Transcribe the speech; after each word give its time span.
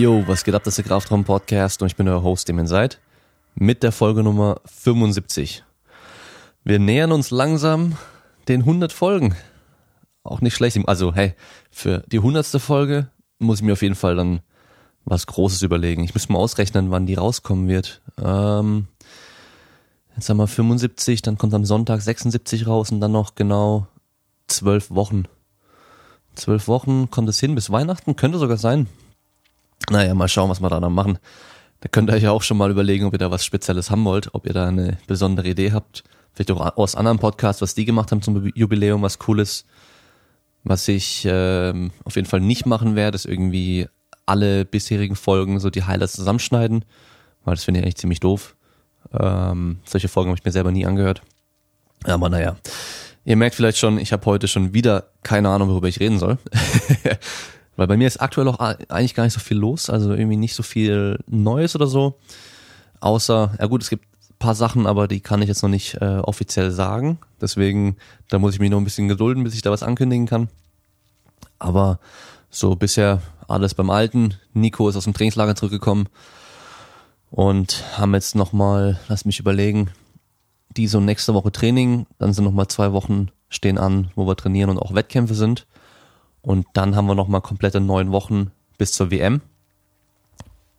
Yo, 0.00 0.26
was 0.26 0.44
geht 0.44 0.54
ab, 0.54 0.64
das 0.64 0.72
ist 0.72 0.78
der 0.78 0.84
Kraftraum 0.86 1.24
Podcast 1.24 1.82
und 1.82 1.88
ich 1.88 1.94
bin 1.94 2.08
euer 2.08 2.22
Host, 2.22 2.48
dem 2.48 2.58
ihr 2.58 2.66
seid, 2.66 2.98
mit 3.54 3.82
der 3.82 3.92
Folge 3.92 4.22
Nummer 4.22 4.62
75. 4.64 5.62
Wir 6.64 6.78
nähern 6.78 7.12
uns 7.12 7.30
langsam 7.30 7.98
den 8.48 8.60
100 8.60 8.94
Folgen. 8.94 9.36
Auch 10.22 10.40
nicht 10.40 10.54
schlecht. 10.54 10.78
Also, 10.88 11.14
hey, 11.14 11.34
für 11.70 12.02
die 12.10 12.16
100. 12.16 12.46
Folge 12.62 13.10
muss 13.38 13.58
ich 13.58 13.62
mir 13.66 13.74
auf 13.74 13.82
jeden 13.82 13.94
Fall 13.94 14.16
dann 14.16 14.40
was 15.04 15.26
Großes 15.26 15.60
überlegen. 15.60 16.02
Ich 16.02 16.14
muss 16.14 16.30
mal 16.30 16.38
ausrechnen, 16.38 16.90
wann 16.90 17.04
die 17.04 17.16
rauskommen 17.16 17.68
wird. 17.68 18.00
Ähm, 18.16 18.88
jetzt 20.16 20.30
haben 20.30 20.38
wir 20.38 20.46
75, 20.46 21.20
dann 21.20 21.36
kommt 21.36 21.52
am 21.52 21.66
Sonntag 21.66 22.00
76 22.00 22.66
raus 22.66 22.90
und 22.90 23.02
dann 23.02 23.12
noch 23.12 23.34
genau 23.34 23.86
zwölf 24.46 24.90
Wochen. 24.90 25.24
Zwölf 26.36 26.68
Wochen 26.68 27.10
kommt 27.10 27.28
es 27.28 27.38
hin 27.38 27.54
bis 27.54 27.68
Weihnachten, 27.68 28.16
könnte 28.16 28.38
sogar 28.38 28.56
sein. 28.56 28.86
Naja, 29.88 30.14
mal 30.14 30.28
schauen, 30.28 30.50
was 30.50 30.60
wir 30.60 30.68
da 30.68 30.80
dann 30.80 30.92
machen. 30.92 31.18
Da 31.80 31.88
könnt 31.88 32.10
ihr 32.10 32.14
euch 32.14 32.22
ja 32.22 32.30
auch 32.32 32.42
schon 32.42 32.58
mal 32.58 32.70
überlegen, 32.70 33.06
ob 33.06 33.14
ihr 33.14 33.18
da 33.18 33.30
was 33.30 33.44
Spezielles 33.44 33.90
haben 33.90 34.04
wollt, 34.04 34.34
ob 34.34 34.46
ihr 34.46 34.52
da 34.52 34.68
eine 34.68 34.98
besondere 35.06 35.48
Idee 35.48 35.72
habt. 35.72 36.04
Vielleicht 36.32 36.50
auch 36.50 36.76
aus 36.76 36.94
anderen 36.94 37.18
Podcasts, 37.18 37.62
was 37.62 37.74
die 37.74 37.86
gemacht 37.86 38.12
haben 38.12 38.22
zum 38.22 38.50
Jubiläum, 38.54 39.02
was 39.02 39.18
Cooles. 39.18 39.64
Was 40.62 40.86
ich 40.88 41.26
ähm, 41.26 41.90
auf 42.04 42.16
jeden 42.16 42.28
Fall 42.28 42.40
nicht 42.40 42.66
machen 42.66 42.94
werde, 42.94 43.16
ist 43.16 43.24
irgendwie 43.24 43.88
alle 44.26 44.64
bisherigen 44.64 45.16
Folgen 45.16 45.58
so 45.58 45.70
die 45.70 45.84
Highlights 45.84 46.12
zusammenschneiden, 46.12 46.84
weil 47.44 47.54
das 47.54 47.64
finde 47.64 47.80
ich 47.80 47.84
eigentlich 47.84 47.96
ziemlich 47.96 48.20
doof. 48.20 48.56
Ähm, 49.18 49.78
solche 49.84 50.08
Folgen 50.08 50.30
habe 50.30 50.38
ich 50.38 50.44
mir 50.44 50.52
selber 50.52 50.70
nie 50.70 50.86
angehört. 50.86 51.22
Aber 52.04 52.28
naja, 52.28 52.56
ihr 53.24 53.36
merkt 53.36 53.56
vielleicht 53.56 53.78
schon, 53.78 53.98
ich 53.98 54.12
habe 54.12 54.24
heute 54.26 54.48
schon 54.48 54.74
wieder 54.74 55.10
keine 55.22 55.48
Ahnung, 55.48 55.70
worüber 55.70 55.88
ich 55.88 55.98
reden 55.98 56.18
soll. 56.18 56.38
Weil 57.80 57.86
bei 57.86 57.96
mir 57.96 58.06
ist 58.06 58.20
aktuell 58.20 58.46
auch 58.46 58.58
eigentlich 58.58 59.14
gar 59.14 59.24
nicht 59.24 59.32
so 59.32 59.40
viel 59.40 59.56
los, 59.56 59.88
also 59.88 60.12
irgendwie 60.12 60.36
nicht 60.36 60.54
so 60.54 60.62
viel 60.62 61.18
Neues 61.26 61.74
oder 61.74 61.86
so. 61.86 62.18
Außer, 63.00 63.54
ja 63.58 63.66
gut, 63.68 63.82
es 63.82 63.88
gibt 63.88 64.04
paar 64.38 64.54
Sachen, 64.54 64.86
aber 64.86 65.08
die 65.08 65.20
kann 65.20 65.40
ich 65.40 65.48
jetzt 65.48 65.62
noch 65.62 65.70
nicht 65.70 65.94
äh, 65.94 66.18
offiziell 66.18 66.72
sagen. 66.72 67.20
Deswegen, 67.40 67.96
da 68.28 68.38
muss 68.38 68.52
ich 68.52 68.60
mich 68.60 68.68
noch 68.68 68.76
ein 68.76 68.84
bisschen 68.84 69.08
gedulden, 69.08 69.44
bis 69.44 69.54
ich 69.54 69.62
da 69.62 69.70
was 69.70 69.82
ankündigen 69.82 70.26
kann. 70.26 70.50
Aber 71.58 72.00
so 72.50 72.76
bisher 72.76 73.22
alles 73.48 73.72
beim 73.72 73.88
Alten. 73.88 74.34
Nico 74.52 74.86
ist 74.86 74.96
aus 74.96 75.04
dem 75.04 75.14
Trainingslager 75.14 75.56
zurückgekommen 75.56 76.10
und 77.30 77.82
haben 77.96 78.12
jetzt 78.12 78.34
nochmal, 78.34 79.00
lass 79.08 79.24
mich 79.24 79.40
überlegen, 79.40 79.88
diese 80.76 80.98
und 80.98 81.06
nächste 81.06 81.32
Woche 81.32 81.50
Training. 81.50 82.04
Dann 82.18 82.34
sind 82.34 82.44
nochmal 82.44 82.68
zwei 82.68 82.92
Wochen 82.92 83.28
stehen 83.48 83.78
an, 83.78 84.10
wo 84.16 84.26
wir 84.26 84.36
trainieren 84.36 84.68
und 84.68 84.78
auch 84.78 84.92
Wettkämpfe 84.92 85.34
sind. 85.34 85.66
Und 86.42 86.66
dann 86.72 86.96
haben 86.96 87.06
wir 87.06 87.14
nochmal 87.14 87.40
komplette 87.40 87.80
neun 87.80 88.12
Wochen 88.12 88.50
bis 88.78 88.92
zur 88.92 89.10
WM. 89.10 89.42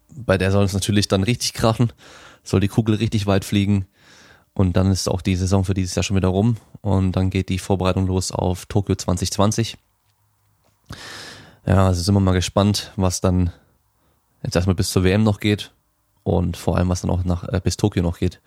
Bei 0.09 0.37
der 0.37 0.51
soll 0.51 0.65
es 0.65 0.73
natürlich 0.73 1.07
dann 1.07 1.23
richtig 1.23 1.53
krachen, 1.53 1.93
soll 2.43 2.59
die 2.59 2.67
Kugel 2.67 2.95
richtig 2.95 3.27
weit 3.27 3.45
fliegen. 3.45 3.85
Und 4.53 4.75
dann 4.75 4.91
ist 4.91 5.07
auch 5.07 5.21
die 5.21 5.35
Saison 5.35 5.63
für 5.63 5.73
dieses 5.73 5.95
Jahr 5.95 6.03
schon 6.03 6.17
wieder 6.17 6.27
rum. 6.27 6.57
Und 6.81 7.13
dann 7.13 7.29
geht 7.29 7.49
die 7.49 7.59
Vorbereitung 7.59 8.07
los 8.07 8.31
auf 8.31 8.65
Tokio 8.65 8.95
2020. 8.95 9.77
Ja, 11.65 11.87
also 11.87 12.01
sind 12.01 12.13
wir 12.15 12.19
mal 12.19 12.33
gespannt, 12.33 12.91
was 12.95 13.21
dann 13.21 13.51
jetzt 14.43 14.55
erstmal 14.55 14.75
bis 14.75 14.91
zur 14.91 15.03
WM 15.03 15.23
noch 15.23 15.39
geht. 15.39 15.71
Und 16.23 16.57
vor 16.57 16.77
allem, 16.77 16.89
was 16.89 17.01
dann 17.01 17.11
auch 17.11 17.23
nach, 17.23 17.47
äh, 17.47 17.61
bis 17.63 17.77
Tokio 17.77 18.03
noch 18.03 18.19
geht. 18.19 18.41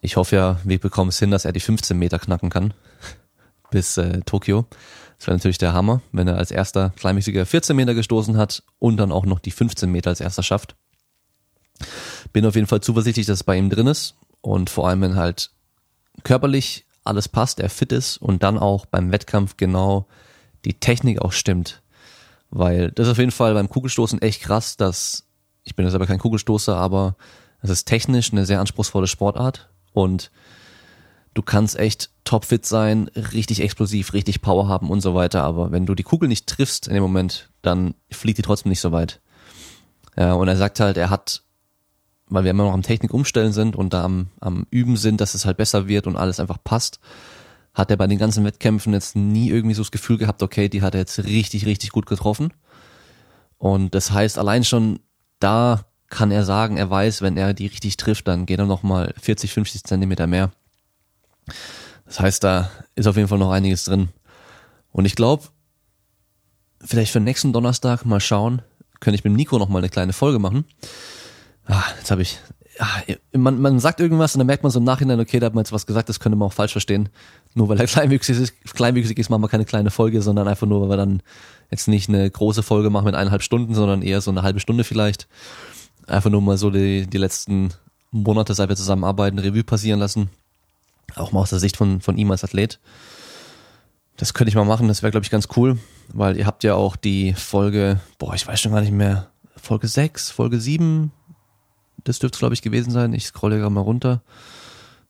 Ich 0.00 0.16
hoffe 0.16 0.36
ja, 0.36 0.60
wir 0.64 0.78
bekommen 0.78 1.08
es 1.08 1.18
hin, 1.18 1.30
dass 1.30 1.44
er 1.44 1.52
die 1.52 1.60
15 1.60 1.98
Meter 1.98 2.18
knacken 2.18 2.50
kann. 2.50 2.74
Bis 3.72 3.96
äh, 3.96 4.20
Tokio. 4.24 4.66
Das 5.18 5.26
wäre 5.26 5.36
natürlich 5.36 5.58
der 5.58 5.72
Hammer, 5.72 6.00
wenn 6.12 6.28
er 6.28 6.36
als 6.36 6.52
erster 6.52 6.92
kleinmäßiger 6.96 7.44
14 7.44 7.74
Meter 7.74 7.94
gestoßen 7.94 8.36
hat 8.36 8.62
und 8.78 8.96
dann 8.98 9.10
auch 9.10 9.26
noch 9.26 9.40
die 9.40 9.50
15 9.50 9.90
Meter 9.90 10.10
als 10.10 10.20
erster 10.20 10.44
schafft. 10.44 10.76
Bin 12.32 12.46
auf 12.46 12.54
jeden 12.54 12.68
Fall 12.68 12.80
zuversichtlich, 12.80 13.26
dass 13.26 13.40
es 13.40 13.44
bei 13.44 13.56
ihm 13.56 13.70
drin 13.70 13.88
ist 13.88 14.14
und 14.40 14.70
vor 14.70 14.88
allem, 14.88 15.00
wenn 15.00 15.16
halt 15.16 15.50
körperlich 16.22 16.86
alles 17.04 17.28
passt, 17.28 17.58
er 17.58 17.70
fit 17.70 17.92
ist 17.92 18.16
und 18.18 18.42
dann 18.42 18.58
auch 18.58 18.86
beim 18.86 19.10
Wettkampf 19.10 19.56
genau 19.56 20.06
die 20.64 20.74
Technik 20.74 21.20
auch 21.20 21.32
stimmt. 21.32 21.82
Weil 22.50 22.92
das 22.92 23.06
ist 23.06 23.12
auf 23.12 23.18
jeden 23.18 23.30
Fall 23.30 23.54
beim 23.54 23.68
Kugelstoßen 23.68 24.20
echt 24.22 24.42
krass, 24.42 24.76
dass, 24.76 25.24
ich 25.64 25.74
bin 25.74 25.86
jetzt 25.86 25.94
aber 25.94 26.06
kein 26.06 26.18
Kugelstoßer, 26.18 26.76
aber 26.76 27.16
es 27.60 27.70
ist 27.70 27.86
technisch 27.86 28.32
eine 28.32 28.44
sehr 28.44 28.60
anspruchsvolle 28.60 29.06
Sportart 29.06 29.70
und 29.92 30.30
du 31.34 31.42
kannst 31.42 31.78
echt 31.78 32.10
topfit 32.24 32.66
sein, 32.66 33.08
richtig 33.14 33.60
explosiv, 33.60 34.12
richtig 34.12 34.42
Power 34.42 34.68
haben 34.68 34.90
und 34.90 35.00
so 35.00 35.14
weiter, 35.14 35.42
aber 35.42 35.72
wenn 35.72 35.86
du 35.86 35.94
die 35.94 36.02
Kugel 36.02 36.28
nicht 36.28 36.46
triffst 36.46 36.88
in 36.88 36.94
dem 36.94 37.02
Moment, 37.02 37.50
dann 37.62 37.94
fliegt 38.10 38.38
die 38.38 38.42
trotzdem 38.42 38.70
nicht 38.70 38.80
so 38.80 38.92
weit. 38.92 39.20
Ja, 40.16 40.34
und 40.34 40.48
er 40.48 40.56
sagt 40.56 40.80
halt, 40.80 40.96
er 40.96 41.10
hat, 41.10 41.42
weil 42.26 42.44
wir 42.44 42.50
immer 42.50 42.64
noch 42.64 42.72
am 42.72 42.82
Technik 42.82 43.14
umstellen 43.14 43.52
sind 43.52 43.76
und 43.76 43.94
da 43.94 44.04
am, 44.04 44.28
am 44.40 44.66
Üben 44.70 44.96
sind, 44.96 45.20
dass 45.20 45.34
es 45.34 45.46
halt 45.46 45.56
besser 45.56 45.88
wird 45.88 46.06
und 46.06 46.16
alles 46.16 46.38
einfach 46.38 46.58
passt, 46.62 47.00
hat 47.74 47.90
er 47.90 47.96
bei 47.96 48.06
den 48.06 48.18
ganzen 48.18 48.44
Wettkämpfen 48.44 48.92
jetzt 48.92 49.16
nie 49.16 49.48
irgendwie 49.48 49.74
so 49.74 49.82
das 49.82 49.90
Gefühl 49.90 50.18
gehabt, 50.18 50.42
okay, 50.42 50.68
die 50.68 50.82
hat 50.82 50.94
er 50.94 51.00
jetzt 51.00 51.24
richtig, 51.24 51.64
richtig 51.64 51.90
gut 51.90 52.06
getroffen. 52.06 52.52
Und 53.56 53.94
das 53.94 54.10
heißt, 54.10 54.38
allein 54.38 54.64
schon 54.64 55.00
da 55.38 55.86
kann 56.08 56.30
er 56.30 56.44
sagen, 56.44 56.76
er 56.76 56.90
weiß, 56.90 57.22
wenn 57.22 57.38
er 57.38 57.54
die 57.54 57.66
richtig 57.66 57.96
trifft, 57.96 58.28
dann 58.28 58.44
geht 58.44 58.58
er 58.58 58.66
nochmal 58.66 59.14
40, 59.18 59.50
50 59.52 59.84
Zentimeter 59.84 60.26
mehr. 60.26 60.50
Das 62.06 62.20
heißt, 62.20 62.44
da 62.44 62.70
ist 62.94 63.06
auf 63.06 63.16
jeden 63.16 63.28
Fall 63.28 63.38
noch 63.38 63.50
einiges 63.50 63.84
drin. 63.84 64.08
Und 64.90 65.06
ich 65.06 65.16
glaube, 65.16 65.44
vielleicht 66.84 67.12
für 67.12 67.20
nächsten 67.20 67.52
Donnerstag 67.52 68.04
mal 68.04 68.20
schauen, 68.20 68.62
könnte 69.00 69.16
ich 69.16 69.24
mit 69.24 69.32
Nico 69.32 69.58
noch 69.58 69.68
mal 69.68 69.78
eine 69.78 69.88
kleine 69.88 70.12
Folge 70.12 70.38
machen. 70.38 70.64
Ah, 71.66 71.82
jetzt 71.98 72.10
habe 72.10 72.22
ich, 72.22 72.38
ah, 72.78 72.86
man, 73.32 73.60
man 73.60 73.78
sagt 73.80 74.00
irgendwas 74.00 74.34
und 74.34 74.40
dann 74.40 74.46
merkt 74.46 74.62
man 74.62 74.72
so 74.72 74.78
im 74.78 74.84
Nachhinein, 74.84 75.20
okay, 75.20 75.40
da 75.40 75.46
hat 75.46 75.54
man 75.54 75.62
jetzt 75.62 75.72
was 75.72 75.86
gesagt, 75.86 76.08
das 76.08 76.20
könnte 76.20 76.36
man 76.36 76.48
auch 76.48 76.52
falsch 76.52 76.72
verstehen. 76.72 77.08
Nur 77.54 77.68
weil 77.68 77.80
er 77.80 77.86
kleinwüchsig 77.88 78.38
ist, 78.38 78.74
kleinwüchsig 78.74 79.18
ist, 79.18 79.30
machen 79.30 79.42
wir 79.42 79.48
keine 79.48 79.64
kleine 79.64 79.90
Folge, 79.90 80.22
sondern 80.22 80.48
einfach 80.48 80.66
nur, 80.66 80.82
weil 80.82 80.90
wir 80.90 80.96
dann 80.96 81.22
jetzt 81.70 81.88
nicht 81.88 82.08
eine 82.08 82.30
große 82.30 82.62
Folge 82.62 82.90
machen 82.90 83.06
mit 83.06 83.14
eineinhalb 83.14 83.42
Stunden, 83.42 83.74
sondern 83.74 84.02
eher 84.02 84.20
so 84.20 84.30
eine 84.30 84.42
halbe 84.42 84.60
Stunde 84.60 84.84
vielleicht. 84.84 85.28
Einfach 86.06 86.30
nur 86.30 86.42
mal 86.42 86.58
so 86.58 86.70
die, 86.70 87.06
die 87.06 87.18
letzten 87.18 87.70
Monate, 88.10 88.54
seit 88.54 88.68
wir 88.68 88.76
zusammenarbeiten, 88.76 89.38
Revue 89.38 89.64
passieren 89.64 90.00
lassen. 90.00 90.30
Auch 91.16 91.32
mal 91.32 91.40
aus 91.40 91.50
der 91.50 91.58
Sicht 91.58 91.76
von, 91.76 92.00
von 92.00 92.16
ihm 92.16 92.30
als 92.30 92.44
Athlet. 92.44 92.80
Das 94.16 94.34
könnte 94.34 94.50
ich 94.50 94.54
mal 94.54 94.64
machen, 94.64 94.88
das 94.88 95.02
wäre, 95.02 95.10
glaube 95.10 95.24
ich, 95.24 95.30
ganz 95.30 95.48
cool, 95.56 95.78
weil 96.12 96.36
ihr 96.36 96.46
habt 96.46 96.64
ja 96.64 96.74
auch 96.74 96.96
die 96.96 97.32
Folge, 97.32 98.00
boah, 98.18 98.34
ich 98.34 98.46
weiß 98.46 98.60
schon 98.60 98.72
gar 98.72 98.82
nicht 98.82 98.92
mehr, 98.92 99.30
Folge 99.56 99.88
6, 99.88 100.30
Folge 100.30 100.60
7, 100.60 101.10
das 102.04 102.18
dürfte 102.18 102.36
es, 102.36 102.38
glaube 102.40 102.54
ich, 102.54 102.62
gewesen 102.62 102.90
sein. 102.90 103.12
Ich 103.14 103.26
scrolle 103.26 103.58
gerade 103.58 103.70
mal 103.70 103.80
runter. 103.80 104.22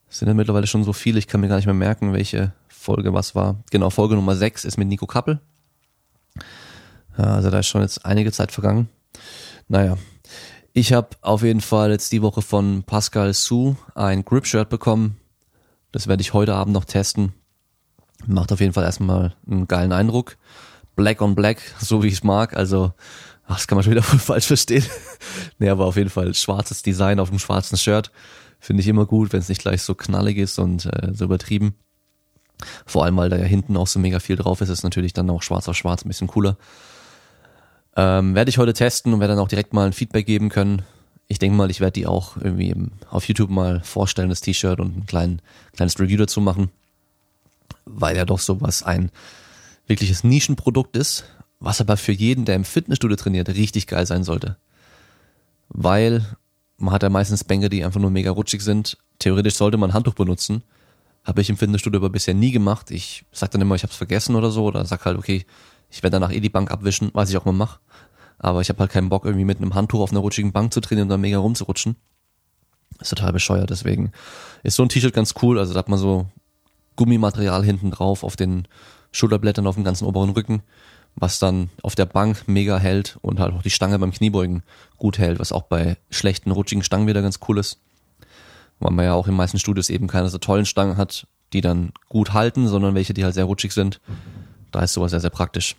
Es 0.08 0.18
sind 0.18 0.28
ja 0.28 0.34
mittlerweile 0.34 0.66
schon 0.66 0.84
so 0.84 0.92
viele, 0.92 1.18
ich 1.18 1.26
kann 1.26 1.40
mir 1.40 1.48
gar 1.48 1.56
nicht 1.56 1.66
mehr 1.66 1.74
merken, 1.74 2.12
welche 2.12 2.52
Folge 2.68 3.14
was 3.14 3.34
war. 3.34 3.56
Genau, 3.70 3.90
Folge 3.90 4.14
Nummer 4.14 4.36
6 4.36 4.64
ist 4.64 4.78
mit 4.78 4.88
Nico 4.88 5.06
Kappel. 5.06 5.40
Also 7.16 7.50
da 7.50 7.58
ist 7.58 7.66
schon 7.66 7.82
jetzt 7.82 8.04
einige 8.04 8.32
Zeit 8.32 8.52
vergangen. 8.52 8.88
Naja, 9.68 9.96
ich 10.72 10.92
habe 10.92 11.08
auf 11.20 11.42
jeden 11.42 11.60
Fall 11.60 11.90
jetzt 11.90 12.12
die 12.12 12.22
Woche 12.22 12.42
von 12.42 12.82
Pascal 12.84 13.32
Su 13.34 13.76
ein 13.94 14.24
Grip-Shirt 14.24 14.68
bekommen. 14.68 15.16
Das 15.92 16.08
werde 16.08 16.22
ich 16.22 16.32
heute 16.32 16.54
Abend 16.54 16.72
noch 16.72 16.86
testen. 16.86 17.32
Macht 18.26 18.52
auf 18.52 18.60
jeden 18.60 18.72
Fall 18.72 18.84
erstmal 18.84 19.34
einen 19.46 19.68
geilen 19.68 19.92
Eindruck. 19.92 20.36
Black 20.96 21.20
on 21.20 21.34
Black, 21.34 21.60
so 21.78 22.02
wie 22.02 22.08
ich 22.08 22.14
es 22.14 22.24
mag. 22.24 22.56
Also, 22.56 22.92
ach, 23.46 23.56
das 23.56 23.66
kann 23.66 23.76
man 23.76 23.84
schon 23.84 23.92
wieder 23.92 24.02
voll 24.02 24.18
falsch 24.18 24.46
verstehen. 24.46 24.84
nee, 25.58 25.68
aber 25.68 25.86
auf 25.86 25.96
jeden 25.96 26.10
Fall 26.10 26.34
schwarzes 26.34 26.82
Design 26.82 27.20
auf 27.20 27.30
dem 27.30 27.38
schwarzen 27.38 27.76
Shirt. 27.76 28.10
Finde 28.58 28.80
ich 28.80 28.88
immer 28.88 29.06
gut, 29.06 29.32
wenn 29.32 29.40
es 29.40 29.48
nicht 29.48 29.60
gleich 29.60 29.82
so 29.82 29.94
knallig 29.94 30.38
ist 30.38 30.58
und 30.58 30.86
äh, 30.86 31.12
so 31.12 31.24
übertrieben. 31.24 31.74
Vor 32.86 33.04
allem, 33.04 33.16
weil 33.16 33.28
da 33.28 33.36
ja 33.36 33.44
hinten 33.44 33.76
auch 33.76 33.88
so 33.88 33.98
mega 33.98 34.20
viel 34.20 34.36
drauf 34.36 34.60
ist, 34.60 34.68
ist 34.68 34.84
natürlich 34.84 35.12
dann 35.12 35.28
auch 35.30 35.42
schwarz 35.42 35.68
auf 35.68 35.76
schwarz 35.76 36.04
ein 36.04 36.08
bisschen 36.08 36.28
cooler. 36.28 36.56
Ähm, 37.96 38.34
werde 38.34 38.48
ich 38.48 38.58
heute 38.58 38.72
testen 38.72 39.12
und 39.12 39.20
werde 39.20 39.34
dann 39.34 39.42
auch 39.42 39.48
direkt 39.48 39.74
mal 39.74 39.86
ein 39.86 39.92
Feedback 39.92 40.26
geben 40.26 40.48
können, 40.48 40.82
ich 41.32 41.38
denke 41.38 41.56
mal, 41.56 41.70
ich 41.70 41.80
werde 41.80 41.92
die 41.92 42.06
auch 42.06 42.36
irgendwie 42.36 42.74
auf 43.08 43.26
YouTube 43.26 43.48
mal 43.48 43.80
vorstellen, 43.80 44.28
das 44.28 44.42
T-Shirt 44.42 44.78
und 44.80 44.98
ein 44.98 45.06
klein, 45.06 45.40
kleines 45.74 45.98
Review 45.98 46.18
dazu 46.18 46.42
machen, 46.42 46.70
weil 47.86 48.18
ja 48.18 48.26
doch 48.26 48.38
sowas 48.38 48.82
ein 48.82 49.10
wirkliches 49.86 50.24
Nischenprodukt 50.24 50.94
ist, 50.94 51.24
was 51.58 51.80
aber 51.80 51.96
für 51.96 52.12
jeden, 52.12 52.44
der 52.44 52.54
im 52.54 52.66
Fitnessstudio 52.66 53.16
trainiert, 53.16 53.48
richtig 53.48 53.86
geil 53.86 54.04
sein 54.04 54.24
sollte. 54.24 54.58
Weil 55.70 56.22
man 56.76 56.92
hat 56.92 57.02
ja 57.02 57.08
meistens 57.08 57.44
Bänke, 57.44 57.70
die 57.70 57.82
einfach 57.82 58.00
nur 58.00 58.10
mega 58.10 58.30
rutschig 58.30 58.60
sind. 58.60 58.98
Theoretisch 59.18 59.54
sollte 59.54 59.78
man 59.78 59.88
ein 59.90 59.94
Handtuch 59.94 60.14
benutzen. 60.14 60.62
Habe 61.24 61.40
ich 61.40 61.48
im 61.48 61.56
Fitnessstudio 61.56 61.98
aber 61.98 62.10
bisher 62.10 62.34
nie 62.34 62.50
gemacht. 62.50 62.90
Ich 62.90 63.24
sag 63.32 63.52
dann 63.52 63.62
immer, 63.62 63.74
ich 63.74 63.84
habe 63.84 63.90
es 63.92 63.96
vergessen 63.96 64.36
oder 64.36 64.50
so, 64.50 64.66
oder 64.66 64.84
sag 64.84 65.06
halt, 65.06 65.16
okay, 65.16 65.46
ich 65.88 66.02
werde 66.02 66.16
danach 66.16 66.32
eh 66.32 66.40
die 66.40 66.50
Bank 66.50 66.70
abwischen, 66.70 67.08
was 67.14 67.30
ich 67.30 67.38
auch 67.38 67.46
mal 67.46 67.52
mache. 67.52 67.80
Aber 68.42 68.60
ich 68.60 68.68
habe 68.68 68.80
halt 68.80 68.90
keinen 68.90 69.08
Bock, 69.08 69.24
irgendwie 69.24 69.44
mit 69.44 69.58
einem 69.58 69.74
Handtuch 69.74 70.00
auf 70.00 70.10
einer 70.10 70.20
rutschigen 70.20 70.52
Bank 70.52 70.74
zu 70.74 70.80
trainieren 70.80 71.06
und 71.06 71.10
dann 71.10 71.20
mega 71.20 71.38
rumzurutschen. 71.38 71.96
ist 73.00 73.08
total 73.08 73.32
bescheuert, 73.32 73.70
deswegen 73.70 74.12
ist 74.64 74.76
so 74.76 74.82
ein 74.82 74.88
T-Shirt 74.88 75.14
ganz 75.14 75.34
cool. 75.42 75.58
Also 75.58 75.72
da 75.72 75.78
hat 75.78 75.88
man 75.88 75.98
so 75.98 76.26
Gummimaterial 76.96 77.64
hinten 77.64 77.92
drauf 77.92 78.24
auf 78.24 78.36
den 78.36 78.68
Schulterblättern, 79.12 79.66
auf 79.66 79.76
dem 79.76 79.84
ganzen 79.84 80.06
oberen 80.06 80.30
Rücken, 80.30 80.62
was 81.14 81.38
dann 81.38 81.70
auf 81.82 81.94
der 81.94 82.06
Bank 82.06 82.44
mega 82.48 82.78
hält 82.78 83.18
und 83.22 83.38
halt 83.38 83.54
auch 83.54 83.62
die 83.62 83.70
Stange 83.70 83.98
beim 83.98 84.12
Kniebeugen 84.12 84.62
gut 84.98 85.18
hält, 85.18 85.38
was 85.38 85.52
auch 85.52 85.62
bei 85.62 85.96
schlechten, 86.10 86.50
rutschigen 86.50 86.82
Stangen 86.82 87.06
wieder 87.06 87.22
ganz 87.22 87.38
cool 87.48 87.58
ist. 87.58 87.78
Weil 88.80 88.92
man 88.92 89.04
ja 89.04 89.14
auch 89.14 89.28
in 89.28 89.34
meisten 89.34 89.60
Studios 89.60 89.88
eben 89.88 90.08
keine 90.08 90.28
so 90.28 90.38
tollen 90.38 90.66
Stangen 90.66 90.96
hat, 90.96 91.28
die 91.52 91.60
dann 91.60 91.92
gut 92.08 92.32
halten, 92.32 92.66
sondern 92.66 92.94
welche, 92.96 93.14
die 93.14 93.24
halt 93.24 93.34
sehr 93.34 93.44
rutschig 93.44 93.72
sind. 93.72 94.00
Da 94.72 94.80
ist 94.80 94.94
sowas 94.94 95.10
sehr, 95.10 95.20
sehr 95.20 95.30
praktisch. 95.30 95.76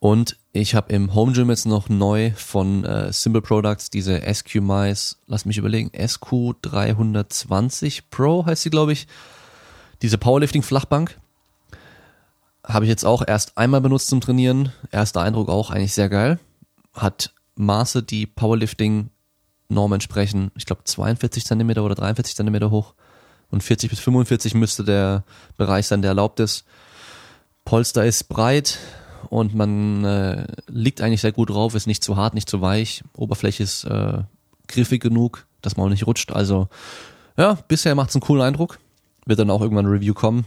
Und 0.00 0.36
ich 0.52 0.74
habe 0.74 0.92
im 0.92 1.14
Home 1.14 1.32
Gym 1.32 1.48
jetzt 1.50 1.66
noch 1.66 1.88
neu 1.90 2.32
von 2.34 2.84
äh, 2.84 3.12
Simple 3.12 3.42
Products 3.42 3.90
diese 3.90 4.22
SQ 4.22 4.56
Mice, 4.56 5.18
lass 5.26 5.44
mich 5.44 5.58
überlegen, 5.58 5.90
SQ320 5.90 8.04
Pro 8.10 8.46
heißt 8.46 8.62
sie, 8.62 8.70
glaube 8.70 8.94
ich. 8.94 9.06
Diese 10.00 10.16
Powerlifting 10.16 10.62
Flachbank 10.62 11.18
habe 12.64 12.86
ich 12.86 12.88
jetzt 12.88 13.04
auch 13.04 13.22
erst 13.26 13.58
einmal 13.58 13.82
benutzt 13.82 14.08
zum 14.08 14.22
Trainieren. 14.22 14.72
Erster 14.90 15.20
Eindruck 15.20 15.50
auch 15.50 15.68
eigentlich 15.70 15.92
sehr 15.92 16.08
geil. 16.08 16.40
Hat 16.94 17.34
Maße, 17.56 18.02
die 18.02 18.26
Powerlifting 18.26 19.10
Norm 19.68 19.92
entsprechen. 19.92 20.50
Ich 20.56 20.64
glaube 20.64 20.84
42 20.84 21.44
Zentimeter 21.44 21.84
oder 21.84 21.94
43 21.94 22.34
Zentimeter 22.34 22.70
hoch. 22.70 22.94
Und 23.50 23.62
40 23.62 23.90
bis 23.90 24.00
45 24.00 24.54
müsste 24.54 24.82
der 24.84 25.24
Bereich 25.58 25.86
sein, 25.86 26.00
der 26.00 26.12
erlaubt 26.12 26.40
ist. 26.40 26.64
Polster 27.66 28.06
ist 28.06 28.30
breit 28.30 28.78
und 29.28 29.54
man 29.54 30.04
äh, 30.04 30.46
liegt 30.68 31.00
eigentlich 31.00 31.20
sehr 31.20 31.32
gut 31.32 31.50
drauf, 31.50 31.74
ist 31.74 31.86
nicht 31.86 32.02
zu 32.02 32.16
hart, 32.16 32.34
nicht 32.34 32.48
zu 32.48 32.60
weich. 32.60 33.02
Oberfläche 33.16 33.62
ist 33.62 33.84
äh, 33.84 34.22
griffig 34.68 35.02
genug, 35.02 35.46
dass 35.60 35.76
man 35.76 35.86
auch 35.86 35.90
nicht 35.90 36.06
rutscht. 36.06 36.32
Also 36.32 36.68
ja, 37.36 37.58
bisher 37.68 37.94
macht 37.94 38.10
es 38.10 38.16
einen 38.16 38.22
coolen 38.22 38.42
Eindruck. 38.42 38.78
Wird 39.26 39.38
dann 39.38 39.50
auch 39.50 39.60
irgendwann 39.60 39.86
ein 39.86 39.92
Review 39.92 40.14
kommen. 40.14 40.46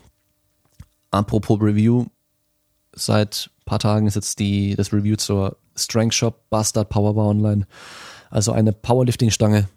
Apropos 1.11 1.61
Review, 1.61 2.05
seit 2.93 3.51
paar 3.65 3.79
Tagen 3.79 4.07
ist 4.07 4.15
jetzt 4.15 4.39
die, 4.39 4.75
das 4.75 4.91
Review 4.91 5.15
zur 5.15 5.57
Strength 5.75 6.13
Shop 6.13 6.49
Bastard 6.49 6.89
Powerbar 6.89 7.27
online. 7.27 7.67
Also 8.29 8.51
eine 8.51 8.73
Powerlifting-Stange. 8.73 9.67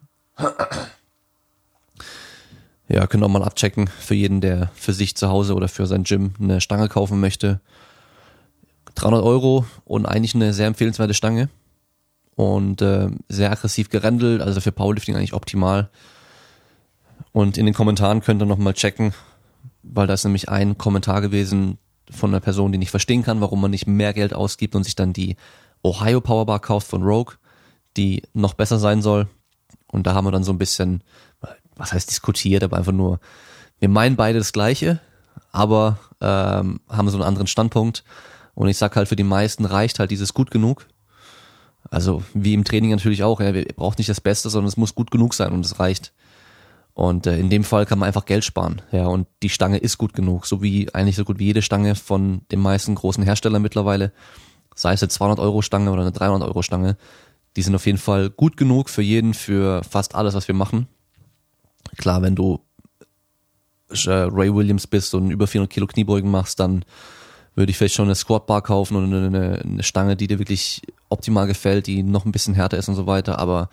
Ja, 2.88 3.06
können 3.06 3.24
auch 3.24 3.28
mal 3.28 3.42
abchecken 3.42 3.88
für 3.88 4.14
jeden, 4.14 4.40
der 4.40 4.70
für 4.74 4.92
sich 4.92 5.16
zu 5.16 5.28
Hause 5.28 5.54
oder 5.54 5.68
für 5.68 5.86
sein 5.86 6.04
Gym 6.04 6.34
eine 6.40 6.60
Stange 6.60 6.88
kaufen 6.88 7.20
möchte. 7.20 7.60
300 8.96 9.22
Euro 9.22 9.64
und 9.84 10.06
eigentlich 10.06 10.34
eine 10.34 10.52
sehr 10.52 10.66
empfehlenswerte 10.66 11.14
Stange 11.14 11.48
und 12.34 12.82
äh, 12.82 13.08
sehr 13.28 13.50
aggressiv 13.50 13.88
gerendelt, 13.88 14.42
also 14.42 14.60
für 14.60 14.72
Powerlifting 14.72 15.16
eigentlich 15.16 15.32
optimal. 15.32 15.90
Und 17.32 17.58
in 17.58 17.66
den 17.66 17.74
Kommentaren 17.74 18.20
könnt 18.20 18.42
ihr 18.42 18.46
nochmal 18.46 18.74
checken, 18.74 19.12
weil 19.82 20.06
da 20.06 20.14
ist 20.14 20.24
nämlich 20.24 20.48
ein 20.48 20.78
Kommentar 20.78 21.20
gewesen 21.20 21.78
von 22.10 22.30
einer 22.30 22.40
Person, 22.40 22.72
die 22.72 22.78
nicht 22.78 22.90
verstehen 22.90 23.22
kann, 23.22 23.40
warum 23.40 23.60
man 23.60 23.70
nicht 23.70 23.86
mehr 23.86 24.12
Geld 24.12 24.34
ausgibt 24.34 24.74
und 24.74 24.84
sich 24.84 24.94
dann 24.96 25.12
die 25.12 25.36
Ohio 25.82 26.20
Powerbar 26.20 26.60
kauft 26.60 26.86
von 26.86 27.02
Rogue, 27.02 27.34
die 27.96 28.22
noch 28.32 28.54
besser 28.54 28.78
sein 28.78 29.02
soll. 29.02 29.28
Und 29.88 30.06
da 30.06 30.14
haben 30.14 30.26
wir 30.26 30.32
dann 30.32 30.44
so 30.44 30.52
ein 30.52 30.58
bisschen, 30.58 31.02
was 31.76 31.92
heißt 31.92 32.10
diskutiert, 32.10 32.62
aber 32.64 32.76
einfach 32.76 32.92
nur, 32.92 33.20
wir 33.78 33.88
meinen 33.88 34.16
beide 34.16 34.38
das 34.38 34.52
Gleiche, 34.52 35.00
aber 35.52 35.98
ähm, 36.20 36.80
haben 36.88 37.08
so 37.08 37.16
einen 37.16 37.26
anderen 37.26 37.46
Standpunkt. 37.46 38.04
Und 38.56 38.68
ich 38.68 38.78
sag 38.78 38.96
halt, 38.96 39.06
für 39.06 39.16
die 39.16 39.22
meisten 39.22 39.66
reicht 39.66 39.98
halt 39.98 40.10
dieses 40.10 40.32
gut 40.32 40.50
genug. 40.50 40.88
Also 41.90 42.22
wie 42.32 42.54
im 42.54 42.64
Training 42.64 42.90
natürlich 42.90 43.22
auch, 43.22 43.38
ja, 43.40 43.52
wir 43.52 43.66
braucht 43.66 43.98
nicht 43.98 44.08
das 44.08 44.20
Beste, 44.20 44.48
sondern 44.48 44.68
es 44.68 44.78
muss 44.78 44.94
gut 44.94 45.10
genug 45.10 45.34
sein 45.34 45.52
und 45.52 45.64
es 45.64 45.78
reicht. 45.78 46.14
Und 46.94 47.26
äh, 47.26 47.38
in 47.38 47.50
dem 47.50 47.64
Fall 47.64 47.84
kann 47.84 47.98
man 47.98 48.06
einfach 48.06 48.24
Geld 48.24 48.44
sparen. 48.44 48.80
Ja, 48.92 49.08
und 49.08 49.28
die 49.42 49.50
Stange 49.50 49.76
ist 49.76 49.98
gut 49.98 50.14
genug, 50.14 50.46
so 50.46 50.62
wie 50.62 50.92
eigentlich 50.94 51.16
so 51.16 51.24
gut 51.26 51.38
wie 51.38 51.44
jede 51.44 51.60
Stange 51.60 51.94
von 51.94 52.40
den 52.50 52.60
meisten 52.60 52.94
großen 52.94 53.22
Herstellern 53.22 53.60
mittlerweile. 53.60 54.10
Sei 54.74 54.94
es 54.94 55.02
eine 55.02 55.10
200 55.10 55.38
Euro 55.38 55.60
Stange 55.60 55.92
oder 55.92 56.00
eine 56.00 56.12
300 56.12 56.48
Euro 56.48 56.62
Stange. 56.62 56.96
Die 57.56 57.62
sind 57.62 57.74
auf 57.74 57.84
jeden 57.84 57.98
Fall 57.98 58.30
gut 58.30 58.56
genug 58.56 58.88
für 58.88 59.02
jeden, 59.02 59.34
für 59.34 59.84
fast 59.84 60.14
alles, 60.14 60.32
was 60.32 60.48
wir 60.48 60.54
machen. 60.54 60.88
Klar, 61.98 62.22
wenn 62.22 62.34
du 62.34 62.60
äh, 63.90 64.10
Ray 64.10 64.54
Williams 64.54 64.86
bist 64.86 65.14
und 65.14 65.30
über 65.30 65.46
400 65.46 65.70
Kilo 65.70 65.86
Kniebeugen 65.86 66.30
machst, 66.30 66.58
dann 66.58 66.86
würde 67.56 67.70
ich 67.70 67.78
vielleicht 67.78 67.94
schon 67.94 68.04
eine 68.04 68.14
Squat 68.14 68.46
Bar 68.46 68.62
kaufen 68.62 68.96
und 68.96 69.12
eine, 69.12 69.60
eine 69.64 69.82
Stange, 69.82 70.14
die 70.14 70.28
dir 70.28 70.38
wirklich 70.38 70.82
optimal 71.08 71.46
gefällt, 71.46 71.86
die 71.86 72.02
noch 72.02 72.24
ein 72.24 72.32
bisschen 72.32 72.54
härter 72.54 72.76
ist 72.76 72.88
und 72.88 72.94
so 72.94 73.06
weiter. 73.06 73.38
Aber 73.38 73.70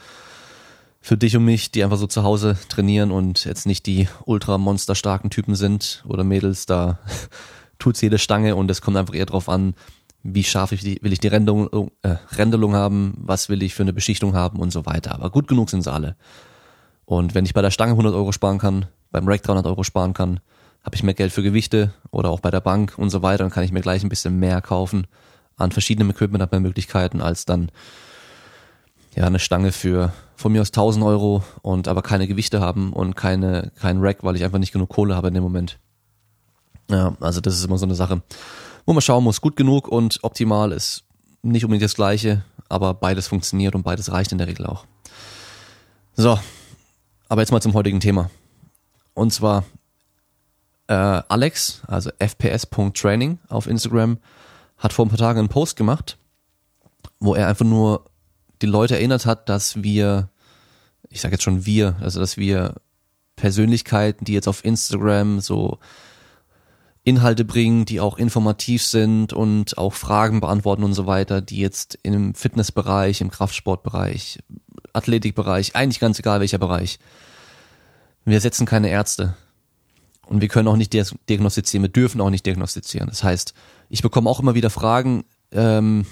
für 1.01 1.17
dich 1.17 1.35
und 1.35 1.43
mich, 1.43 1.69
die 1.69 1.83
einfach 1.83 1.97
so 1.97 2.07
zu 2.07 2.23
Hause 2.23 2.57
trainieren 2.69 3.11
und 3.11 3.43
jetzt 3.43 3.65
nicht 3.65 3.85
die 3.85 4.07
ultra 4.25 4.57
monsterstarken 4.57 5.29
Typen 5.29 5.53
sind 5.55 6.03
oder 6.07 6.23
Mädels, 6.23 6.65
da 6.65 6.97
tut's 7.77 8.01
jede 8.01 8.17
Stange 8.17 8.55
und 8.55 8.71
es 8.71 8.81
kommt 8.81 8.95
einfach 8.95 9.13
eher 9.13 9.25
drauf 9.25 9.49
an, 9.49 9.75
wie 10.23 10.45
scharf 10.45 10.71
ich 10.71 10.79
die, 10.79 10.99
will 11.01 11.11
ich 11.11 11.19
die 11.19 11.27
Rendelung, 11.27 11.91
äh, 12.03 12.15
Rendelung 12.37 12.75
haben, 12.75 13.15
was 13.17 13.49
will 13.49 13.61
ich 13.61 13.75
für 13.75 13.83
eine 13.83 13.91
Beschichtung 13.91 14.33
haben 14.33 14.59
und 14.59 14.71
so 14.71 14.85
weiter. 14.85 15.13
Aber 15.13 15.29
gut 15.29 15.49
genug 15.49 15.69
sind 15.69 15.81
sie 15.81 15.91
alle. 15.91 16.15
Und 17.03 17.35
wenn 17.35 17.43
ich 17.45 17.53
bei 17.53 17.61
der 17.61 17.71
Stange 17.71 17.91
100 17.91 18.15
Euro 18.15 18.31
sparen 18.31 18.57
kann, 18.57 18.85
beim 19.11 19.27
Rack 19.27 19.43
300 19.43 19.65
Euro 19.65 19.83
sparen 19.83 20.13
kann, 20.13 20.39
habe 20.83 20.95
ich 20.95 21.03
mehr 21.03 21.13
Geld 21.13 21.31
für 21.31 21.43
Gewichte 21.43 21.93
oder 22.11 22.29
auch 22.29 22.39
bei 22.39 22.51
der 22.51 22.61
Bank 22.61 22.93
und 22.97 23.09
so 23.09 23.21
weiter, 23.21 23.43
dann 23.43 23.51
kann 23.51 23.63
ich 23.63 23.71
mir 23.71 23.81
gleich 23.81 24.03
ein 24.03 24.09
bisschen 24.09 24.39
mehr 24.39 24.61
kaufen 24.61 25.07
an 25.57 25.71
verschiedenem 25.71 26.11
Equipment, 26.11 26.41
habe 26.41 26.55
mehr 26.55 26.67
Möglichkeiten 26.67 27.21
als 27.21 27.45
dann 27.45 27.71
ja 29.15 29.25
eine 29.25 29.39
Stange 29.39 29.71
für 29.71 30.13
von 30.35 30.51
mir 30.51 30.61
aus 30.61 30.69
1000 30.69 31.05
Euro 31.05 31.43
und 31.61 31.87
aber 31.87 32.01
keine 32.01 32.27
Gewichte 32.27 32.59
haben 32.59 32.91
und 32.91 33.15
keine 33.15 33.71
kein 33.79 33.99
Rack, 33.99 34.23
weil 34.23 34.35
ich 34.35 34.43
einfach 34.43 34.59
nicht 34.59 34.73
genug 34.73 34.89
Kohle 34.89 35.15
habe 35.15 35.27
in 35.29 35.35
dem 35.35 35.43
Moment. 35.43 35.79
Ja, 36.89 37.15
also 37.19 37.39
das 37.39 37.55
ist 37.55 37.63
immer 37.63 37.77
so 37.77 37.85
eine 37.85 37.95
Sache, 37.95 38.21
wo 38.85 38.93
man 38.93 39.01
schauen 39.01 39.23
muss, 39.23 39.41
gut 39.41 39.55
genug 39.55 39.87
und 39.87 40.19
optimal 40.23 40.71
ist 40.71 41.03
nicht 41.43 41.63
unbedingt 41.63 41.83
das 41.83 41.95
gleiche, 41.95 42.43
aber 42.67 42.93
beides 42.93 43.27
funktioniert 43.27 43.75
und 43.75 43.83
beides 43.83 44.11
reicht 44.11 44.31
in 44.31 44.37
der 44.37 44.47
Regel 44.47 44.65
auch. 44.65 44.85
So, 46.15 46.39
aber 47.29 47.41
jetzt 47.41 47.51
mal 47.51 47.61
zum 47.61 47.73
heutigen 47.73 47.99
Thema. 47.99 48.29
Und 49.13 49.31
zwar 49.31 49.63
äh, 50.93 51.23
Alex, 51.27 51.81
also 51.87 52.11
fps.training 52.19 53.39
auf 53.49 53.67
Instagram, 53.67 54.19
hat 54.77 54.93
vor 54.93 55.05
ein 55.05 55.09
paar 55.09 55.17
Tagen 55.17 55.39
einen 55.39 55.49
Post 55.49 55.75
gemacht, 55.75 56.17
wo 57.19 57.33
er 57.35 57.47
einfach 57.47 57.65
nur 57.65 58.05
die 58.61 58.67
Leute 58.67 58.95
erinnert 58.95 59.25
hat, 59.25 59.49
dass 59.49 59.81
wir, 59.81 60.29
ich 61.09 61.21
sage 61.21 61.33
jetzt 61.33 61.43
schon 61.43 61.65
wir, 61.65 61.95
also 61.99 62.19
dass 62.19 62.37
wir 62.37 62.75
Persönlichkeiten, 63.35 64.25
die 64.25 64.33
jetzt 64.33 64.47
auf 64.47 64.63
Instagram 64.63 65.39
so 65.39 65.79
Inhalte 67.03 67.43
bringen, 67.43 67.85
die 67.85 67.99
auch 67.99 68.17
informativ 68.17 68.83
sind 68.83 69.33
und 69.33 69.77
auch 69.77 69.93
Fragen 69.93 70.39
beantworten 70.39 70.83
und 70.83 70.93
so 70.93 71.07
weiter, 71.07 71.41
die 71.41 71.57
jetzt 71.57 71.97
im 72.03 72.35
Fitnessbereich, 72.35 73.19
im 73.19 73.31
Kraftsportbereich, 73.31 74.39
Athletikbereich, 74.93 75.75
eigentlich 75.75 75.99
ganz 75.99 76.19
egal 76.19 76.39
welcher 76.39 76.59
Bereich. 76.59 76.99
Wir 78.23 78.39
setzen 78.39 78.65
keine 78.65 78.89
Ärzte. 78.89 79.35
Und 80.25 80.41
wir 80.41 80.47
können 80.47 80.67
auch 80.67 80.77
nicht 80.77 80.93
diagnostizieren, 80.93 81.83
wir 81.83 81.91
dürfen 81.91 82.21
auch 82.21 82.29
nicht 82.29 82.45
diagnostizieren. 82.45 83.09
Das 83.09 83.23
heißt, 83.23 83.53
ich 83.89 84.01
bekomme 84.01 84.29
auch 84.29 84.39
immer 84.39 84.55
wieder 84.55 84.69
Fragen, 84.69 85.25
ähm, 85.51 86.05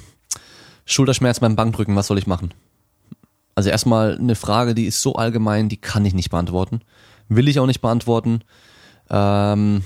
Schulterschmerz 0.85 1.39
beim 1.39 1.55
Bankdrücken, 1.55 1.95
was 1.95 2.07
soll 2.07 2.17
ich 2.17 2.27
machen? 2.27 2.53
Also 3.55 3.69
erstmal 3.69 4.17
eine 4.17 4.35
Frage, 4.35 4.75
die 4.75 4.85
ist 4.85 5.01
so 5.01 5.15
allgemein, 5.15 5.69
die 5.69 5.77
kann 5.77 6.05
ich 6.05 6.13
nicht 6.13 6.29
beantworten. 6.29 6.81
Will 7.29 7.47
ich 7.47 7.59
auch 7.59 7.67
nicht 7.67 7.81
beantworten. 7.81 8.41
Ähm, 9.09 9.83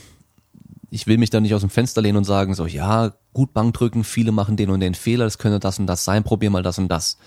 ich 0.89 1.07
will 1.07 1.17
mich 1.17 1.29
da 1.29 1.39
nicht 1.41 1.53
aus 1.53 1.61
dem 1.61 1.69
Fenster 1.69 2.01
lehnen 2.01 2.17
und 2.17 2.23
sagen, 2.23 2.53
so, 2.53 2.65
ja, 2.65 3.13
gut 3.33 3.53
Bankdrücken, 3.53 4.03
viele 4.03 4.31
machen 4.31 4.55
den 4.55 4.69
und 4.69 4.79
den 4.79 4.95
Fehler, 4.95 5.25
das 5.25 5.37
könnte 5.37 5.59
das 5.59 5.77
und 5.77 5.87
das 5.87 6.05
sein, 6.05 6.23
probier 6.23 6.49
mal 6.49 6.63
das 6.63 6.77
und 6.77 6.87
das. 6.87 7.17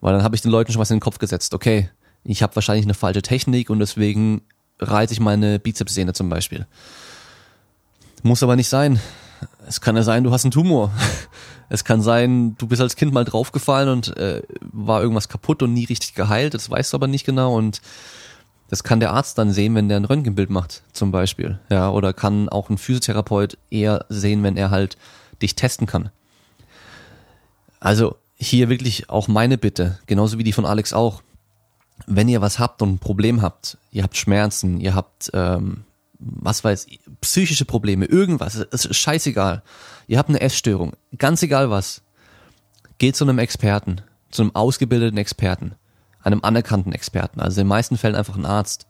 Weil 0.00 0.14
dann 0.14 0.22
habe 0.22 0.34
ich 0.34 0.42
den 0.42 0.50
Leuten 0.50 0.72
schon 0.72 0.80
was 0.80 0.90
in 0.90 0.96
den 0.96 1.02
Kopf 1.02 1.18
gesetzt. 1.18 1.52
Okay, 1.52 1.90
ich 2.24 2.42
habe 2.42 2.54
wahrscheinlich 2.56 2.86
eine 2.86 2.94
falsche 2.94 3.22
Technik 3.22 3.70
und 3.70 3.80
deswegen 3.80 4.42
reiße 4.80 5.12
ich 5.12 5.20
meine 5.20 5.58
Bizepssehne 5.58 6.12
zum 6.12 6.28
Beispiel. 6.28 6.66
Muss 8.22 8.42
aber 8.42 8.56
nicht 8.56 8.68
sein. 8.68 9.00
Es 9.66 9.80
kann 9.80 9.96
ja 9.96 10.02
sein, 10.02 10.24
du 10.24 10.32
hast 10.32 10.44
einen 10.44 10.52
Tumor. 10.52 10.92
Es 11.72 11.84
kann 11.84 12.02
sein, 12.02 12.56
du 12.58 12.66
bist 12.66 12.82
als 12.82 12.96
Kind 12.96 13.12
mal 13.12 13.24
draufgefallen 13.24 13.88
und 13.88 14.16
äh, 14.16 14.42
war 14.60 15.02
irgendwas 15.02 15.28
kaputt 15.28 15.62
und 15.62 15.72
nie 15.72 15.84
richtig 15.84 16.14
geheilt. 16.16 16.52
Das 16.52 16.68
weißt 16.68 16.92
du 16.92 16.96
aber 16.96 17.06
nicht 17.06 17.24
genau 17.24 17.56
und 17.56 17.80
das 18.70 18.82
kann 18.82 18.98
der 18.98 19.12
Arzt 19.12 19.38
dann 19.38 19.52
sehen, 19.52 19.76
wenn 19.76 19.88
der 19.88 19.98
ein 19.98 20.04
Röntgenbild 20.04 20.50
macht, 20.50 20.82
zum 20.92 21.12
Beispiel. 21.12 21.60
Ja, 21.70 21.90
oder 21.90 22.12
kann 22.12 22.48
auch 22.48 22.70
ein 22.70 22.78
Physiotherapeut 22.78 23.56
eher 23.70 24.04
sehen, 24.08 24.42
wenn 24.42 24.56
er 24.56 24.70
halt 24.70 24.96
dich 25.42 25.54
testen 25.54 25.86
kann. 25.86 26.10
Also 27.78 28.16
hier 28.34 28.68
wirklich 28.68 29.08
auch 29.08 29.28
meine 29.28 29.56
Bitte, 29.56 29.98
genauso 30.06 30.38
wie 30.38 30.44
die 30.44 30.52
von 30.52 30.66
Alex 30.66 30.92
auch. 30.92 31.22
Wenn 32.06 32.28
ihr 32.28 32.40
was 32.40 32.58
habt 32.58 32.82
und 32.82 32.94
ein 32.94 32.98
Problem 32.98 33.42
habt, 33.42 33.78
ihr 33.92 34.02
habt 34.02 34.16
Schmerzen, 34.16 34.80
ihr 34.80 34.94
habt 34.94 35.30
ähm, 35.34 35.84
was 36.20 36.62
weiß 36.62 36.86
ich, 36.88 37.00
psychische 37.20 37.64
Probleme, 37.64 38.04
irgendwas, 38.04 38.54
es 38.54 38.84
ist 38.84 38.96
scheißegal. 38.96 39.62
Ihr 40.06 40.18
habt 40.18 40.28
eine 40.28 40.40
Essstörung, 40.40 40.92
ganz 41.16 41.42
egal 41.42 41.70
was. 41.70 42.02
Geht 42.98 43.16
zu 43.16 43.24
einem 43.24 43.38
Experten, 43.38 44.02
zu 44.30 44.42
einem 44.42 44.54
ausgebildeten 44.54 45.18
Experten, 45.18 45.72
einem 46.22 46.40
anerkannten 46.42 46.92
Experten, 46.92 47.40
also 47.40 47.60
in 47.60 47.64
den 47.64 47.68
meisten 47.68 47.96
Fällen 47.96 48.14
einfach 48.14 48.36
ein 48.36 48.44
Arzt. 48.44 48.86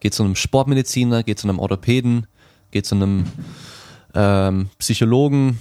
Geht 0.00 0.14
zu 0.14 0.22
einem 0.22 0.36
Sportmediziner, 0.36 1.22
geht 1.22 1.38
zu 1.38 1.48
einem 1.48 1.58
Orthopäden, 1.58 2.26
geht 2.70 2.86
zu 2.86 2.94
einem 2.94 3.26
ähm, 4.14 4.70
Psychologen, 4.78 5.58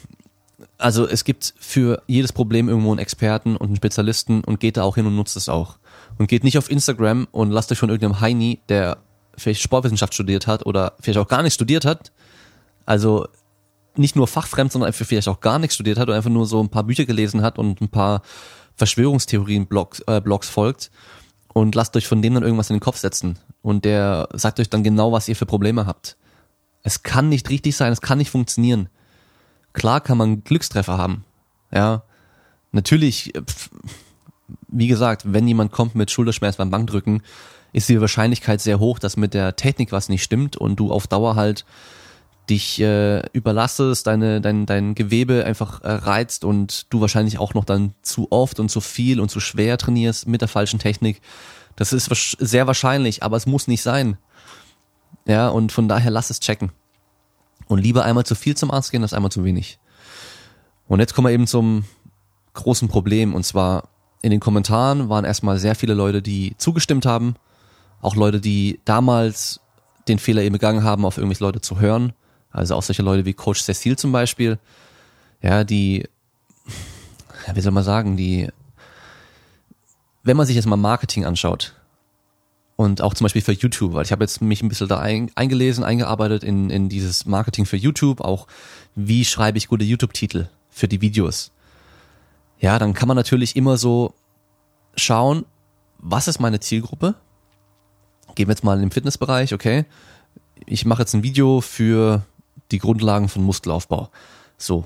also 0.77 1.07
es 1.07 1.24
gibt 1.24 1.53
für 1.59 2.03
jedes 2.07 2.31
Problem 2.31 2.69
irgendwo 2.69 2.91
einen 2.91 3.00
Experten 3.00 3.55
und 3.55 3.67
einen 3.67 3.75
Spezialisten 3.75 4.43
und 4.43 4.59
geht 4.59 4.77
da 4.77 4.83
auch 4.83 4.95
hin 4.95 5.05
und 5.07 5.15
nutzt 5.15 5.36
es 5.36 5.50
auch. 5.50 5.77
Und 6.17 6.27
geht 6.27 6.43
nicht 6.43 6.57
auf 6.57 6.71
Instagram 6.71 7.27
und 7.31 7.51
lasst 7.51 7.71
euch 7.71 7.77
von 7.77 7.89
irgendeinem 7.89 8.21
Heini, 8.21 8.62
der 8.69 8.97
vielleicht 9.38 9.62
Sportwissenschaft 9.62 10.13
studiert 10.13 10.47
hat 10.47 10.65
oder 10.65 10.93
vielleicht 11.00 11.19
auch 11.19 11.27
gar 11.27 11.43
nicht 11.43 11.53
studiert 11.53 11.86
hat, 11.86 12.12
also 12.86 13.27
nicht 13.95 14.15
nur 14.15 14.27
fachfremd, 14.27 14.71
sondern 14.71 14.88
einfach 14.88 15.05
vielleicht 15.05 15.27
auch 15.27 15.39
gar 15.39 15.59
nichts 15.59 15.75
studiert 15.75 15.97
hat 16.00 16.07
oder 16.07 16.17
einfach 16.17 16.29
nur 16.29 16.45
so 16.45 16.62
ein 16.62 16.69
paar 16.69 16.83
Bücher 16.83 17.05
gelesen 17.05 17.41
hat 17.41 17.57
und 17.59 17.81
ein 17.81 17.89
paar 17.89 18.21
Verschwörungstheorien-Blogs 18.75 20.01
äh, 20.07 20.21
Blogs 20.21 20.50
folgt 20.50 20.91
und 21.53 21.75
lasst 21.75 21.95
euch 21.95 22.07
von 22.07 22.21
dem 22.21 22.36
dann 22.36 22.43
irgendwas 22.43 22.69
in 22.69 22.75
den 22.75 22.81
Kopf 22.81 22.97
setzen. 22.97 23.39
Und 23.62 23.86
der 23.86 24.29
sagt 24.33 24.59
euch 24.59 24.69
dann 24.69 24.83
genau, 24.83 25.12
was 25.12 25.27
ihr 25.27 25.36
für 25.36 25.45
Probleme 25.45 25.86
habt. 25.86 26.17
Es 26.83 27.03
kann 27.03 27.29
nicht 27.29 27.50
richtig 27.50 27.75
sein, 27.75 27.91
es 27.91 28.01
kann 28.01 28.19
nicht 28.19 28.29
funktionieren. 28.29 28.89
Klar 29.74 30.01
kann 30.01 30.17
man 30.17 30.43
Glückstreffer 30.43 30.97
haben. 30.97 31.25
Ja. 31.71 32.03
Natürlich, 32.71 33.36
äh, 33.36 33.41
wie 34.77 34.88
gesagt, 34.88 35.24
wenn 35.25 35.48
jemand 35.48 35.72
kommt 35.72 35.96
mit 35.96 36.12
Schulterschmerz 36.12 36.57
beim 36.57 36.69
Bankdrücken, 36.69 37.24
ist 37.74 37.89
die 37.89 38.00
Wahrscheinlichkeit 38.00 38.62
sehr 38.62 38.79
hoch, 38.79 39.00
dass 39.00 39.17
mit 39.17 39.34
der 39.34 39.55
Technik 39.55 39.91
was 39.91 40.10
nicht 40.10 40.24
stimmt 40.24 40.55
und 40.55 40.77
du 40.77 40.91
auf 40.91 41.07
Dauer 41.07 41.36
halt 41.36 41.65
dich 42.50 42.79
äh, 42.79 43.27
überlastest, 43.34 44.07
deine, 44.07 44.39
dein, 44.39 44.65
dein 44.65 44.96
Gewebe 44.96 45.43
einfach 45.46 45.81
äh, 45.81 45.91
reizt 45.91 46.46
und 46.46 46.86
du 46.91 47.01
wahrscheinlich 47.01 47.39
auch 47.39 47.53
noch 47.53 47.65
dann 47.65 47.93
zu 48.03 48.31
oft 48.31 48.60
und 48.60 48.69
zu 48.69 48.79
viel 48.79 49.19
und 49.19 49.29
zu 49.29 49.39
schwer 49.39 49.77
trainierst 49.77 50.27
mit 50.27 50.41
der 50.41 50.48
falschen 50.48 50.79
Technik. 50.79 51.22
Das 51.75 51.91
ist 51.91 52.10
sehr 52.39 52.67
wahrscheinlich, 52.67 53.22
aber 53.24 53.36
es 53.36 53.48
muss 53.48 53.67
nicht 53.67 53.81
sein. 53.81 54.17
Ja, 55.25 55.50
und 55.50 55.72
von 55.72 55.89
daher 55.89 56.12
lass 56.12 56.29
es 56.29 56.39
checken. 56.39 56.72
Und 57.67 57.79
lieber 57.79 58.05
einmal 58.05 58.25
zu 58.25 58.36
viel 58.36 58.55
zum 58.55 58.72
Arzt 58.72 58.91
gehen, 58.91 59.03
als 59.03 59.13
einmal 59.13 59.31
zu 59.31 59.43
wenig. 59.43 59.77
Und 60.88 61.01
jetzt 61.01 61.13
kommen 61.13 61.27
wir 61.27 61.34
eben 61.34 61.48
zum 61.48 61.84
großen 62.53 62.88
Problem. 62.88 63.36
Und 63.36 63.43
zwar 63.43 63.89
in 64.27 64.31
den 64.31 64.39
Kommentaren 64.39 65.10
waren 65.10 65.25
erstmal 65.25 65.57
sehr 65.57 65.75
viele 65.75 65.93
Leute, 65.93 66.22
die 66.22 66.55
zugestimmt 66.57 67.05
haben. 67.05 67.36
Auch 68.01 68.15
Leute, 68.15 68.39
die 68.39 68.79
damals 68.86 69.60
den 70.07 70.19
Fehler 70.19 70.43
eben 70.43 70.53
begangen 70.53 70.84
haben, 70.84 71.05
auf 71.05 71.17
irgendwelche 71.17 71.43
Leute 71.43 71.62
zu 71.62 71.79
hören 71.79 72.13
also 72.57 72.75
auch 72.75 72.84
solche 72.84 73.03
Leute 73.03 73.25
wie 73.25 73.34
Coach 73.34 73.62
Cecil 73.62 73.98
zum 73.98 74.12
Beispiel, 74.12 74.57
ja, 75.41 75.63
die, 75.63 76.07
wie 77.53 77.62
soll 77.62 77.72
man 77.72 77.84
sagen, 77.84 78.17
die, 78.17 78.50
wenn 80.24 80.38
man 80.38 80.46
sich 80.46 80.55
jetzt 80.55 80.65
mal 80.65 80.75
Marketing 80.75 81.25
anschaut 81.25 81.75
und 82.75 83.01
auch 83.01 83.13
zum 83.13 83.25
Beispiel 83.25 83.41
für 83.41 83.53
YouTube, 83.53 83.93
weil 83.93 84.05
ich 84.05 84.12
habe 84.12 84.24
jetzt 84.24 84.41
mich 84.41 84.63
ein 84.63 84.69
bisschen 84.69 84.88
da 84.88 85.00
ein, 85.00 85.31
eingelesen, 85.36 85.84
eingearbeitet 85.84 86.43
in, 86.43 86.69
in 86.69 86.89
dieses 86.89 87.25
Marketing 87.25 87.65
für 87.65 87.77
YouTube, 87.77 88.22
auch 88.22 88.48
wie 88.96 89.24
schreibe 89.24 89.57
ich 89.57 89.67
gute 89.67 89.86
YouTube-Titel 89.86 90.48
für 90.69 90.88
die 90.88 91.01
Videos. 91.01 91.51
Ja, 92.59 92.79
dann 92.79 92.93
kann 92.93 93.07
man 93.07 93.17
natürlich 93.17 93.55
immer 93.55 93.77
so 93.77 94.13
schauen, 94.95 95.45
was 95.99 96.27
ist 96.27 96.39
meine 96.39 96.59
Zielgruppe? 96.59 97.15
Gehen 98.35 98.47
wir 98.47 98.53
jetzt 98.53 98.63
mal 98.63 98.75
in 98.75 98.81
den 98.81 98.91
Fitnessbereich, 98.91 99.53
okay. 99.53 99.85
Ich 100.65 100.85
mache 100.85 101.03
jetzt 101.03 101.13
ein 101.13 101.23
Video 101.23 101.61
für 101.61 102.25
die 102.71 102.79
Grundlagen 102.79 103.29
von 103.29 103.43
Muskelaufbau. 103.43 104.09
So, 104.57 104.85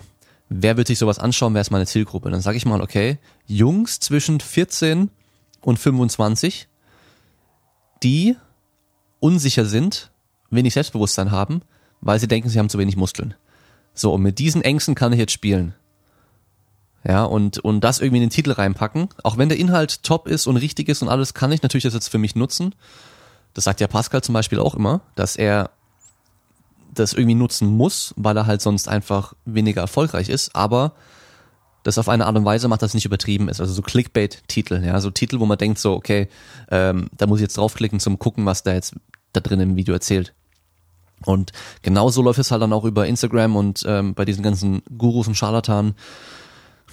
wer 0.50 0.78
wird 0.78 0.88
sich 0.88 1.00
sowas 1.00 1.20
anschauen, 1.20 1.54
wer 1.54 1.62
ist 1.62 1.72
meine 1.72 1.86
Zielgruppe? 1.86 2.30
Dann 2.30 2.42
sage 2.42 2.58
ich 2.58 2.66
mal, 2.66 2.82
okay, 2.82 3.18
Jungs 3.48 4.00
zwischen 4.00 4.40
14 4.40 5.10
und 5.62 5.80
25, 5.80 6.68
die 8.04 8.36
unsicher 9.20 9.66
sind, 9.66 10.12
wenig 10.50 10.74
Selbstbewusstsein 10.74 11.32
haben, 11.32 11.62
weil 12.02 12.20
sie 12.20 12.28
denken, 12.28 12.50
sie 12.50 12.60
haben 12.60 12.70
zu 12.70 12.80
wenig 12.80 12.98
Muskeln. 12.98 13.36
So, 13.94 14.14
und 14.14 14.22
mit 14.22 14.40
diesen 14.40 14.62
Ängsten 14.62 14.96
kann 14.96 15.14
ich 15.14 15.20
jetzt 15.20 15.34
spielen. 15.34 15.74
Ja, 17.04 17.24
und, 17.24 17.58
und 17.60 17.82
das 17.82 18.00
irgendwie 18.00 18.18
in 18.18 18.30
den 18.30 18.30
Titel 18.30 18.52
reinpacken. 18.52 19.10
Auch 19.24 19.38
wenn 19.38 19.50
der 19.50 19.58
Inhalt 19.58 20.04
top 20.04 20.28
ist 20.28 20.46
und 20.46 20.58
richtig 20.58 20.88
ist 20.88 21.02
und 21.02 21.10
alles, 21.10 21.34
kann 21.34 21.52
ich 21.52 21.64
natürlich 21.64 21.84
das 21.84 21.96
jetzt 21.96 22.10
für 22.10 22.20
mich 22.20 22.36
nutzen. 22.36 22.76
Das 23.54 23.64
sagt 23.64 23.82
ja 23.82 23.88
Pascal 23.88 24.22
zum 24.22 24.34
Beispiel 24.34 24.60
auch 24.60 24.76
immer, 24.76 25.02
dass 25.16 25.36
er 25.36 25.72
das 26.94 27.14
irgendwie 27.14 27.36
nutzen 27.36 27.68
muss, 27.68 28.14
weil 28.18 28.38
er 28.38 28.46
halt 28.46 28.62
sonst 28.62 28.88
einfach 28.88 29.34
weniger 29.46 29.82
erfolgreich 29.82 30.30
ist, 30.30 30.56
aber 30.56 30.94
das 31.84 31.98
auf 31.98 32.10
eine 32.10 32.28
Art 32.28 32.36
und 32.36 32.46
Weise 32.46 32.68
macht, 32.68 32.82
dass 32.82 32.92
es 32.92 32.96
nicht 32.96 33.06
übertrieben 33.06 33.50
ist. 33.50 33.60
Also 33.60 33.74
so 33.74 33.82
Clickbait-Titel, 33.82 34.84
ja, 34.84 35.00
so 35.00 35.10
Titel, 35.10 35.40
wo 35.40 35.46
man 35.46 35.58
denkt 35.58 35.80
so, 35.80 35.94
okay, 35.94 36.28
ähm, 36.70 37.10
da 37.18 37.26
muss 37.26 37.40
ich 37.40 37.44
jetzt 37.44 37.58
draufklicken 37.58 38.00
zum 38.00 38.20
gucken, 38.20 38.46
was 38.46 38.64
da 38.64 38.74
jetzt 38.74 38.96
da 39.34 39.40
drin 39.40 39.60
im 39.60 39.76
Video 39.76 39.94
erzählt. 39.94 40.34
Und 41.26 41.52
genauso 41.82 42.22
läuft 42.22 42.40
es 42.40 42.52
halt 42.52 42.62
dann 42.62 42.74
auch 42.74 42.86
über 42.86 43.08
Instagram 43.08 43.56
und 43.56 43.84
ähm, 43.88 44.14
bei 44.14 44.26
diesen 44.26 44.44
ganzen 44.44 44.82
Gurus 44.98 45.28
und 45.28 45.36
Scharlatanen. 45.36 45.96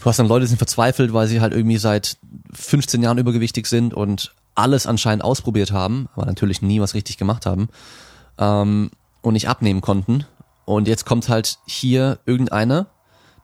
Du 0.00 0.06
hast 0.06 0.18
dann 0.18 0.28
Leute, 0.28 0.44
die 0.44 0.48
sind 0.48 0.58
verzweifelt, 0.58 1.12
weil 1.12 1.26
sie 1.26 1.40
halt 1.40 1.52
irgendwie 1.52 1.78
seit 1.78 2.18
15 2.52 3.02
Jahren 3.02 3.18
übergewichtig 3.18 3.66
sind 3.66 3.94
und 3.94 4.34
alles 4.54 4.86
anscheinend 4.86 5.24
ausprobiert 5.24 5.72
haben, 5.72 6.08
aber 6.14 6.26
natürlich 6.26 6.62
nie 6.62 6.80
was 6.80 6.94
richtig 6.94 7.16
gemacht 7.16 7.46
haben. 7.46 7.68
Ähm, 8.38 8.90
und 9.22 9.34
nicht 9.34 9.48
abnehmen 9.48 9.80
konnten. 9.80 10.24
Und 10.64 10.86
jetzt 10.86 11.04
kommt 11.04 11.28
halt 11.28 11.58
hier 11.66 12.18
irgendeiner, 12.26 12.86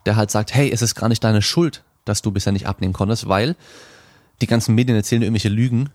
der 0.05 0.15
halt 0.15 0.31
sagt, 0.31 0.53
hey, 0.53 0.71
es 0.71 0.81
ist 0.81 0.95
gar 0.95 1.09
nicht 1.09 1.23
deine 1.23 1.41
Schuld, 1.41 1.83
dass 2.05 2.21
du 2.21 2.31
bisher 2.31 2.53
nicht 2.53 2.67
abnehmen 2.67 2.93
konntest, 2.93 3.27
weil 3.27 3.55
die 4.41 4.47
ganzen 4.47 4.75
Medien 4.75 4.95
erzählen 4.95 5.21
irgendwelche 5.21 5.49
Lügen. 5.49 5.89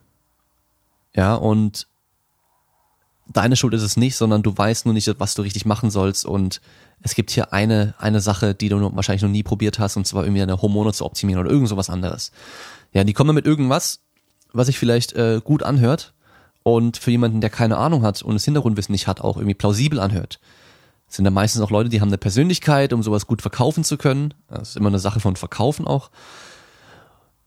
Ja, 1.15 1.35
und 1.35 1.87
deine 3.33 3.57
Schuld 3.57 3.75
ist 3.75 3.83
es 3.83 3.97
nicht, 3.97 4.17
sondern 4.17 4.43
du 4.43 4.57
weißt 4.57 4.85
nur 4.85 4.95
nicht, 4.95 5.13
was 5.19 5.35
du 5.35 5.43
richtig 5.43 5.67
machen 5.67 5.91
sollst. 5.91 6.25
Und 6.27 6.61
es 7.03 7.15
gibt 7.15 7.31
hier 7.31 7.53
eine, 7.53 7.95
eine 7.99 8.21
Sache, 8.21 8.55
die 8.55 8.69
du 8.69 8.95
wahrscheinlich 8.95 9.23
noch 9.23 9.31
nie 9.31 9.43
probiert 9.43 9.79
hast, 9.79 9.97
und 9.97 10.07
zwar 10.07 10.25
irgendwie 10.25 10.41
deine 10.41 10.61
Hormone 10.61 10.93
zu 10.93 11.05
optimieren 11.05 11.41
oder 11.41 11.51
irgend 11.51 11.69
sowas 11.69 11.91
anderes. 11.91 12.33
Ja, 12.93 13.05
die 13.05 13.13
kommen 13.13 13.35
mit 13.35 13.47
irgendwas, 13.47 14.01
was 14.53 14.67
sich 14.67 14.79
vielleicht 14.79 15.13
äh, 15.13 15.41
gut 15.43 15.63
anhört, 15.63 16.13
und 16.63 16.97
für 16.97 17.11
jemanden, 17.11 17.41
der 17.41 17.51
keine 17.51 17.79
Ahnung 17.79 18.03
hat 18.03 18.23
und 18.23 18.35
das 18.35 18.45
Hintergrundwissen 18.45 18.93
nicht 18.93 19.07
hat, 19.07 19.21
auch 19.21 19.37
irgendwie 19.37 19.55
plausibel 19.55 19.99
anhört. 19.99 20.41
Das 21.07 21.17
sind 21.17 21.25
da 21.25 21.31
meistens 21.31 21.63
auch 21.63 21.71
Leute, 21.71 21.89
die 21.89 22.01
haben 22.01 22.09
eine 22.09 22.19
Persönlichkeit, 22.19 22.93
um 22.93 23.03
sowas 23.03 23.27
gut 23.27 23.43
verkaufen 23.43 23.83
zu 23.83 23.97
können. 23.97 24.35
Das 24.49 24.71
ist 24.71 24.77
immer 24.77 24.89
eine 24.89 24.99
Sache 24.99 25.21
von 25.21 25.37
Verkaufen 25.37 25.87
auch. 25.87 26.11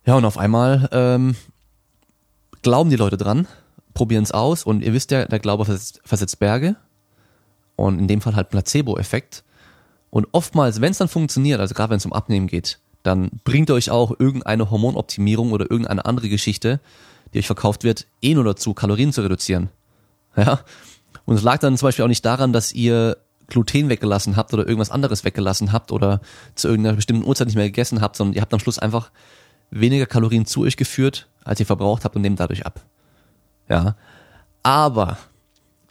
Ja, 0.06 0.16
und 0.16 0.26
auf 0.26 0.38
einmal 0.38 0.90
ähm, 0.92 1.36
glauben 2.62 2.90
die 2.90 2.98
Leute 2.98 3.16
dran, 3.16 3.48
probieren 3.94 4.24
es 4.24 4.32
aus 4.32 4.64
und 4.64 4.84
ihr 4.84 4.94
wisst 4.94 5.12
ja, 5.12 5.26
der 5.26 5.40
Glaube 5.40 5.66
versetzt, 5.66 6.02
versetzt 6.04 6.40
Berge 6.40 6.76
und 7.76 8.00
in 8.00 8.08
dem 8.08 8.22
Fall 8.22 8.36
halt 8.36 8.50
Placebo-Effekt. 8.50 9.44
Und 10.10 10.28
oftmals, 10.32 10.82
wenn 10.82 10.92
es 10.92 10.98
dann 11.00 11.08
funktioniert, 11.08 11.60
also 11.60 11.74
gerade 11.74 11.92
wenn 11.92 11.98
es 11.98 12.06
um 12.06 12.14
Abnehmen 12.14 12.48
geht, 12.48 12.80
dann 13.04 13.30
bringt 13.44 13.70
euch 13.72 13.92
auch 13.92 14.14
irgendeine 14.18 14.72
Hormonoptimierung 14.72 15.52
oder 15.52 15.70
irgendeine 15.70 16.06
andere 16.06 16.30
Geschichte, 16.30 16.80
die 17.34 17.40
euch 17.40 17.48
verkauft 17.48 17.84
wird, 17.84 18.08
eh 18.22 18.34
nur 18.34 18.44
dazu, 18.44 18.74
Kalorien 18.74 19.12
zu 19.12 19.22
reduzieren. 19.22 19.70
Ja. 20.36 20.62
Und 21.26 21.36
es 21.36 21.44
lag 21.44 21.60
dann 21.60 21.78
zum 21.78 21.88
Beispiel 21.88 22.06
auch 22.06 22.10
nicht 22.10 22.26
daran, 22.26 22.54
dass 22.54 22.74
ihr 22.74 23.18
Gluten 23.48 23.90
weggelassen 23.90 24.36
habt 24.36 24.54
oder 24.54 24.66
irgendwas 24.66 24.90
anderes 24.90 25.24
weggelassen 25.24 25.72
habt 25.72 25.92
oder 25.92 26.22
zu 26.56 26.68
irgendeiner 26.68 26.96
bestimmten 26.96 27.28
Uhrzeit 27.28 27.48
nicht 27.48 27.56
mehr 27.56 27.66
gegessen 27.66 28.02
habt, 28.02 28.16
sondern 28.16 28.36
ihr 28.36 28.42
habt 28.42 28.54
am 28.54 28.60
Schluss 28.60 28.80
einfach 28.80 29.12
weniger 29.70 30.06
Kalorien 30.06 30.46
zu 30.46 30.62
euch 30.62 30.78
geführt, 30.78 31.28
als 31.44 31.60
ihr 31.60 31.66
verbraucht 31.66 32.06
habt 32.06 32.16
und 32.16 32.22
nehmt 32.22 32.40
dadurch 32.40 32.66
ab. 32.66 32.82
Ja. 33.70 33.96
Aber 34.62 35.18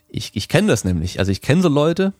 ich, 0.08 0.32
ich 0.34 0.48
kenne 0.48 0.68
das 0.68 0.84
nämlich. 0.84 1.18
Also 1.18 1.32
ich 1.32 1.40
kenne 1.40 1.62
so 1.62 1.68
Leute, 1.68 2.12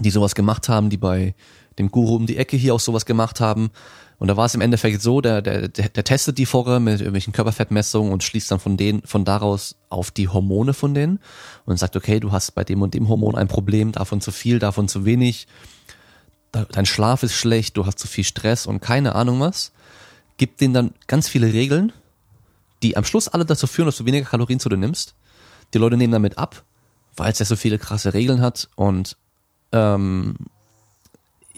die 0.00 0.10
sowas 0.10 0.34
gemacht 0.34 0.68
haben, 0.68 0.90
die 0.90 0.96
bei 0.96 1.34
dem 1.78 1.90
Guru 1.90 2.16
um 2.16 2.26
die 2.26 2.36
Ecke 2.36 2.56
hier 2.56 2.74
auch 2.74 2.80
sowas 2.80 3.06
gemacht 3.06 3.40
haben, 3.40 3.70
und 4.18 4.28
da 4.28 4.36
war 4.36 4.46
es 4.46 4.54
im 4.54 4.62
Endeffekt 4.62 5.02
so, 5.02 5.20
der, 5.20 5.42
der, 5.42 5.68
der, 5.68 6.04
testet 6.04 6.38
die 6.38 6.46
vorher 6.46 6.80
mit 6.80 7.00
irgendwelchen 7.00 7.34
Körperfettmessungen 7.34 8.12
und 8.12 8.22
schließt 8.22 8.50
dann 8.50 8.60
von 8.60 8.78
denen, 8.78 9.02
von 9.02 9.26
daraus 9.26 9.76
auf 9.90 10.10
die 10.10 10.28
Hormone 10.28 10.72
von 10.72 10.94
denen 10.94 11.20
und 11.66 11.78
sagt, 11.78 11.96
okay, 11.96 12.18
du 12.18 12.32
hast 12.32 12.54
bei 12.54 12.64
dem 12.64 12.80
und 12.80 12.94
dem 12.94 13.08
Hormon 13.08 13.34
ein 13.34 13.48
Problem, 13.48 13.92
davon 13.92 14.22
zu 14.22 14.32
viel, 14.32 14.58
davon 14.58 14.88
zu 14.88 15.04
wenig, 15.04 15.46
dein 16.50 16.86
Schlaf 16.86 17.22
ist 17.24 17.34
schlecht, 17.34 17.76
du 17.76 17.84
hast 17.84 17.98
zu 17.98 18.08
viel 18.08 18.24
Stress 18.24 18.66
und 18.66 18.80
keine 18.80 19.14
Ahnung 19.14 19.40
was. 19.40 19.72
Gibt 20.38 20.62
denen 20.62 20.72
dann 20.72 20.94
ganz 21.06 21.28
viele 21.28 21.52
Regeln, 21.52 21.92
die 22.86 22.96
am 22.96 23.04
Schluss 23.04 23.28
alle 23.28 23.44
dazu 23.44 23.66
führen, 23.66 23.86
dass 23.86 23.96
du 23.96 24.04
weniger 24.04 24.28
Kalorien 24.28 24.60
zu 24.60 24.68
dir 24.68 24.76
nimmst. 24.76 25.14
Die 25.74 25.78
Leute 25.78 25.96
nehmen 25.96 26.12
damit 26.12 26.38
ab, 26.38 26.62
weil 27.16 27.32
es 27.32 27.38
ja 27.38 27.44
so 27.44 27.56
viele 27.56 27.78
krasse 27.78 28.14
Regeln 28.14 28.40
hat 28.40 28.68
und 28.76 29.16
ähm, 29.72 30.36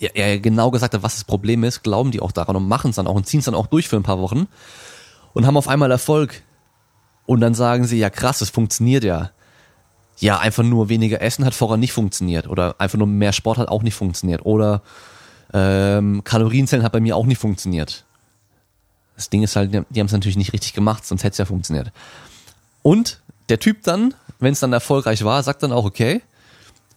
er 0.01 0.39
genau 0.39 0.71
gesagt 0.71 0.95
hat, 0.95 1.03
was 1.03 1.17
das 1.17 1.25
Problem 1.25 1.65
ist, 1.65 1.83
glauben 1.83 2.11
die 2.11 2.21
auch 2.21 2.33
daran 2.33 2.57
und 2.57 2.69
machen 2.69 2.91
es 2.91 2.97
dann 2.97 3.07
auch 3.07 3.15
und 3.15 3.27
ziehen 3.27 3.41
es 3.41 3.47
dann 3.47 3.55
auch 3.55 3.67
durch 3.67 3.89
für 3.89 3.97
ein 3.97 4.05
paar 4.05 4.21
Wochen 4.21 4.47
und 5.35 5.47
haben 5.47 5.57
auf 5.57 5.69
einmal 5.69 5.91
Erfolg. 5.91 6.43
Und 7.27 7.41
dann 7.41 7.55
sagen 7.55 7.85
sie, 7.85 7.99
ja 7.99 8.09
krass, 8.09 8.41
es 8.41 8.49
funktioniert 8.49 9.05
ja. 9.05 9.31
Ja, 10.19 10.39
einfach 10.39 10.65
nur 10.65 10.89
weniger 10.89 11.21
Essen 11.21 11.45
hat 11.45 11.55
vorher 11.55 11.77
nicht 11.77 11.93
funktioniert. 11.93 12.49
Oder 12.49 12.77
einfach 12.79 12.99
nur 12.99 13.07
mehr 13.07 13.33
Sport 13.33 13.59
hat 13.59 13.69
auch 13.69 13.83
nicht 13.83 13.95
funktioniert. 13.95 14.47
Oder 14.47 14.83
ähm, 15.53 16.25
Kalorienzellen 16.25 16.85
hat 16.85 16.93
bei 16.93 17.01
mir 17.01 17.17
auch 17.17 17.27
nicht 17.27 17.39
funktioniert. 17.39 18.07
Das 19.19 19.31
Ding 19.31 19.43
ist 19.43 19.57
halt, 19.57 19.73
die 19.73 20.01
haben 20.01 20.07
es 20.07 20.13
natürlich 20.13 20.37
nicht 20.37 20.53
richtig 20.53 20.75
gemacht, 20.75 21.05
sonst 21.05 21.25
hätte 21.25 21.33
es 21.33 21.39
ja 21.39 21.45
funktioniert. 21.45 21.91
Und 22.83 23.21
der 23.49 23.59
Typ 23.59 23.83
dann, 23.83 24.15
wenn 24.39 24.53
es 24.53 24.61
dann 24.61 24.73
erfolgreich 24.73 25.25
war, 25.25 25.43
sagt 25.43 25.65
dann 25.65 25.73
auch, 25.73 25.85
okay, 25.85 26.23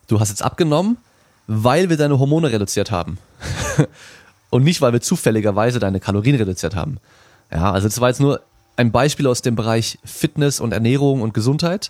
du 0.06 0.20
hast 0.20 0.30
jetzt 0.30 0.44
abgenommen, 0.44 0.98
weil 1.48 1.90
wir 1.90 1.98
deine 1.98 2.20
Hormone 2.20 2.52
reduziert 2.52 2.92
haben. 2.92 3.18
Und 4.52 4.64
nicht, 4.64 4.82
weil 4.82 4.94
wir 4.94 5.02
zufälligerweise 5.02 5.80
deine 5.80 6.00
Kalorien 6.00 6.36
reduziert 6.36 6.76
haben. 6.76 7.00
Ja, 7.52 7.72
also 7.72 7.88
das 7.88 8.00
war 8.02 8.10
jetzt 8.10 8.20
nur 8.20 8.42
ein 8.76 8.92
Beispiel 8.92 9.26
aus 9.26 9.42
dem 9.42 9.56
Bereich 9.56 9.98
Fitness 10.04 10.60
und 10.60 10.74
Ernährung 10.74 11.22
und 11.22 11.34
Gesundheit. 11.34 11.90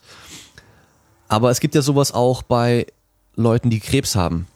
Aber 1.28 1.52
es 1.52 1.60
gibt 1.60 1.76
ja 1.76 1.82
sowas 1.82 2.14
auch 2.14 2.42
bei 2.42 2.88
Leuten, 3.36 3.70
die 3.70 3.82
Krebs 3.82 4.16
haben. 4.16 4.48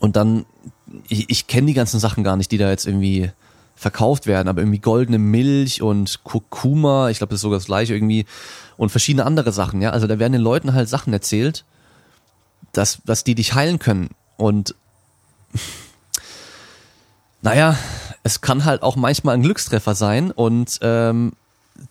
Und 0.00 0.16
dann, 0.16 0.44
ich, 1.08 1.30
ich 1.30 1.46
kenne 1.46 1.68
die 1.68 1.74
ganzen 1.74 2.00
Sachen 2.00 2.24
gar 2.24 2.36
nicht, 2.36 2.50
die 2.52 2.58
da 2.58 2.68
jetzt 2.68 2.86
irgendwie 2.86 3.30
verkauft 3.80 4.26
werden, 4.26 4.46
aber 4.46 4.60
irgendwie 4.60 4.78
goldene 4.78 5.18
Milch 5.18 5.80
und 5.80 6.22
Kurkuma, 6.22 7.08
ich 7.08 7.16
glaube, 7.16 7.30
das 7.30 7.38
ist 7.38 7.42
sogar 7.42 7.58
das 7.58 7.64
gleiche 7.64 7.94
irgendwie 7.94 8.26
und 8.76 8.90
verschiedene 8.90 9.24
andere 9.24 9.52
Sachen, 9.52 9.80
ja. 9.80 9.90
Also 9.90 10.06
da 10.06 10.18
werden 10.18 10.34
den 10.34 10.42
Leuten 10.42 10.74
halt 10.74 10.86
Sachen 10.86 11.14
erzählt, 11.14 11.64
dass, 12.72 12.98
dass 13.06 13.24
die 13.24 13.34
dich 13.34 13.54
heilen 13.54 13.78
können. 13.78 14.10
Und 14.36 14.74
naja, 17.42 17.74
es 18.22 18.42
kann 18.42 18.66
halt 18.66 18.82
auch 18.82 18.96
manchmal 18.96 19.34
ein 19.34 19.42
Glückstreffer 19.42 19.94
sein 19.94 20.30
und 20.30 20.78
ähm, 20.82 21.32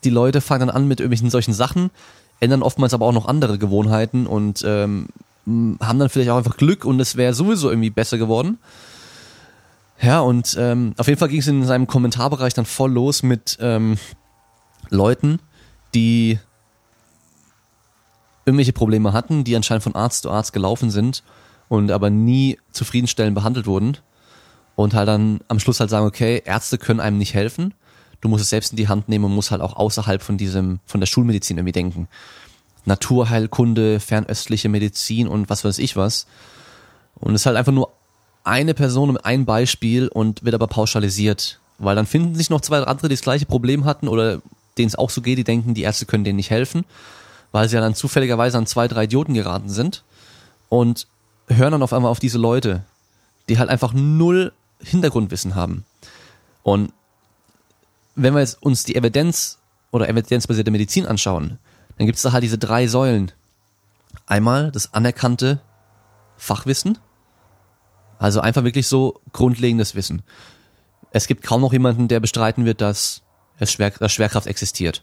die 0.04 0.10
Leute 0.10 0.40
fangen 0.40 0.68
dann 0.68 0.76
an 0.76 0.86
mit 0.86 1.00
irgendwelchen 1.00 1.30
solchen 1.30 1.54
Sachen, 1.54 1.90
ändern 2.38 2.62
oftmals 2.62 2.94
aber 2.94 3.06
auch 3.06 3.12
noch 3.12 3.26
andere 3.26 3.58
Gewohnheiten 3.58 4.28
und 4.28 4.62
ähm, 4.64 5.08
haben 5.80 5.98
dann 5.98 6.08
vielleicht 6.08 6.30
auch 6.30 6.38
einfach 6.38 6.56
Glück 6.56 6.84
und 6.84 7.00
es 7.00 7.16
wäre 7.16 7.34
sowieso 7.34 7.68
irgendwie 7.68 7.90
besser 7.90 8.16
geworden. 8.16 8.58
Ja, 10.02 10.20
und 10.20 10.56
ähm, 10.58 10.94
auf 10.96 11.08
jeden 11.08 11.18
Fall 11.18 11.28
ging 11.28 11.40
es 11.40 11.46
in 11.46 11.64
seinem 11.64 11.86
Kommentarbereich 11.86 12.54
dann 12.54 12.64
voll 12.64 12.90
los 12.90 13.22
mit 13.22 13.58
ähm, 13.60 13.98
Leuten, 14.88 15.40
die 15.94 16.38
irgendwelche 18.46 18.72
Probleme 18.72 19.12
hatten, 19.12 19.44
die 19.44 19.54
anscheinend 19.54 19.84
von 19.84 19.94
Arzt 19.94 20.22
zu 20.22 20.30
Arzt 20.30 20.52
gelaufen 20.54 20.90
sind 20.90 21.22
und 21.68 21.90
aber 21.90 22.08
nie 22.08 22.58
zufriedenstellend 22.72 23.34
behandelt 23.34 23.66
wurden 23.66 23.98
und 24.74 24.94
halt 24.94 25.08
dann 25.08 25.40
am 25.48 25.60
Schluss 25.60 25.80
halt 25.80 25.90
sagen, 25.90 26.06
okay, 26.06 26.42
Ärzte 26.46 26.78
können 26.78 27.00
einem 27.00 27.18
nicht 27.18 27.34
helfen, 27.34 27.74
du 28.22 28.28
musst 28.28 28.42
es 28.42 28.50
selbst 28.50 28.72
in 28.72 28.76
die 28.76 28.88
Hand 28.88 29.08
nehmen 29.08 29.26
und 29.26 29.34
musst 29.34 29.50
halt 29.50 29.60
auch 29.60 29.76
außerhalb 29.76 30.22
von 30.22 30.38
diesem, 30.38 30.80
von 30.86 31.00
der 31.00 31.06
Schulmedizin 31.06 31.58
irgendwie 31.58 31.72
denken. 31.72 32.08
Naturheilkunde, 32.86 34.00
fernöstliche 34.00 34.70
Medizin 34.70 35.28
und 35.28 35.50
was 35.50 35.64
weiß 35.64 35.78
ich 35.78 35.96
was. 35.96 36.26
Und 37.14 37.34
es 37.34 37.42
ist 37.42 37.46
halt 37.46 37.58
einfach 37.58 37.72
nur 37.72 37.92
eine 38.44 38.74
Person 38.74 39.12
mit 39.12 39.24
einem 39.24 39.44
Beispiel 39.44 40.08
und 40.08 40.44
wird 40.44 40.54
aber 40.54 40.66
pauschalisiert. 40.66 41.60
Weil 41.78 41.96
dann 41.96 42.06
finden 42.06 42.34
sich 42.34 42.50
noch 42.50 42.60
zwei 42.60 42.80
andere, 42.82 43.08
die 43.08 43.14
das 43.14 43.22
gleiche 43.22 43.46
Problem 43.46 43.84
hatten 43.84 44.08
oder 44.08 44.42
denen 44.76 44.88
es 44.88 44.96
auch 44.96 45.10
so 45.10 45.22
geht, 45.22 45.38
die 45.38 45.44
denken, 45.44 45.74
die 45.74 45.82
Ärzte 45.82 46.06
können 46.06 46.24
denen 46.24 46.36
nicht 46.36 46.50
helfen, 46.50 46.84
weil 47.52 47.68
sie 47.68 47.76
ja 47.76 47.80
dann 47.80 47.94
zufälligerweise 47.94 48.58
an 48.58 48.66
zwei, 48.66 48.88
drei 48.88 49.04
Idioten 49.04 49.34
geraten 49.34 49.68
sind 49.68 50.04
und 50.68 51.06
hören 51.48 51.72
dann 51.72 51.82
auf 51.82 51.92
einmal 51.92 52.10
auf 52.10 52.20
diese 52.20 52.38
Leute, 52.38 52.84
die 53.48 53.58
halt 53.58 53.70
einfach 53.70 53.92
null 53.92 54.52
Hintergrundwissen 54.82 55.54
haben. 55.54 55.84
Und 56.62 56.92
wenn 58.14 58.34
wir 58.34 58.40
jetzt 58.40 58.62
uns 58.62 58.84
die 58.84 58.96
Evidenz 58.96 59.58
oder 59.90 60.08
evidenzbasierte 60.08 60.70
Medizin 60.70 61.06
anschauen, 61.06 61.58
dann 61.96 62.06
gibt 62.06 62.16
es 62.16 62.22
da 62.22 62.32
halt 62.32 62.44
diese 62.44 62.58
drei 62.58 62.86
Säulen. 62.86 63.32
Einmal 64.26 64.70
das 64.70 64.94
anerkannte 64.94 65.60
Fachwissen, 66.36 66.98
also 68.20 68.40
einfach 68.40 68.64
wirklich 68.64 68.86
so 68.86 69.20
grundlegendes 69.32 69.94
Wissen. 69.94 70.22
Es 71.10 71.26
gibt 71.26 71.42
kaum 71.42 71.62
noch 71.62 71.72
jemanden, 71.72 72.06
der 72.06 72.20
bestreiten 72.20 72.66
wird, 72.66 72.82
dass, 72.82 73.22
es 73.58 73.72
Schwer, 73.72 73.90
dass 73.90 74.12
Schwerkraft 74.12 74.46
existiert. 74.46 75.02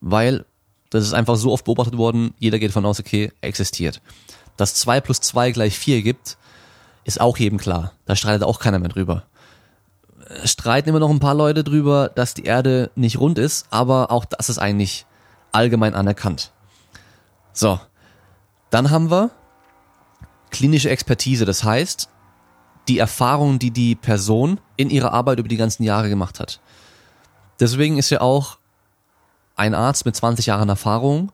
Weil 0.00 0.46
das 0.88 1.04
ist 1.04 1.14
einfach 1.14 1.36
so 1.36 1.52
oft 1.52 1.64
beobachtet 1.64 1.98
worden, 1.98 2.32
jeder 2.38 2.60
geht 2.60 2.70
davon 2.70 2.86
aus, 2.86 3.00
okay, 3.00 3.32
existiert. 3.40 4.00
Dass 4.56 4.76
zwei 4.76 5.00
plus 5.00 5.20
zwei 5.20 5.50
gleich 5.50 5.76
vier 5.76 6.00
gibt, 6.00 6.38
ist 7.04 7.20
auch 7.20 7.36
jedem 7.36 7.58
klar. 7.58 7.92
Da 8.06 8.14
streitet 8.14 8.44
auch 8.44 8.60
keiner 8.60 8.78
mehr 8.78 8.88
drüber. 8.88 9.24
Streiten 10.44 10.90
immer 10.90 11.00
noch 11.00 11.10
ein 11.10 11.20
paar 11.20 11.34
Leute 11.34 11.64
drüber, 11.64 12.08
dass 12.14 12.34
die 12.34 12.44
Erde 12.44 12.92
nicht 12.94 13.18
rund 13.18 13.38
ist, 13.38 13.66
aber 13.70 14.12
auch 14.12 14.24
das 14.24 14.48
ist 14.48 14.58
eigentlich 14.58 15.06
allgemein 15.50 15.94
anerkannt. 15.94 16.52
So. 17.52 17.80
Dann 18.70 18.90
haben 18.90 19.10
wir 19.10 19.30
klinische 20.50 20.90
Expertise. 20.90 21.44
Das 21.44 21.64
heißt, 21.64 22.08
die 22.88 22.98
Erfahrung, 22.98 23.58
die 23.58 23.70
die 23.70 23.94
Person 23.94 24.60
in 24.76 24.90
ihrer 24.90 25.12
Arbeit 25.12 25.38
über 25.38 25.48
die 25.48 25.56
ganzen 25.56 25.82
Jahre 25.82 26.08
gemacht 26.08 26.40
hat. 26.40 26.60
Deswegen 27.60 27.98
ist 27.98 28.10
ja 28.10 28.20
auch 28.20 28.58
ein 29.56 29.74
Arzt 29.74 30.06
mit 30.06 30.16
20 30.16 30.46
Jahren 30.46 30.68
Erfahrung, 30.68 31.32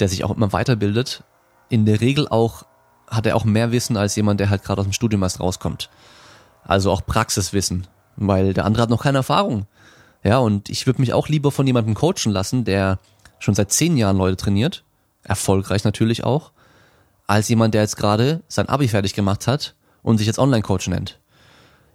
der 0.00 0.08
sich 0.08 0.24
auch 0.24 0.30
immer 0.30 0.52
weiterbildet, 0.52 1.24
in 1.68 1.86
der 1.86 2.00
Regel 2.00 2.28
auch, 2.28 2.64
hat 3.08 3.26
er 3.26 3.36
auch 3.36 3.44
mehr 3.44 3.72
Wissen 3.72 3.96
als 3.96 4.16
jemand, 4.16 4.40
der 4.40 4.50
halt 4.50 4.62
gerade 4.62 4.80
aus 4.80 4.86
dem 4.86 4.92
Studium 4.92 5.22
erst 5.22 5.40
rauskommt. 5.40 5.90
Also 6.64 6.90
auch 6.90 7.04
Praxiswissen, 7.04 7.86
weil 8.16 8.54
der 8.54 8.64
andere 8.64 8.82
hat 8.82 8.90
noch 8.90 9.02
keine 9.02 9.18
Erfahrung. 9.18 9.66
Ja, 10.22 10.38
und 10.38 10.68
ich 10.68 10.86
würde 10.86 11.00
mich 11.00 11.12
auch 11.12 11.28
lieber 11.28 11.50
von 11.50 11.66
jemandem 11.66 11.94
coachen 11.94 12.32
lassen, 12.32 12.64
der 12.64 12.98
schon 13.38 13.54
seit 13.54 13.72
zehn 13.72 13.96
Jahren 13.96 14.16
Leute 14.16 14.36
trainiert, 14.36 14.84
erfolgreich 15.22 15.84
natürlich 15.84 16.24
auch, 16.24 16.52
als 17.26 17.48
jemand, 17.48 17.74
der 17.74 17.82
jetzt 17.82 17.96
gerade 17.96 18.42
sein 18.48 18.68
Abi 18.68 18.88
fertig 18.88 19.14
gemacht 19.14 19.46
hat 19.46 19.74
und 20.04 20.18
sich 20.18 20.28
jetzt 20.28 20.38
Online-Coach 20.38 20.86
nennt. 20.86 21.18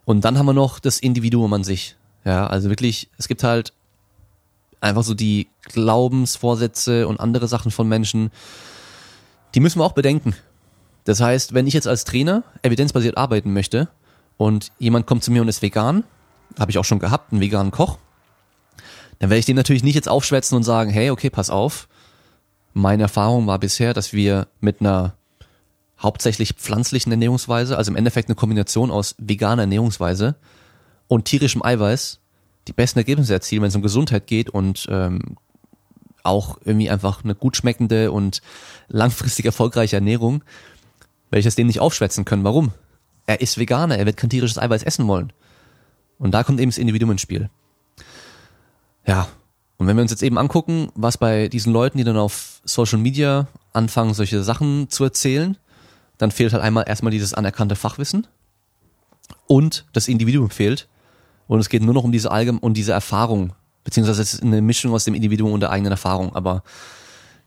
Und 0.03 0.25
dann 0.25 0.37
haben 0.37 0.47
wir 0.47 0.53
noch 0.53 0.79
das 0.79 0.99
Individuum 0.99 1.53
an 1.53 1.63
sich. 1.63 1.95
Ja, 2.25 2.47
also 2.47 2.67
wirklich, 2.67 3.09
es 3.17 3.29
gibt 3.29 3.43
halt 3.43 3.71
einfach 4.81 5.03
so 5.03 5.13
die 5.13 5.47
Glaubensvorsätze 5.63 7.07
und 7.07 7.19
andere 7.21 7.47
Sachen 7.47 7.71
von 7.71 7.87
Menschen, 7.87 8.31
die 9.55 9.61
müssen 9.61 9.79
wir 9.79 9.85
auch 9.85 9.93
bedenken. 9.93 10.35
Das 11.05 11.21
heißt, 11.21 11.53
wenn 11.53 11.67
ich 11.67 11.73
jetzt 11.73 11.87
als 11.87 12.03
Trainer 12.03 12.43
evidenzbasiert 12.61 13.17
arbeiten 13.17 13.53
möchte 13.53 13.87
und 14.37 14.71
jemand 14.79 15.07
kommt 15.07 15.23
zu 15.23 15.31
mir 15.31 15.41
und 15.41 15.47
ist 15.47 15.61
vegan, 15.61 16.03
habe 16.59 16.71
ich 16.71 16.77
auch 16.77 16.85
schon 16.85 16.99
gehabt, 16.99 17.31
einen 17.31 17.41
veganen 17.41 17.71
Koch, 17.71 17.97
dann 19.19 19.29
werde 19.29 19.39
ich 19.39 19.45
dem 19.45 19.55
natürlich 19.55 19.83
nicht 19.83 19.95
jetzt 19.95 20.09
aufschwätzen 20.09 20.55
und 20.55 20.63
sagen, 20.63 20.89
hey, 20.89 21.09
okay, 21.11 21.29
pass 21.29 21.49
auf. 21.49 21.87
Meine 22.73 23.03
Erfahrung 23.03 23.47
war 23.47 23.59
bisher, 23.59 23.93
dass 23.93 24.13
wir 24.13 24.47
mit 24.59 24.81
einer 24.81 25.13
hauptsächlich 26.01 26.53
pflanzlichen 26.53 27.11
Ernährungsweise, 27.11 27.77
also 27.77 27.91
im 27.91 27.97
Endeffekt 27.97 28.29
eine 28.29 28.35
Kombination 28.35 28.91
aus 28.91 29.15
veganer 29.17 29.63
Ernährungsweise 29.63 30.35
und 31.07 31.25
tierischem 31.25 31.63
Eiweiß, 31.63 32.19
die 32.67 32.73
besten 32.73 32.99
Ergebnisse 32.99 33.33
erzielen, 33.33 33.61
wenn 33.61 33.69
es 33.69 33.75
um 33.75 33.81
Gesundheit 33.81 34.27
geht 34.27 34.49
und 34.49 34.87
ähm, 34.89 35.37
auch 36.23 36.57
irgendwie 36.63 36.89
einfach 36.89 37.23
eine 37.23 37.35
gut 37.35 37.57
schmeckende 37.57 38.11
und 38.11 38.41
langfristig 38.87 39.45
erfolgreiche 39.45 39.95
Ernährung, 39.95 40.43
werde 41.29 41.39
ich 41.39 41.45
das 41.45 41.55
dem 41.55 41.67
nicht 41.67 41.79
aufschwätzen 41.79 42.25
können. 42.25 42.43
Warum? 42.43 42.71
Er 43.25 43.41
ist 43.41 43.57
Veganer, 43.57 43.97
er 43.97 44.05
wird 44.05 44.17
kein 44.17 44.29
tierisches 44.29 44.57
Eiweiß 44.57 44.83
essen 44.83 45.07
wollen. 45.07 45.33
Und 46.17 46.31
da 46.31 46.43
kommt 46.43 46.59
eben 46.59 46.71
das 46.71 46.77
Individuum 46.77 47.11
ins 47.11 47.21
Spiel. 47.21 47.49
Ja, 49.05 49.27
und 49.77 49.87
wenn 49.87 49.95
wir 49.95 50.01
uns 50.01 50.11
jetzt 50.11 50.23
eben 50.23 50.37
angucken, 50.37 50.91
was 50.95 51.17
bei 51.17 51.47
diesen 51.47 51.71
Leuten, 51.71 51.97
die 51.97 52.03
dann 52.03 52.17
auf 52.17 52.61
Social 52.65 52.99
Media 52.99 53.47
anfangen, 53.71 54.13
solche 54.13 54.43
Sachen 54.43 54.89
zu 54.89 55.05
erzählen, 55.05 55.57
dann 56.19 56.29
fehlt 56.29 56.53
halt 56.53 56.61
einmal 56.61 56.83
erstmal 56.87 57.11
dieses 57.11 57.33
anerkannte 57.33 57.75
Fachwissen 57.75 58.27
und 59.47 59.85
das 59.93 60.07
Individuum 60.07 60.51
fehlt. 60.51 60.87
Und 61.47 61.59
es 61.59 61.69
geht 61.69 61.81
nur 61.81 61.95
noch 61.95 62.03
um 62.03 62.11
diese 62.11 62.29
Allgem 62.29 62.59
um 62.59 62.75
diese 62.75 62.91
Erfahrung, 62.91 63.53
beziehungsweise 63.83 64.21
es 64.21 64.35
ist 64.35 64.43
eine 64.43 64.61
Mischung 64.61 64.93
aus 64.93 65.05
dem 65.05 65.15
Individuum 65.15 65.53
und 65.53 65.61
der 65.61 65.71
eigenen 65.71 65.91
Erfahrung, 65.91 66.35
aber 66.35 66.61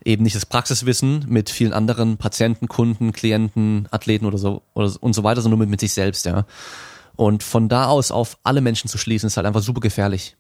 eben 0.04 0.24
nicht 0.24 0.34
das 0.34 0.46
Praxiswissen 0.46 1.26
mit 1.28 1.50
vielen 1.50 1.72
anderen 1.72 2.16
Patienten, 2.16 2.66
Kunden, 2.66 3.12
Klienten, 3.12 3.86
Athleten 3.92 4.26
oder 4.26 4.38
so 4.38 4.62
oder, 4.74 4.92
und 5.00 5.12
so 5.12 5.22
weiter, 5.22 5.42
sondern 5.42 5.58
nur 5.58 5.66
mit, 5.66 5.70
mit 5.70 5.80
sich 5.80 5.92
selbst, 5.92 6.24
ja. 6.24 6.46
Und 7.14 7.42
von 7.42 7.68
da 7.68 7.86
aus 7.86 8.10
auf 8.10 8.38
alle 8.42 8.62
Menschen 8.62 8.88
zu 8.88 8.98
schließen, 8.98 9.28
ist 9.28 9.36
halt 9.36 9.46
einfach 9.46 9.62
super 9.62 9.80
gefährlich. 9.80 10.34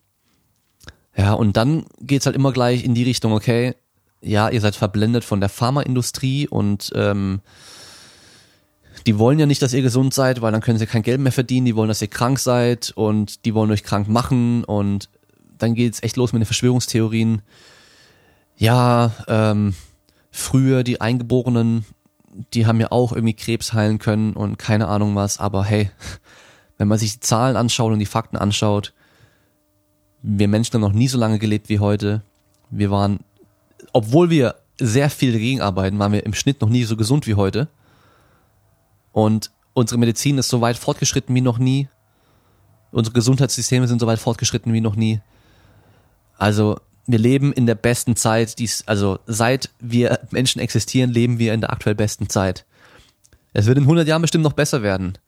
Ja, 1.14 1.34
und 1.34 1.56
dann 1.58 1.84
geht's 2.00 2.24
halt 2.24 2.34
immer 2.34 2.52
gleich 2.52 2.82
in 2.82 2.94
die 2.94 3.04
Richtung, 3.04 3.32
okay, 3.32 3.74
ja, 4.22 4.48
ihr 4.48 4.60
seid 4.60 4.74
verblendet 4.74 5.22
von 5.22 5.40
der 5.40 5.50
Pharmaindustrie 5.50 6.48
und 6.48 6.90
ähm, 6.94 7.42
die 9.06 9.18
wollen 9.18 9.38
ja 9.38 9.46
nicht, 9.46 9.62
dass 9.62 9.72
ihr 9.72 9.82
gesund 9.82 10.14
seid, 10.14 10.42
weil 10.42 10.52
dann 10.52 10.60
können 10.60 10.78
sie 10.78 10.86
kein 10.86 11.02
Geld 11.02 11.20
mehr 11.20 11.32
verdienen. 11.32 11.66
Die 11.66 11.76
wollen, 11.76 11.88
dass 11.88 12.02
ihr 12.02 12.08
krank 12.08 12.38
seid 12.38 12.92
und 12.94 13.44
die 13.44 13.54
wollen 13.54 13.70
euch 13.70 13.82
krank 13.82 14.08
machen 14.08 14.64
und 14.64 15.08
dann 15.58 15.74
geht's 15.74 16.02
echt 16.02 16.16
los 16.16 16.32
mit 16.32 16.40
den 16.40 16.46
Verschwörungstheorien. 16.46 17.42
Ja, 18.56 19.12
ähm, 19.28 19.74
früher 20.30 20.82
die 20.82 21.00
Eingeborenen, 21.00 21.84
die 22.54 22.66
haben 22.66 22.80
ja 22.80 22.90
auch 22.90 23.12
irgendwie 23.12 23.34
Krebs 23.34 23.72
heilen 23.72 23.98
können 23.98 24.34
und 24.34 24.58
keine 24.58 24.88
Ahnung 24.88 25.14
was, 25.14 25.38
aber 25.38 25.64
hey, 25.64 25.90
wenn 26.78 26.88
man 26.88 26.98
sich 26.98 27.14
die 27.14 27.20
Zahlen 27.20 27.56
anschaut 27.56 27.92
und 27.92 27.98
die 27.98 28.06
Fakten 28.06 28.36
anschaut, 28.36 28.92
wir 30.22 30.48
Menschen 30.48 30.74
haben 30.74 30.80
noch 30.80 30.92
nie 30.92 31.08
so 31.08 31.18
lange 31.18 31.38
gelebt 31.38 31.68
wie 31.68 31.80
heute. 31.80 32.22
Wir 32.70 32.90
waren, 32.90 33.20
obwohl 33.92 34.30
wir 34.30 34.54
sehr 34.78 35.10
viel 35.10 35.32
dagegen 35.32 35.60
arbeiten, 35.60 35.98
waren 35.98 36.12
wir 36.12 36.24
im 36.24 36.34
Schnitt 36.34 36.60
noch 36.60 36.68
nie 36.68 36.84
so 36.84 36.96
gesund 36.96 37.26
wie 37.26 37.34
heute. 37.34 37.68
Und 39.12 39.50
unsere 39.74 39.98
Medizin 39.98 40.38
ist 40.38 40.48
so 40.48 40.60
weit 40.60 40.76
fortgeschritten 40.76 41.34
wie 41.34 41.40
noch 41.40 41.58
nie. 41.58 41.88
Unsere 42.90 43.14
Gesundheitssysteme 43.14 43.88
sind 43.88 44.00
so 44.00 44.06
weit 44.06 44.18
fortgeschritten 44.18 44.72
wie 44.72 44.80
noch 44.80 44.96
nie. 44.96 45.20
Also 46.36 46.78
wir 47.06 47.18
leben 47.18 47.52
in 47.52 47.66
der 47.66 47.74
besten 47.74 48.16
Zeit, 48.16 48.58
dies, 48.58 48.84
also 48.86 49.18
seit 49.26 49.70
wir 49.80 50.20
Menschen 50.30 50.60
existieren, 50.60 51.10
leben 51.10 51.38
wir 51.38 51.54
in 51.54 51.60
der 51.60 51.72
aktuell 51.72 51.94
besten 51.94 52.28
Zeit. 52.28 52.64
Es 53.52 53.66
wird 53.66 53.78
in 53.78 53.84
100 53.84 54.06
Jahren 54.06 54.22
bestimmt 54.22 54.44
noch 54.44 54.52
besser 54.52 54.82
werden. 54.82 55.18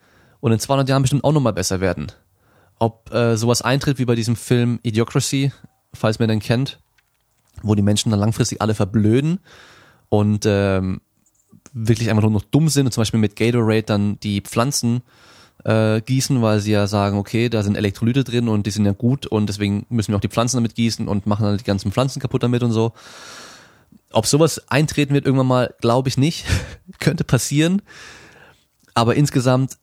und 0.41 0.53
in 0.53 0.59
200 0.59 0.89
Jahren 0.91 1.03
bestimmt 1.03 1.25
auch 1.25 1.33
nochmal 1.33 1.55
besser 1.55 1.81
werden. 1.81 2.13
Ob 2.79 3.11
äh, 3.15 3.37
sowas 3.37 3.63
eintritt 3.63 3.99
wie 3.99 4.05
bei 4.05 4.15
diesem 4.15 4.37
Film 4.37 4.79
Idiocracy, 4.83 5.53
falls 5.95 6.19
man 6.19 6.29
den 6.29 6.41
kennt, 6.41 6.81
wo 7.63 7.75
die 7.75 7.83
Menschen 7.83 8.11
dann 8.11 8.21
langfristig 8.21 8.61
alle 8.61 8.75
verblöden 8.75 9.41
und 10.11 10.45
ähm, 10.47 11.01
wirklich 11.75 12.09
einfach 12.09 12.23
nur 12.23 12.31
noch 12.31 12.45
dumm 12.45 12.69
sind 12.69 12.87
und 12.87 12.93
zum 12.93 13.03
Beispiel 13.03 13.21
mit 13.21 13.37
Gatorade 13.37 13.83
dann 13.83 14.19
die 14.21 14.41
Pflanzen 14.41 15.03
äh, 15.65 16.01
gießen, 16.01 16.41
weil 16.41 16.61
sie 16.61 16.73
ja 16.73 16.87
sagen, 16.87 17.19
okay, 17.19 17.49
da 17.49 17.63
sind 17.63 17.77
Elektrolyte 17.77 18.25
drin 18.25 18.49
und 18.49 18.67
die 18.67 18.71
sind 18.71 18.87
ja 18.87 18.93
gut 18.93 19.27
und 19.27 19.49
deswegen 19.49 19.85
müssen 19.89 20.13
wir 20.13 20.17
auch 20.17 20.23
die 20.23 20.29
Pflanzen 20.29 20.57
damit 20.57 20.75
gießen 20.75 21.09
und 21.09 21.27
machen 21.27 21.45
dann 21.45 21.59
die 21.59 21.65
ganzen 21.65 21.93
Pflanzen 21.93 22.21
kaputt 22.21 22.43
damit 22.43 22.63
und 22.63 22.73
so. 22.73 22.93
Ob 24.13 24.27
sowas 24.27 24.63
eintreten 24.69 25.13
wird 25.15 25.27
irgendwann 25.27 25.49
mal, 25.49 25.75
glaube 25.81 26.09
ich 26.09 26.17
nicht. 26.17 26.47
Könnte 27.01 27.25
passieren. 27.25 27.83
Aber 28.95 29.17
insgesamt, 29.17 29.77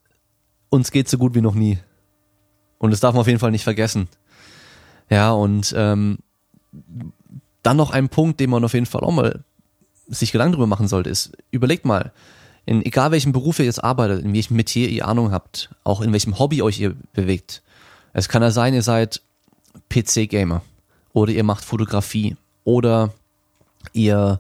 uns 0.70 0.92
geht 0.92 1.10
so 1.10 1.18
gut 1.18 1.36
wie 1.36 1.42
noch 1.42 1.56
nie. 1.56 1.80
Und 2.78 2.92
das 2.92 3.02
darf 3.02 3.14
man 3.14 3.22
auf 3.22 3.28
jeden 3.28 3.40
Fall 3.40 3.52
nicht 3.52 3.66
vergessen. 3.66 4.08
Ja, 5.10 5.32
und 5.32 5.74
ähm, 5.76 6.20
dann 7.62 7.78
noch 7.78 7.92
ein 7.92 8.08
Punkt, 8.08 8.40
den 8.40 8.50
man 8.50 8.64
auf 8.64 8.74
jeden 8.74 8.86
Fall 8.86 9.02
auch 9.02 9.12
mal 9.12 9.44
sich 10.12 10.32
Gedanken 10.32 10.54
drüber 10.54 10.68
machen 10.68 10.88
sollte, 10.88 11.10
ist, 11.10 11.32
überlegt 11.52 11.86
mal, 11.86 12.12
in 12.66 12.86
egal 12.86 13.12
welchem 13.12 13.32
Beruf 13.32 13.60
ihr 13.60 13.66
jetzt 13.66 13.84
arbeitet, 13.84 14.24
in 14.24 14.34
welchem 14.34 14.56
Metier 14.56 14.90
ihr 14.90 15.08
Ahnung 15.08 15.32
habt, 15.32 15.70
auch 15.84 16.02
in 16.02 16.14
welchem 16.14 16.38
Hobby 16.38 16.62
euch 16.62 16.80
ihr 16.80 16.96
bewegt. 17.14 17.62
Es 18.14 18.30
kann 18.30 18.44
ja 18.44 18.52
sein, 18.52 18.74
ihr 18.74 18.84
seid 18.84 19.22
PC-Gamer 19.90 20.62
oder 21.14 21.32
ihr 21.32 21.44
macht 21.44 21.64
Fotografie 21.64 22.36
oder 22.64 23.14
ihr 23.94 24.40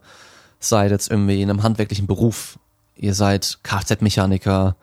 seid 0.60 0.92
jetzt 0.92 1.10
irgendwie 1.10 1.42
in 1.42 1.50
einem 1.50 1.64
handwerklichen 1.64 2.06
Beruf, 2.06 2.60
ihr 2.96 3.16
seid 3.16 3.60
Kfz-Mechaniker, 3.64 4.76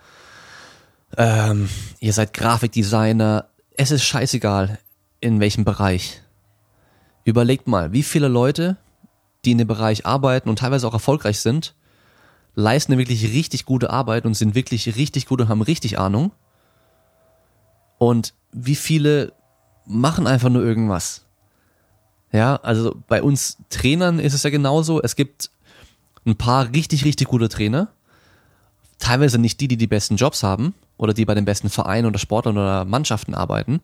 ähm, 1.16 1.68
ihr 2.00 2.12
seid 2.12 2.34
Grafikdesigner, 2.34 3.46
es 3.76 3.90
ist 3.90 4.02
scheißegal, 4.02 4.78
in 5.20 5.38
welchem 5.40 5.64
Bereich. 5.64 6.22
Überlegt 7.24 7.68
mal, 7.68 7.92
wie 7.92 8.02
viele 8.02 8.28
Leute, 8.28 8.76
die 9.44 9.52
in 9.52 9.58
dem 9.58 9.68
Bereich 9.68 10.06
arbeiten 10.06 10.48
und 10.48 10.58
teilweise 10.58 10.86
auch 10.86 10.94
erfolgreich 10.94 11.40
sind, 11.40 11.74
leisten 12.54 12.98
wirklich 12.98 13.32
richtig 13.32 13.64
gute 13.64 13.90
Arbeit 13.90 14.26
und 14.26 14.34
sind 14.34 14.54
wirklich 14.54 14.96
richtig 14.96 15.26
gut 15.26 15.40
und 15.40 15.48
haben 15.48 15.62
richtig 15.62 15.98
Ahnung. 15.98 16.32
Und 17.98 18.34
wie 18.52 18.74
viele 18.74 19.32
machen 19.86 20.26
einfach 20.26 20.48
nur 20.48 20.64
irgendwas. 20.64 21.24
Ja, 22.32 22.56
also 22.56 22.96
bei 23.06 23.22
uns 23.22 23.58
Trainern 23.70 24.18
ist 24.18 24.34
es 24.34 24.42
ja 24.42 24.50
genauso. 24.50 25.00
Es 25.02 25.16
gibt 25.16 25.50
ein 26.26 26.36
paar 26.36 26.72
richtig, 26.72 27.04
richtig 27.04 27.28
gute 27.28 27.48
Trainer. 27.48 27.88
Teilweise 28.98 29.38
nicht 29.38 29.60
die, 29.60 29.68
die 29.68 29.76
die 29.76 29.86
besten 29.86 30.16
Jobs 30.16 30.42
haben 30.42 30.74
oder 30.96 31.14
die 31.14 31.24
bei 31.24 31.34
den 31.34 31.44
besten 31.44 31.70
Vereinen 31.70 32.06
oder 32.06 32.18
Sportlern 32.18 32.58
oder 32.58 32.84
Mannschaften 32.84 33.34
arbeiten. 33.34 33.80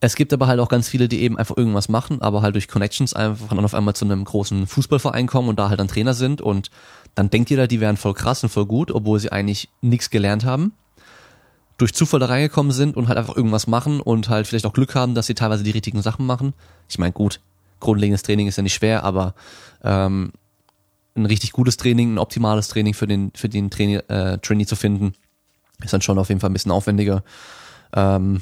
Es 0.00 0.14
gibt 0.14 0.32
aber 0.32 0.46
halt 0.46 0.60
auch 0.60 0.68
ganz 0.68 0.88
viele, 0.88 1.08
die 1.08 1.22
eben 1.22 1.36
einfach 1.36 1.56
irgendwas 1.56 1.88
machen, 1.88 2.22
aber 2.22 2.40
halt 2.42 2.54
durch 2.54 2.68
Connections 2.68 3.14
einfach 3.14 3.48
dann 3.48 3.64
auf 3.64 3.74
einmal 3.74 3.94
zu 3.94 4.04
einem 4.04 4.24
großen 4.24 4.66
Fußballverein 4.68 5.26
kommen 5.26 5.48
und 5.48 5.58
da 5.58 5.70
halt 5.70 5.80
dann 5.80 5.88
Trainer 5.88 6.14
sind 6.14 6.40
und 6.40 6.70
dann 7.16 7.30
denkt 7.30 7.50
jeder, 7.50 7.66
die 7.66 7.80
wären 7.80 7.96
voll 7.96 8.14
krass 8.14 8.44
und 8.44 8.48
voll 8.50 8.66
gut, 8.66 8.92
obwohl 8.92 9.18
sie 9.18 9.32
eigentlich 9.32 9.68
nichts 9.80 10.10
gelernt 10.10 10.44
haben. 10.44 10.72
Durch 11.78 11.94
Zufall 11.94 12.20
da 12.20 12.26
reingekommen 12.26 12.70
sind 12.70 12.96
und 12.96 13.08
halt 13.08 13.18
einfach 13.18 13.36
irgendwas 13.36 13.66
machen 13.66 14.00
und 14.00 14.28
halt 14.28 14.46
vielleicht 14.46 14.66
auch 14.66 14.72
Glück 14.72 14.94
haben, 14.94 15.14
dass 15.14 15.26
sie 15.26 15.34
teilweise 15.34 15.64
die 15.64 15.72
richtigen 15.72 16.02
Sachen 16.02 16.26
machen. 16.26 16.54
Ich 16.88 16.98
meine, 16.98 17.12
gut, 17.12 17.40
grundlegendes 17.80 18.22
Training 18.22 18.46
ist 18.46 18.56
ja 18.56 18.62
nicht 18.62 18.74
schwer, 18.74 19.02
aber 19.02 19.34
ähm, 19.82 20.32
ein 21.16 21.26
richtig 21.26 21.50
gutes 21.50 21.76
Training, 21.76 22.14
ein 22.14 22.18
optimales 22.18 22.68
Training 22.68 22.94
für 22.94 23.08
den, 23.08 23.32
für 23.34 23.48
den 23.48 23.70
Trainee, 23.70 23.96
äh, 24.08 24.38
Trainee 24.38 24.66
zu 24.66 24.76
finden, 24.76 25.14
ist 25.82 25.92
dann 25.92 26.02
schon 26.02 26.18
auf 26.18 26.28
jeden 26.28 26.40
Fall 26.40 26.50
ein 26.50 26.54
bisschen 26.54 26.72
aufwendiger. 26.72 27.24
Ähm, 27.92 28.40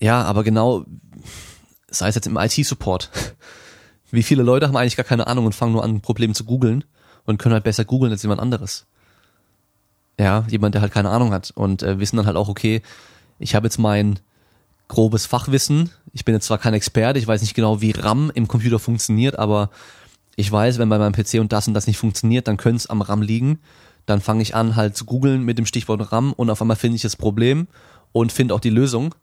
ja, 0.00 0.22
aber 0.22 0.44
genau, 0.44 0.84
sei 1.88 2.08
es 2.08 2.14
jetzt 2.14 2.26
im 2.26 2.36
IT-Support. 2.36 3.10
Wie 4.10 4.22
viele 4.22 4.42
Leute 4.42 4.66
haben 4.66 4.76
eigentlich 4.76 4.96
gar 4.96 5.04
keine 5.04 5.26
Ahnung 5.26 5.46
und 5.46 5.54
fangen 5.54 5.72
nur 5.72 5.84
an, 5.84 6.00
Probleme 6.00 6.34
zu 6.34 6.44
googeln 6.44 6.84
und 7.26 7.38
können 7.38 7.52
halt 7.52 7.64
besser 7.64 7.84
googeln 7.84 8.10
als 8.10 8.22
jemand 8.22 8.40
anderes. 8.40 8.86
Ja, 10.18 10.44
jemand, 10.48 10.74
der 10.74 10.82
halt 10.82 10.92
keine 10.92 11.10
Ahnung 11.10 11.32
hat 11.32 11.52
und 11.54 11.82
äh, 11.82 11.98
wissen 11.98 12.16
dann 12.16 12.26
halt 12.26 12.36
auch, 12.36 12.48
okay, 12.48 12.82
ich 13.38 13.54
habe 13.54 13.66
jetzt 13.66 13.78
mein 13.78 14.18
grobes 14.88 15.26
Fachwissen. 15.26 15.90
Ich 16.12 16.24
bin 16.24 16.34
jetzt 16.34 16.46
zwar 16.46 16.58
kein 16.58 16.74
Experte, 16.74 17.18
ich 17.18 17.26
weiß 17.26 17.40
nicht 17.40 17.54
genau, 17.54 17.80
wie 17.80 17.92
RAM 17.92 18.30
im 18.34 18.48
Computer 18.48 18.78
funktioniert, 18.78 19.38
aber 19.38 19.70
ich 20.36 20.50
weiß, 20.50 20.78
wenn 20.78 20.88
bei 20.88 20.98
meinem 20.98 21.12
PC 21.12 21.34
und 21.40 21.52
das 21.52 21.68
und 21.68 21.74
das 21.74 21.86
nicht 21.86 21.98
funktioniert, 21.98 22.48
dann 22.48 22.56
könnte 22.56 22.78
es 22.78 22.86
am 22.88 23.02
RAM 23.02 23.22
liegen. 23.22 23.60
Dann 24.06 24.20
fange 24.20 24.42
ich 24.42 24.54
an, 24.54 24.76
halt 24.76 24.96
zu 24.96 25.04
googeln 25.04 25.44
mit 25.44 25.58
dem 25.58 25.66
Stichwort 25.66 26.10
RAM 26.10 26.32
und 26.32 26.50
auf 26.50 26.60
einmal 26.60 26.76
finde 26.76 26.96
ich 26.96 27.02
das 27.02 27.16
Problem 27.16 27.68
und 28.12 28.32
finde 28.32 28.54
auch 28.54 28.60
die 28.60 28.70
Lösung 28.70 29.14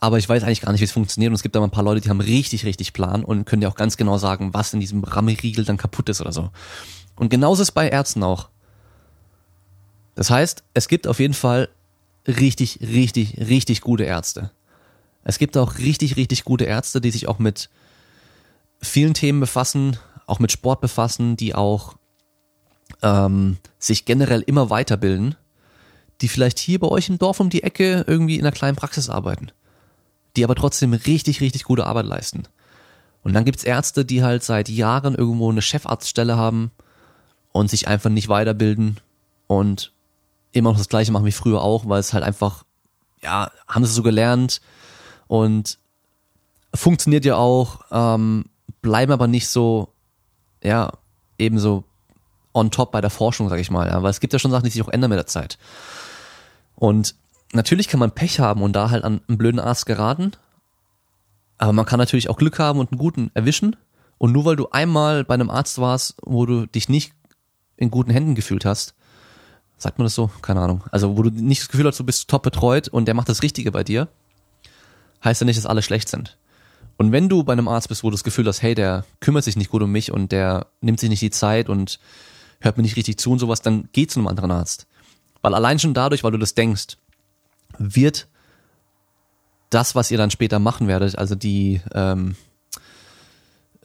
aber 0.00 0.18
ich 0.18 0.28
weiß 0.28 0.44
eigentlich 0.44 0.60
gar 0.60 0.72
nicht, 0.72 0.80
wie 0.80 0.84
es 0.84 0.92
funktioniert. 0.92 1.30
Und 1.30 1.34
es 1.34 1.42
gibt 1.42 1.54
da 1.54 1.60
mal 1.60 1.66
ein 1.66 1.72
paar 1.72 1.82
Leute, 1.82 2.00
die 2.00 2.08
haben 2.08 2.20
richtig, 2.20 2.64
richtig 2.64 2.92
Plan 2.92 3.24
und 3.24 3.44
können 3.44 3.60
dir 3.60 3.68
auch 3.68 3.74
ganz 3.74 3.96
genau 3.96 4.18
sagen, 4.18 4.54
was 4.54 4.72
in 4.72 4.80
diesem 4.80 5.02
Rammeriegel 5.02 5.64
dann 5.64 5.76
kaputt 5.76 6.08
ist 6.08 6.20
oder 6.20 6.32
so. 6.32 6.50
Und 7.16 7.30
genauso 7.30 7.62
ist 7.62 7.68
es 7.68 7.72
bei 7.72 7.88
Ärzten 7.88 8.22
auch. 8.22 8.48
Das 10.14 10.30
heißt, 10.30 10.62
es 10.74 10.88
gibt 10.88 11.06
auf 11.06 11.18
jeden 11.18 11.34
Fall 11.34 11.68
richtig, 12.26 12.80
richtig, 12.80 13.38
richtig 13.38 13.80
gute 13.80 14.04
Ärzte. 14.04 14.50
Es 15.24 15.38
gibt 15.38 15.56
auch 15.56 15.78
richtig, 15.78 16.16
richtig 16.16 16.44
gute 16.44 16.64
Ärzte, 16.64 17.00
die 17.00 17.10
sich 17.10 17.26
auch 17.26 17.38
mit 17.38 17.68
vielen 18.80 19.14
Themen 19.14 19.40
befassen, 19.40 19.96
auch 20.26 20.38
mit 20.38 20.52
Sport 20.52 20.80
befassen, 20.80 21.36
die 21.36 21.54
auch 21.54 21.96
ähm, 23.02 23.58
sich 23.78 24.04
generell 24.04 24.42
immer 24.42 24.70
weiterbilden, 24.70 25.34
die 26.20 26.28
vielleicht 26.28 26.58
hier 26.60 26.78
bei 26.78 26.88
euch 26.88 27.08
im 27.08 27.18
Dorf 27.18 27.40
um 27.40 27.50
die 27.50 27.64
Ecke 27.64 28.04
irgendwie 28.06 28.36
in 28.36 28.42
einer 28.42 28.52
kleinen 28.52 28.76
Praxis 28.76 29.08
arbeiten 29.08 29.50
die 30.36 30.44
aber 30.44 30.54
trotzdem 30.54 30.92
richtig, 30.92 31.40
richtig 31.40 31.64
gute 31.64 31.86
Arbeit 31.86 32.06
leisten. 32.06 32.44
Und 33.22 33.34
dann 33.34 33.44
gibt's 33.44 33.64
Ärzte, 33.64 34.04
die 34.04 34.22
halt 34.22 34.42
seit 34.42 34.68
Jahren 34.68 35.14
irgendwo 35.14 35.50
eine 35.50 35.62
Chefarztstelle 35.62 36.36
haben 36.36 36.70
und 37.52 37.70
sich 37.70 37.88
einfach 37.88 38.10
nicht 38.10 38.28
weiterbilden 38.28 38.98
und 39.46 39.92
immer 40.52 40.70
noch 40.70 40.78
das 40.78 40.88
gleiche 40.88 41.12
machen 41.12 41.26
wie 41.26 41.32
früher 41.32 41.60
auch, 41.60 41.88
weil 41.88 42.00
es 42.00 42.12
halt 42.12 42.24
einfach, 42.24 42.64
ja, 43.22 43.50
haben 43.66 43.84
sie 43.84 43.92
so 43.92 44.02
gelernt 44.02 44.60
und 45.26 45.78
funktioniert 46.74 47.24
ja 47.24 47.36
auch, 47.36 47.80
ähm, 47.90 48.46
bleiben 48.82 49.12
aber 49.12 49.26
nicht 49.26 49.48
so, 49.48 49.88
ja, 50.62 50.92
ebenso 51.38 51.84
on 52.54 52.70
top 52.70 52.92
bei 52.92 53.00
der 53.00 53.10
Forschung, 53.10 53.48
sag 53.48 53.58
ich 53.58 53.70
mal, 53.70 53.88
ja, 53.88 54.02
weil 54.02 54.10
es 54.10 54.20
gibt 54.20 54.32
ja 54.32 54.38
schon 54.38 54.50
Sachen, 54.50 54.64
die 54.64 54.70
sich 54.70 54.82
auch 54.82 54.88
ändern 54.88 55.10
mit 55.10 55.18
der 55.18 55.26
Zeit. 55.26 55.58
Und 56.74 57.14
natürlich 57.52 57.88
kann 57.88 58.00
man 58.00 58.12
Pech 58.12 58.40
haben 58.40 58.62
und 58.62 58.74
da 58.74 58.90
halt 58.90 59.04
an 59.04 59.20
einen 59.28 59.38
blöden 59.38 59.60
Arzt 59.60 59.86
geraten. 59.86 60.32
Aber 61.56 61.72
man 61.72 61.86
kann 61.86 61.98
natürlich 61.98 62.30
auch 62.30 62.36
Glück 62.36 62.58
haben 62.58 62.78
und 62.78 62.92
einen 62.92 62.98
guten 62.98 63.30
erwischen. 63.34 63.76
Und 64.18 64.32
nur 64.32 64.44
weil 64.44 64.56
du 64.56 64.68
einmal 64.70 65.24
bei 65.24 65.34
einem 65.34 65.50
Arzt 65.50 65.78
warst, 65.78 66.16
wo 66.22 66.46
du 66.46 66.66
dich 66.66 66.88
nicht 66.88 67.12
in 67.76 67.90
guten 67.90 68.10
Händen 68.10 68.34
gefühlt 68.34 68.64
hast, 68.64 68.94
sagt 69.76 69.98
man 69.98 70.06
das 70.06 70.14
so? 70.14 70.30
Keine 70.42 70.60
Ahnung. 70.60 70.84
Also 70.90 71.16
wo 71.16 71.22
du 71.22 71.30
nicht 71.30 71.62
das 71.62 71.68
Gefühl 71.68 71.86
hast, 71.86 71.98
du 71.98 72.04
bist 72.04 72.28
top 72.28 72.42
betreut 72.42 72.88
und 72.88 73.06
der 73.06 73.14
macht 73.14 73.28
das 73.28 73.42
Richtige 73.42 73.70
bei 73.70 73.84
dir, 73.84 74.08
heißt 75.24 75.40
ja 75.40 75.44
nicht, 75.44 75.56
dass 75.56 75.66
alle 75.66 75.82
schlecht 75.82 76.08
sind. 76.08 76.36
Und 76.96 77.12
wenn 77.12 77.28
du 77.28 77.44
bei 77.44 77.52
einem 77.52 77.68
Arzt 77.68 77.88
bist, 77.88 78.02
wo 78.02 78.10
du 78.10 78.14
das 78.14 78.24
Gefühl 78.24 78.46
hast, 78.46 78.60
hey, 78.60 78.74
der 78.74 79.04
kümmert 79.20 79.44
sich 79.44 79.56
nicht 79.56 79.70
gut 79.70 79.82
um 79.82 79.92
mich 79.92 80.10
und 80.10 80.32
der 80.32 80.66
nimmt 80.80 80.98
sich 80.98 81.08
nicht 81.08 81.22
die 81.22 81.30
Zeit 81.30 81.68
und 81.68 82.00
hört 82.60 82.76
mir 82.76 82.82
nicht 82.82 82.96
richtig 82.96 83.18
zu 83.18 83.30
und 83.30 83.38
sowas, 83.38 83.62
dann 83.62 83.88
geh 83.92 84.08
zu 84.08 84.18
einem 84.18 84.26
anderen 84.26 84.50
Arzt. 84.50 84.88
Weil 85.40 85.54
allein 85.54 85.78
schon 85.78 85.94
dadurch, 85.94 86.24
weil 86.24 86.32
du 86.32 86.38
das 86.38 86.54
denkst, 86.54 86.96
wird 87.76 88.28
das, 89.70 89.94
was 89.94 90.10
ihr 90.10 90.18
dann 90.18 90.30
später 90.30 90.58
machen 90.58 90.88
werdet, 90.88 91.18
also 91.18 91.34
die, 91.34 91.80
ähm, 91.92 92.36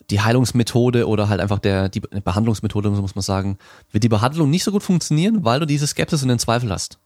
die 0.10 0.22
Heilungsmethode 0.22 1.08
oder 1.08 1.30
halt 1.30 1.42
einfach 1.42 1.60
der, 1.60 1.90
die 1.90 2.00
Behandlungsmethode, 2.00 2.90
muss 2.90 3.16
man 3.16 3.22
sagen, 3.22 3.58
wird 3.92 4.04
die 4.04 4.10
Behandlung 4.10 4.50
nicht 4.50 4.64
so 4.64 4.72
gut 4.72 4.84
funktionieren, 4.84 5.44
weil 5.44 5.60
du 5.60 5.66
diese 5.66 5.88
Skepsis 5.88 6.24
und 6.24 6.30
den 6.30 6.40
Zweifel 6.40 6.72
hast. 6.72 7.00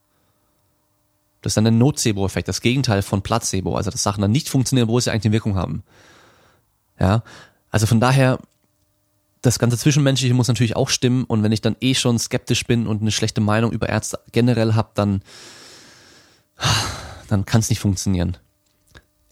Das 1.42 1.50
ist 1.50 1.56
dann 1.56 1.64
der 1.64 1.72
Nocebo-Effekt, 1.72 2.48
das 2.48 2.60
Gegenteil 2.60 3.02
von 3.02 3.22
Placebo, 3.22 3.76
also 3.76 3.90
dass 3.90 4.02
Sachen 4.02 4.22
dann 4.22 4.32
nicht 4.32 4.48
funktionieren, 4.48 4.88
wo 4.88 4.98
sie 4.98 5.10
eigentlich 5.10 5.26
eine 5.26 5.34
Wirkung 5.34 5.54
haben. 5.54 5.84
Ja, 6.98 7.22
also 7.70 7.86
von 7.86 8.00
daher, 8.00 8.38
das 9.40 9.60
ganze 9.60 9.78
Zwischenmenschliche 9.78 10.34
muss 10.34 10.48
natürlich 10.48 10.74
auch 10.74 10.88
stimmen 10.88 11.24
und 11.24 11.44
wenn 11.44 11.52
ich 11.52 11.60
dann 11.60 11.76
eh 11.80 11.94
schon 11.94 12.18
skeptisch 12.18 12.66
bin 12.66 12.88
und 12.88 13.00
eine 13.00 13.12
schlechte 13.12 13.40
Meinung 13.40 13.70
über 13.70 13.88
Ärzte 13.88 14.18
generell 14.32 14.74
habe, 14.74 14.90
dann 14.94 15.22
dann 17.28 17.44
kann 17.44 17.60
es 17.60 17.70
nicht 17.70 17.80
funktionieren. 17.80 18.36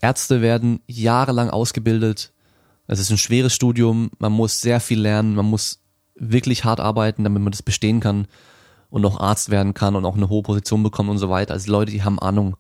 Ärzte 0.01 0.43
werden 0.43 0.81
jahrelang 0.87 1.51
ausgebildet. 1.51 2.33
Es 2.87 2.99
ist 2.99 3.11
ein 3.11 3.19
schweres 3.19 3.55
Studium. 3.55 4.11
Man 4.19 4.33
muss 4.33 4.61
sehr 4.61 4.81
viel 4.81 5.01
lernen. 5.01 5.35
Man 5.35 5.47
muss 5.47 5.81
wirklich 6.15 6.65
hart 6.65 6.81
arbeiten, 6.81 7.25
damit 7.25 7.43
man 7.43 7.53
das 7.53 7.63
bestehen 7.63 8.01
kann 8.01 8.27
und 8.91 9.05
auch 9.05 9.21
Arzt 9.21 9.51
werden 9.51 9.75
kann 9.75 9.97
und 9.97 10.05
auch 10.05 10.17
eine 10.17 10.29
hohe 10.29 10.43
Position 10.43 10.83
bekommen 10.83 11.11
und 11.11 11.19
so 11.19 11.29
weiter. 11.29 11.55
Also 11.55 11.71
Leute, 11.71 11.93
die 11.93 12.03
haben 12.03 12.19
Ahnung. 12.19 12.57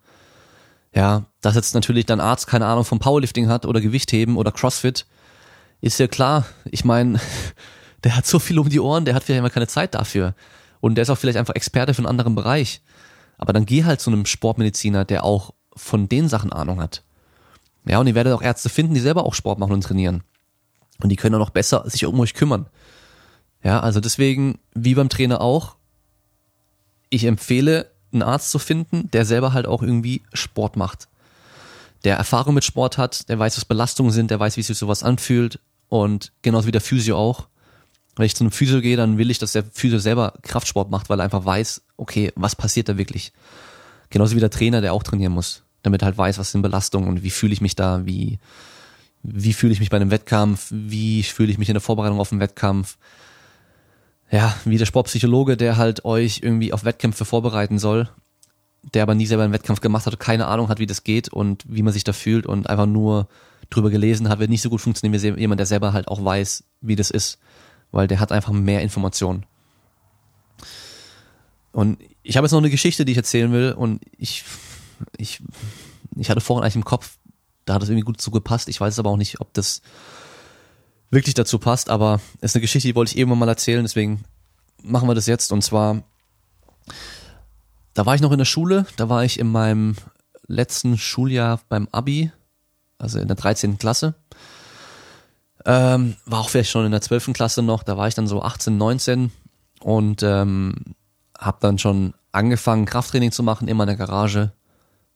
Ja, 0.94 1.24
dass 1.42 1.54
jetzt 1.54 1.74
natürlich 1.74 2.06
dein 2.06 2.20
Arzt 2.20 2.46
keine 2.46 2.66
Ahnung 2.66 2.84
vom 2.84 2.98
Powerlifting 2.98 3.48
hat 3.48 3.66
oder 3.66 3.80
Gewichtheben 3.80 4.36
oder 4.36 4.50
Crossfit, 4.50 5.06
ist 5.80 5.98
ja 5.98 6.08
klar. 6.08 6.46
Ich 6.64 6.84
meine, 6.84 7.20
der 8.04 8.16
hat 8.16 8.26
so 8.26 8.38
viel 8.38 8.58
um 8.58 8.68
die 8.68 8.80
Ohren, 8.80 9.04
der 9.04 9.14
hat 9.14 9.24
vielleicht 9.24 9.38
immer 9.38 9.50
keine 9.50 9.66
Zeit 9.66 9.94
dafür. 9.94 10.34
Und 10.80 10.94
der 10.94 11.02
ist 11.02 11.10
auch 11.10 11.18
vielleicht 11.18 11.38
einfach 11.38 11.54
Experte 11.54 11.94
für 11.94 12.00
einen 12.00 12.06
anderen 12.06 12.34
Bereich. 12.34 12.80
Aber 13.38 13.52
dann 13.52 13.66
geh 13.66 13.84
halt 13.84 14.00
zu 14.00 14.10
einem 14.10 14.26
Sportmediziner, 14.26 15.04
der 15.04 15.24
auch 15.24 15.52
von 15.74 16.08
den 16.08 16.28
Sachen 16.28 16.52
Ahnung 16.52 16.80
hat. 16.80 17.02
Ja, 17.86 17.98
und 18.00 18.06
ihr 18.06 18.14
werdet 18.14 18.32
auch 18.32 18.42
Ärzte 18.42 18.68
finden, 18.68 18.94
die 18.94 19.00
selber 19.00 19.24
auch 19.24 19.34
Sport 19.34 19.58
machen 19.58 19.72
und 19.72 19.82
trainieren. 19.82 20.22
Und 21.00 21.10
die 21.10 21.16
können 21.16 21.34
dann 21.34 21.42
auch 21.42 21.50
besser 21.50 21.88
sich 21.88 22.04
um 22.06 22.18
euch 22.20 22.34
kümmern. 22.34 22.66
Ja, 23.62 23.80
also 23.80 24.00
deswegen, 24.00 24.58
wie 24.74 24.94
beim 24.94 25.08
Trainer 25.08 25.40
auch, 25.40 25.76
ich 27.10 27.24
empfehle, 27.24 27.90
einen 28.12 28.22
Arzt 28.22 28.50
zu 28.50 28.58
finden, 28.58 29.10
der 29.10 29.24
selber 29.24 29.52
halt 29.52 29.66
auch 29.66 29.82
irgendwie 29.82 30.22
Sport 30.32 30.76
macht. 30.76 31.08
Der 32.04 32.16
Erfahrung 32.16 32.54
mit 32.54 32.64
Sport 32.64 32.98
hat, 32.98 33.28
der 33.28 33.38
weiß, 33.38 33.56
was 33.56 33.64
Belastungen 33.64 34.12
sind, 34.12 34.30
der 34.30 34.40
weiß, 34.40 34.56
wie 34.56 34.62
sich 34.62 34.78
sowas 34.78 35.02
anfühlt. 35.02 35.60
Und 35.88 36.32
genauso 36.42 36.66
wie 36.66 36.72
der 36.72 36.80
Physio 36.80 37.16
auch. 37.16 37.48
Wenn 38.16 38.26
ich 38.26 38.34
zu 38.34 38.44
einem 38.44 38.50
Physio 38.50 38.80
gehe, 38.80 38.96
dann 38.96 39.18
will 39.18 39.30
ich, 39.30 39.38
dass 39.38 39.52
der 39.52 39.64
Physio 39.64 39.98
selber 39.98 40.34
Kraftsport 40.42 40.90
macht, 40.90 41.10
weil 41.10 41.20
er 41.20 41.24
einfach 41.24 41.44
weiß, 41.44 41.82
okay, 41.96 42.32
was 42.34 42.56
passiert 42.56 42.88
da 42.88 42.96
wirklich. 42.96 43.32
Genauso 44.10 44.34
wie 44.34 44.40
der 44.40 44.50
Trainer, 44.50 44.80
der 44.80 44.94
auch 44.94 45.02
trainieren 45.02 45.32
muss 45.32 45.62
damit 45.86 46.02
halt 46.02 46.18
weiß, 46.18 46.38
was 46.38 46.50
sind 46.50 46.62
Belastungen 46.62 47.08
und 47.08 47.22
wie 47.22 47.30
fühle 47.30 47.52
ich 47.52 47.60
mich 47.60 47.76
da, 47.76 48.04
wie, 48.04 48.40
wie 49.22 49.52
fühle 49.52 49.72
ich 49.72 49.78
mich 49.78 49.88
bei 49.88 49.96
einem 49.96 50.10
Wettkampf, 50.10 50.66
wie 50.70 51.22
fühle 51.22 51.50
ich 51.50 51.58
mich 51.58 51.68
in 51.68 51.74
der 51.74 51.80
Vorbereitung 51.80 52.18
auf 52.18 52.32
einen 52.32 52.40
Wettkampf. 52.40 52.98
Ja, 54.30 54.54
wie 54.64 54.78
der 54.78 54.86
Sportpsychologe, 54.86 55.56
der 55.56 55.76
halt 55.76 56.04
euch 56.04 56.40
irgendwie 56.42 56.72
auf 56.72 56.84
Wettkämpfe 56.84 57.24
vorbereiten 57.24 57.78
soll, 57.78 58.08
der 58.94 59.04
aber 59.04 59.14
nie 59.14 59.26
selber 59.26 59.44
einen 59.44 59.52
Wettkampf 59.52 59.80
gemacht 59.80 60.06
hat 60.06 60.18
keine 60.18 60.48
Ahnung 60.48 60.68
hat, 60.68 60.80
wie 60.80 60.86
das 60.86 61.04
geht 61.04 61.28
und 61.28 61.64
wie 61.68 61.82
man 61.82 61.92
sich 61.92 62.02
da 62.02 62.12
fühlt 62.12 62.46
und 62.46 62.68
einfach 62.68 62.86
nur 62.86 63.28
drüber 63.70 63.90
gelesen 63.90 64.28
hat, 64.28 64.40
wird 64.40 64.50
nicht 64.50 64.62
so 64.62 64.70
gut 64.70 64.80
funktionieren 64.80 65.36
wie 65.36 65.40
jemand, 65.40 65.60
der 65.60 65.66
selber 65.66 65.92
halt 65.92 66.08
auch 66.08 66.24
weiß, 66.24 66.64
wie 66.80 66.96
das 66.96 67.12
ist, 67.12 67.38
weil 67.92 68.06
der 68.06 68.20
hat 68.20 68.32
einfach 68.32 68.52
mehr 68.52 68.82
Informationen. 68.82 69.46
Und 71.72 71.98
ich 72.22 72.36
habe 72.36 72.46
jetzt 72.46 72.52
noch 72.52 72.58
eine 72.58 72.70
Geschichte, 72.70 73.04
die 73.04 73.12
ich 73.12 73.18
erzählen 73.18 73.52
will 73.52 73.72
und 73.72 74.02
ich 74.16 74.44
ich, 75.16 75.42
ich 76.16 76.30
hatte 76.30 76.40
vorhin 76.40 76.62
eigentlich 76.62 76.76
im 76.76 76.84
Kopf, 76.84 77.18
da 77.64 77.74
hat 77.74 77.82
es 77.82 77.88
irgendwie 77.88 78.04
gut 78.04 78.20
zugepasst. 78.20 78.68
Ich 78.68 78.80
weiß 78.80 78.98
aber 78.98 79.10
auch 79.10 79.16
nicht, 79.16 79.40
ob 79.40 79.52
das 79.54 79.82
wirklich 81.10 81.34
dazu 81.34 81.58
passt, 81.58 81.90
aber 81.90 82.20
es 82.40 82.52
ist 82.52 82.56
eine 82.56 82.62
Geschichte, 82.62 82.88
die 82.88 82.94
wollte 82.94 83.12
ich 83.12 83.18
irgendwann 83.18 83.38
mal 83.38 83.48
erzählen, 83.48 83.82
deswegen 83.82 84.24
machen 84.82 85.08
wir 85.08 85.14
das 85.14 85.26
jetzt. 85.26 85.52
Und 85.52 85.62
zwar, 85.62 86.02
da 87.94 88.06
war 88.06 88.14
ich 88.14 88.20
noch 88.20 88.32
in 88.32 88.38
der 88.38 88.44
Schule, 88.44 88.86
da 88.96 89.08
war 89.08 89.24
ich 89.24 89.38
in 89.38 89.48
meinem 89.48 89.96
letzten 90.46 90.98
Schuljahr 90.98 91.60
beim 91.68 91.88
Abi, 91.92 92.30
also 92.98 93.18
in 93.18 93.28
der 93.28 93.36
13. 93.36 93.78
Klasse. 93.78 94.14
Ähm, 95.66 96.14
war 96.26 96.40
auch 96.40 96.48
vielleicht 96.48 96.70
schon 96.70 96.86
in 96.86 96.92
der 96.92 97.00
12. 97.00 97.32
Klasse 97.32 97.60
noch, 97.60 97.82
da 97.82 97.96
war 97.96 98.06
ich 98.06 98.14
dann 98.14 98.28
so 98.28 98.40
18, 98.40 98.78
19 98.78 99.32
und 99.80 100.22
ähm, 100.22 100.74
habe 101.36 101.58
dann 101.60 101.78
schon 101.78 102.14
angefangen, 102.30 102.86
Krafttraining 102.86 103.32
zu 103.32 103.42
machen, 103.42 103.66
immer 103.66 103.82
in 103.82 103.88
der 103.88 103.96
Garage. 103.96 104.52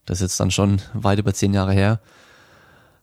Das 0.06 0.18
ist 0.18 0.22
jetzt 0.22 0.40
dann 0.40 0.50
schon 0.50 0.82
weit 0.92 1.20
über 1.20 1.32
zehn 1.32 1.54
Jahre 1.54 1.72
her. 1.72 2.00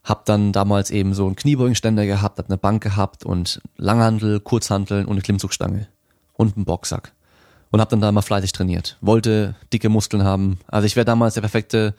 Hab 0.04 0.26
dann 0.26 0.52
damals 0.52 0.92
eben 0.92 1.14
so 1.14 1.26
einen 1.26 1.36
Kniebeugenständer 1.36 2.06
gehabt, 2.06 2.38
hab 2.38 2.48
eine 2.48 2.58
Bank 2.58 2.84
gehabt 2.84 3.26
und 3.26 3.62
Langhandel, 3.78 4.40
Kurzhanteln 4.40 5.06
und 5.06 5.14
eine 5.14 5.22
Klimmzugstange 5.22 5.88
und 6.34 6.56
einen 6.56 6.66
Boxsack. 6.66 7.14
Und 7.72 7.82
hab 7.82 7.90
dann 7.90 8.02
da 8.02 8.12
mal 8.12 8.22
fleißig 8.22 8.54
trainiert. 8.54 8.98
Wollte 9.02 9.56
dicke 9.74 9.90
Muskeln 9.90 10.24
haben. 10.24 10.60
Also 10.68 10.86
ich 10.86 10.96
wäre 10.96 11.06
damals 11.06 11.34
der 11.34 11.42
perfekte 11.42 11.96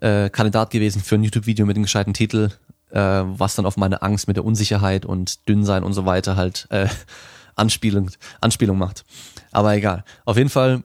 äh, 0.00 0.30
Kandidat 0.30 0.70
gewesen 0.70 1.02
für 1.02 1.16
ein 1.16 1.24
YouTube-Video 1.24 1.66
mit 1.66 1.76
dem 1.76 1.82
gescheiten 1.82 2.14
Titel, 2.14 2.50
äh, 2.92 2.98
was 3.24 3.54
dann 3.54 3.66
auf 3.66 3.76
meine 3.76 4.02
Angst 4.02 4.28
mit 4.28 4.36
der 4.36 4.44
Unsicherheit 4.44 5.04
und 5.04 5.48
Dünnsein 5.48 5.82
und 5.82 5.92
so 5.92 6.06
weiter 6.06 6.36
halt 6.36 6.66
äh, 6.70 6.88
Anspielung, 7.56 8.10
Anspielung 8.40 8.78
macht. 8.78 9.04
Aber 9.52 9.74
egal. 9.74 10.04
Auf 10.24 10.36
jeden 10.36 10.50
Fall 10.50 10.82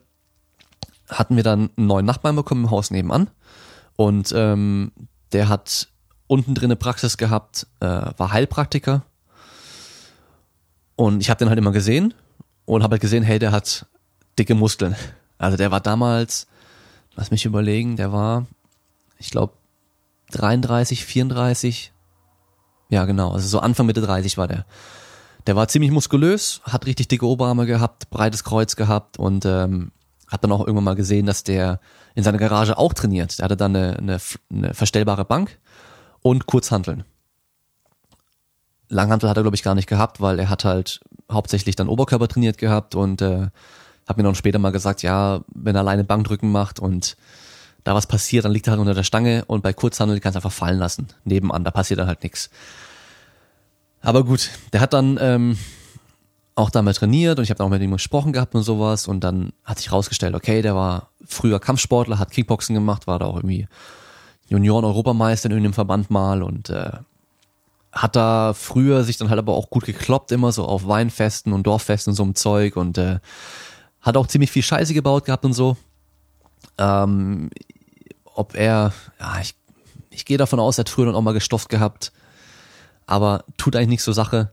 hatten 1.08 1.36
wir 1.36 1.42
dann 1.42 1.70
einen 1.76 1.86
neuen 1.86 2.06
Nachbarn 2.06 2.36
bekommen 2.36 2.64
im 2.64 2.70
Haus 2.70 2.90
nebenan. 2.90 3.28
Und 3.96 4.32
ähm, 4.36 4.92
der 5.32 5.48
hat 5.48 5.88
unten 6.26 6.54
drin 6.54 6.66
eine 6.66 6.76
Praxis 6.76 7.16
gehabt, 7.16 7.66
äh, 7.80 7.86
war 7.86 8.32
Heilpraktiker. 8.32 9.02
Und 10.96 11.20
ich 11.20 11.30
habe 11.30 11.38
den 11.38 11.48
halt 11.48 11.58
immer 11.58 11.72
gesehen 11.72 12.14
und 12.64 12.82
habe 12.82 12.94
halt 12.94 13.02
gesehen, 13.02 13.22
hey, 13.22 13.38
der 13.38 13.52
hat 13.52 13.86
dicke 14.38 14.54
Muskeln. 14.54 14.96
Also 15.38 15.56
der 15.56 15.70
war 15.70 15.80
damals, 15.80 16.46
lass 17.14 17.30
mich 17.30 17.44
überlegen, 17.44 17.96
der 17.96 18.12
war, 18.12 18.46
ich 19.18 19.30
glaube, 19.30 19.52
33, 20.32 21.04
34. 21.04 21.92
Ja, 22.88 23.04
genau, 23.04 23.32
also 23.32 23.46
so 23.48 23.58
Anfang 23.58 23.86
Mitte 23.86 24.00
30 24.00 24.38
war 24.38 24.48
der. 24.48 24.64
Der 25.46 25.54
war 25.54 25.68
ziemlich 25.68 25.92
muskulös, 25.92 26.60
hat 26.64 26.86
richtig 26.86 27.08
dicke 27.08 27.26
Oberarme 27.26 27.66
gehabt, 27.66 28.10
breites 28.10 28.42
Kreuz 28.42 28.74
gehabt 28.74 29.18
und 29.18 29.44
ähm, 29.44 29.92
hab 30.28 30.40
dann 30.40 30.52
auch 30.52 30.60
irgendwann 30.60 30.84
mal 30.84 30.96
gesehen, 30.96 31.26
dass 31.26 31.44
der 31.44 31.80
in 32.14 32.24
seiner 32.24 32.38
Garage 32.38 32.76
auch 32.76 32.94
trainiert. 32.94 33.38
Der 33.38 33.44
hatte 33.44 33.56
dann 33.56 33.76
eine, 33.76 33.96
eine, 33.96 34.18
eine 34.50 34.74
verstellbare 34.74 35.24
Bank 35.24 35.58
und 36.22 36.46
Kurzhanteln. 36.46 37.04
Langhantel 38.88 39.28
hat 39.28 39.36
er, 39.36 39.42
glaube 39.42 39.56
ich, 39.56 39.62
gar 39.62 39.74
nicht 39.74 39.88
gehabt, 39.88 40.20
weil 40.20 40.38
er 40.38 40.48
hat 40.48 40.64
halt 40.64 41.00
hauptsächlich 41.30 41.76
dann 41.76 41.88
Oberkörper 41.88 42.28
trainiert 42.28 42.58
gehabt 42.58 42.94
und 42.94 43.20
äh, 43.22 43.48
hat 44.06 44.16
mir 44.16 44.22
dann 44.22 44.34
später 44.34 44.58
mal 44.58 44.70
gesagt, 44.70 45.02
ja, 45.02 45.40
wenn 45.54 45.76
er 45.76 45.80
alleine 45.80 46.04
Bankdrücken 46.04 46.50
macht 46.50 46.78
und 46.80 47.16
da 47.86 47.94
was 47.94 48.08
passiert, 48.08 48.44
dann 48.44 48.50
liegt 48.50 48.66
er 48.66 48.72
halt 48.72 48.80
unter 48.80 48.94
der 48.94 49.04
Stange 49.04 49.44
und 49.46 49.62
bei 49.62 49.72
Kurzhandel 49.72 50.18
kannst 50.18 50.34
du 50.34 50.38
einfach 50.38 50.50
fallen 50.50 50.78
lassen, 50.78 51.06
nebenan, 51.24 51.62
da 51.62 51.70
passiert 51.70 52.00
dann 52.00 52.08
halt 52.08 52.24
nichts. 52.24 52.50
Aber 54.00 54.24
gut, 54.24 54.50
der 54.72 54.80
hat 54.80 54.92
dann 54.92 55.18
ähm, 55.20 55.56
auch 56.56 56.70
damit 56.70 56.96
trainiert 56.96 57.38
und 57.38 57.44
ich 57.44 57.50
habe 57.50 57.62
auch 57.62 57.68
mit 57.68 57.80
ihm 57.80 57.92
gesprochen 57.92 58.32
gehabt 58.32 58.56
und 58.56 58.64
sowas 58.64 59.06
und 59.06 59.20
dann 59.20 59.52
hat 59.62 59.78
sich 59.78 59.92
rausgestellt, 59.92 60.34
okay, 60.34 60.62
der 60.62 60.74
war 60.74 61.10
früher 61.24 61.60
Kampfsportler, 61.60 62.18
hat 62.18 62.32
Kickboxen 62.32 62.74
gemacht, 62.74 63.06
war 63.06 63.20
da 63.20 63.26
auch 63.26 63.36
irgendwie 63.36 63.68
Junioren-Europameister 64.48 65.46
in 65.46 65.52
irgendeinem 65.52 65.74
Verband 65.74 66.10
mal 66.10 66.42
und 66.42 66.70
äh, 66.70 66.90
hat 67.92 68.16
da 68.16 68.52
früher 68.52 69.04
sich 69.04 69.16
dann 69.16 69.30
halt 69.30 69.38
aber 69.38 69.54
auch 69.54 69.70
gut 69.70 69.84
gekloppt, 69.84 70.32
immer 70.32 70.50
so 70.50 70.64
auf 70.64 70.88
Weinfesten 70.88 71.52
und 71.52 71.68
Dorffesten 71.68 72.10
und 72.10 72.16
so 72.16 72.24
einem 72.24 72.34
Zeug 72.34 72.74
und 72.74 72.98
äh, 72.98 73.20
hat 74.00 74.16
auch 74.16 74.26
ziemlich 74.26 74.50
viel 74.50 74.64
Scheiße 74.64 74.92
gebaut 74.92 75.24
gehabt 75.24 75.44
und 75.44 75.52
so. 75.52 75.76
Ähm, 76.78 77.50
ob 78.36 78.54
er, 78.54 78.92
ja, 79.18 79.40
ich, 79.40 79.54
ich 80.10 80.24
gehe 80.24 80.38
davon 80.38 80.60
aus, 80.60 80.78
er 80.78 80.80
hat 80.80 80.88
früher 80.88 81.06
dann 81.06 81.14
auch 81.14 81.22
mal 81.22 81.32
gestofft 81.32 81.68
gehabt, 81.68 82.12
aber 83.06 83.44
tut 83.56 83.76
eigentlich 83.76 83.88
nichts 83.88 84.04
zur 84.04 84.14
Sache. 84.14 84.52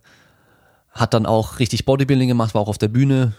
Hat 0.92 1.14
dann 1.14 1.26
auch 1.26 1.60
richtig 1.60 1.86
Bodybuilding 1.86 2.28
gemacht, 2.28 2.54
war 2.54 2.62
auch 2.62 2.68
auf 2.68 2.78
der 2.78 2.88
Bühne 2.88 3.34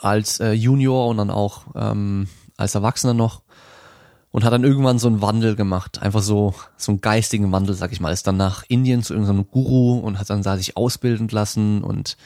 als 0.00 0.40
äh, 0.40 0.52
Junior 0.52 1.08
und 1.08 1.18
dann 1.18 1.30
auch 1.30 1.66
ähm, 1.74 2.28
als 2.56 2.74
Erwachsener 2.74 3.14
noch 3.14 3.42
und 4.30 4.44
hat 4.44 4.52
dann 4.52 4.64
irgendwann 4.64 4.98
so 4.98 5.08
einen 5.08 5.22
Wandel 5.22 5.56
gemacht, 5.56 6.00
einfach 6.00 6.22
so 6.22 6.54
so 6.76 6.92
einen 6.92 7.00
geistigen 7.00 7.52
Wandel, 7.52 7.74
sag 7.74 7.92
ich 7.92 8.00
mal, 8.00 8.12
ist 8.12 8.26
dann 8.26 8.36
nach 8.36 8.64
Indien 8.68 9.02
zu 9.02 9.12
irgendeinem 9.12 9.50
Guru 9.50 9.98
und 9.98 10.18
hat 10.18 10.30
dann 10.30 10.42
da 10.42 10.56
sich 10.56 10.76
ausbilden 10.76 11.28
lassen 11.28 11.82
und 11.82 12.16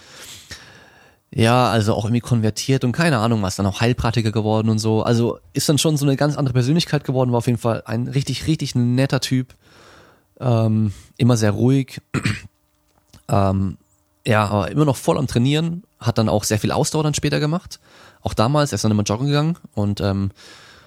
ja, 1.37 1.69
also 1.69 1.95
auch 1.95 2.05
irgendwie 2.05 2.21
konvertiert 2.21 2.85
und 2.85 2.93
keine 2.93 3.19
Ahnung 3.19 3.43
was, 3.43 3.57
dann 3.57 3.67
auch 3.67 3.81
Heilpraktiker 3.81 4.31
geworden 4.31 4.69
und 4.69 4.79
so. 4.79 5.03
Also 5.03 5.41
ist 5.53 5.69
dann 5.69 5.79
schon 5.79 5.97
so 5.97 6.07
eine 6.07 6.17
ganz 6.17 6.37
andere 6.37 6.53
Persönlichkeit 6.53 7.03
geworden, 7.03 7.33
war 7.33 7.39
auf 7.39 7.49
jeden 7.49 7.59
Fall 7.59 7.83
ein 7.87 8.07
richtig, 8.07 8.47
richtig 8.47 8.77
netter 8.77 9.21
Typ. 9.21 9.55
Ähm, 10.39 10.93
immer 11.17 11.37
sehr 11.37 11.51
ruhig. 11.51 12.01
ähm, 13.29 13.79
ja, 14.25 14.47
aber 14.47 14.71
immer 14.71 14.85
noch 14.85 14.97
voll 14.97 15.19
am 15.19 15.27
Trainieren, 15.27 15.83
hat 15.99 16.19
dann 16.19 16.29
auch 16.29 16.45
sehr 16.45 16.61
viel 16.61 16.71
Ausdauer 16.71 17.03
dann 17.03 17.15
später 17.15 17.41
gemacht. 17.41 17.81
Auch 18.23 18.35
damals, 18.35 18.71
er 18.71 18.77
ist 18.77 18.85
dann 18.85 18.93
immer 18.93 19.03
joggen 19.03 19.27
gegangen 19.27 19.59
und 19.75 20.01
ähm, 20.01 20.31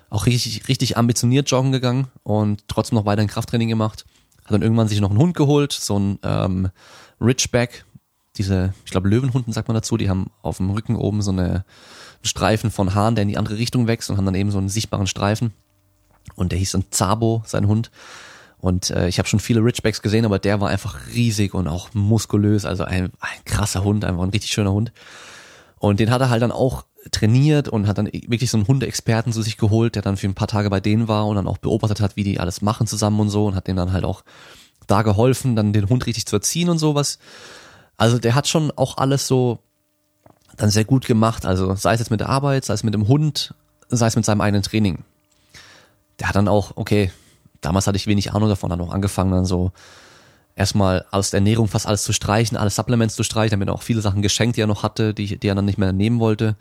auch 0.10 0.28
richtig, 0.28 0.70
richtig 0.70 0.96
ambitioniert 0.96 1.52
joggen 1.52 1.74
gegangen 1.74 2.08
und 2.24 2.64
trotzdem 2.70 2.98
noch 2.98 3.06
weiter 3.06 3.22
ein 3.22 3.28
Krafttraining 3.28 3.68
gemacht. 3.68 4.06
Hat 4.46 4.54
dann 4.54 4.62
irgendwann 4.62 4.88
sich 4.88 5.02
noch 5.02 5.10
einen 5.10 5.20
Hund 5.20 5.36
geholt, 5.36 5.74
so 5.74 6.00
ein 6.00 6.20
ähm, 6.24 6.70
Ridgeback, 7.20 7.84
diese, 8.38 8.74
ich 8.86 8.92
glaube 8.92 9.10
Löwenhunden 9.10 9.54
sagt 9.54 9.68
man 9.68 9.76
dazu, 9.76 9.98
die 9.98 10.10
haben 10.10 10.28
auf 10.42 10.58
dem 10.58 10.70
Rücken 10.70 10.96
oben 10.96 11.22
so 11.22 11.32
eine 11.32 11.66
Streifen 12.22 12.72
von 12.72 12.94
Haaren, 12.94 13.16
der 13.16 13.24
in 13.24 13.30
die 13.30 13.38
andere 13.38 13.58
Richtung 13.58 13.88
wächst 13.88 14.10
und 14.10 14.18
haben 14.18 14.26
dann 14.26 14.36
eben 14.36 14.52
so 14.52 14.58
einen 14.58 14.70
sichtbaren 14.70 15.08
Streifen. 15.08 15.54
Und 16.36 16.52
der 16.52 16.60
hieß 16.60 16.72
dann 16.72 16.86
Zabo, 16.92 17.44
sein 17.46 17.68
Hund. 17.68 17.92
Und 18.60 18.90
äh, 18.90 19.08
ich 19.08 19.20
habe 19.20 19.28
schon 19.28 19.40
viele 19.40 19.64
Ridgebacks 19.64 20.02
gesehen, 20.02 20.26
aber 20.26 20.40
der 20.40 20.60
war 20.60 20.70
einfach 20.70 20.98
riesig 21.14 21.54
und 21.54 21.68
auch 21.68 21.94
muskulös, 21.94 22.66
also 22.66 22.84
ein, 22.84 23.12
ein 23.20 23.46
krasser 23.46 23.84
Hund, 23.84 24.04
einfach 24.04 24.24
ein 24.24 24.32
richtig 24.32 24.52
schöner 24.52 24.72
Hund. 24.72 24.92
Und 25.80 26.00
den 26.00 26.10
hat 26.10 26.22
er 26.22 26.30
halt 26.30 26.42
dann 26.42 26.52
auch 26.52 26.86
trainiert 27.12 27.70
und 27.70 27.88
hat 27.88 28.00
dann 28.00 28.08
wirklich 28.08 28.50
so 28.50 28.58
einen 28.58 28.68
Hundeexperten 28.68 29.32
zu 29.32 29.42
sich 29.42 29.58
geholt, 29.58 29.96
der 29.96 30.02
dann 30.02 30.18
für 30.18 30.28
ein 30.28 30.34
paar 30.34 30.48
Tage 30.48 30.70
bei 30.70 30.80
denen 30.80 31.08
war 31.08 31.28
und 31.28 31.36
dann 31.36 31.48
auch 31.48 31.60
beobachtet 31.60 32.02
hat, 32.02 32.16
wie 32.16 32.24
die 32.24 32.40
alles 32.40 32.62
machen 32.62 32.88
zusammen 32.88 33.20
und 33.20 33.30
so 33.30 33.46
und 33.46 33.56
hat 33.56 33.68
dem 33.68 33.76
dann 33.76 33.94
halt 33.94 34.04
auch 34.04 34.24
da 34.88 35.04
geholfen, 35.04 35.56
dann 35.56 35.74
den 35.74 35.90
Hund 35.90 36.06
richtig 36.08 36.26
zu 36.26 36.36
erziehen 36.36 36.70
und 36.70 36.80
sowas. 36.80 37.20
Also 37.98 38.20
der 38.20 38.36
hat 38.36 38.48
schon 38.48 38.72
auch 38.72 38.98
alles 38.98 39.28
so 39.28 39.60
dann 40.56 40.70
sehr 40.70 40.86
gut 40.86 41.06
gemacht, 41.06 41.46
also 41.46 41.76
sei 41.76 41.94
es 41.94 42.00
jetzt 42.00 42.10
mit 42.10 42.20
der 42.20 42.30
Arbeit, 42.30 42.66
sei 42.66 42.74
es 42.74 42.84
mit 42.84 42.94
dem 42.94 43.08
Hund, 43.08 43.54
sei 43.90 44.08
es 44.08 44.16
mit 44.16 44.26
seinem 44.26 44.42
eigenen 44.42 44.64
Training. 44.64 45.04
Der 46.20 46.30
hat 46.30 46.36
dann 46.36 46.48
auch, 46.48 46.72
okay, 46.76 47.12
damals 47.62 47.86
hatte 47.86 47.98
ich 47.98 48.08
wenig 48.08 48.34
Ahnung 48.34 48.50
davon, 48.50 48.70
dann 48.70 48.82
auch 48.82 48.92
angefangen 48.92 49.32
dann 49.32 49.46
so 49.46 49.72
erstmal 50.56 51.06
aus 51.12 51.30
der 51.30 51.40
Ernährung 51.40 51.68
fast 51.68 51.86
alles 51.86 52.04
zu 52.04 52.14
streichen, 52.14 52.58
alle 52.58 52.72
Supplements 52.72 53.16
zu 53.16 53.24
streichen, 53.24 53.52
damit 53.52 53.70
er 53.70 53.76
auch 53.76 53.84
viele 53.84 54.02
Sachen 54.02 54.24
geschenkt, 54.24 54.58
die 54.58 54.62
er 54.62 54.68
noch 54.68 54.82
hatte, 54.82 55.14
die, 55.14 55.38
die 55.38 55.48
er 55.48 55.54
dann 55.56 55.66
nicht 55.66 55.78
mehr 55.78 55.94
nehmen 55.94 56.20
wollte. 56.20 56.56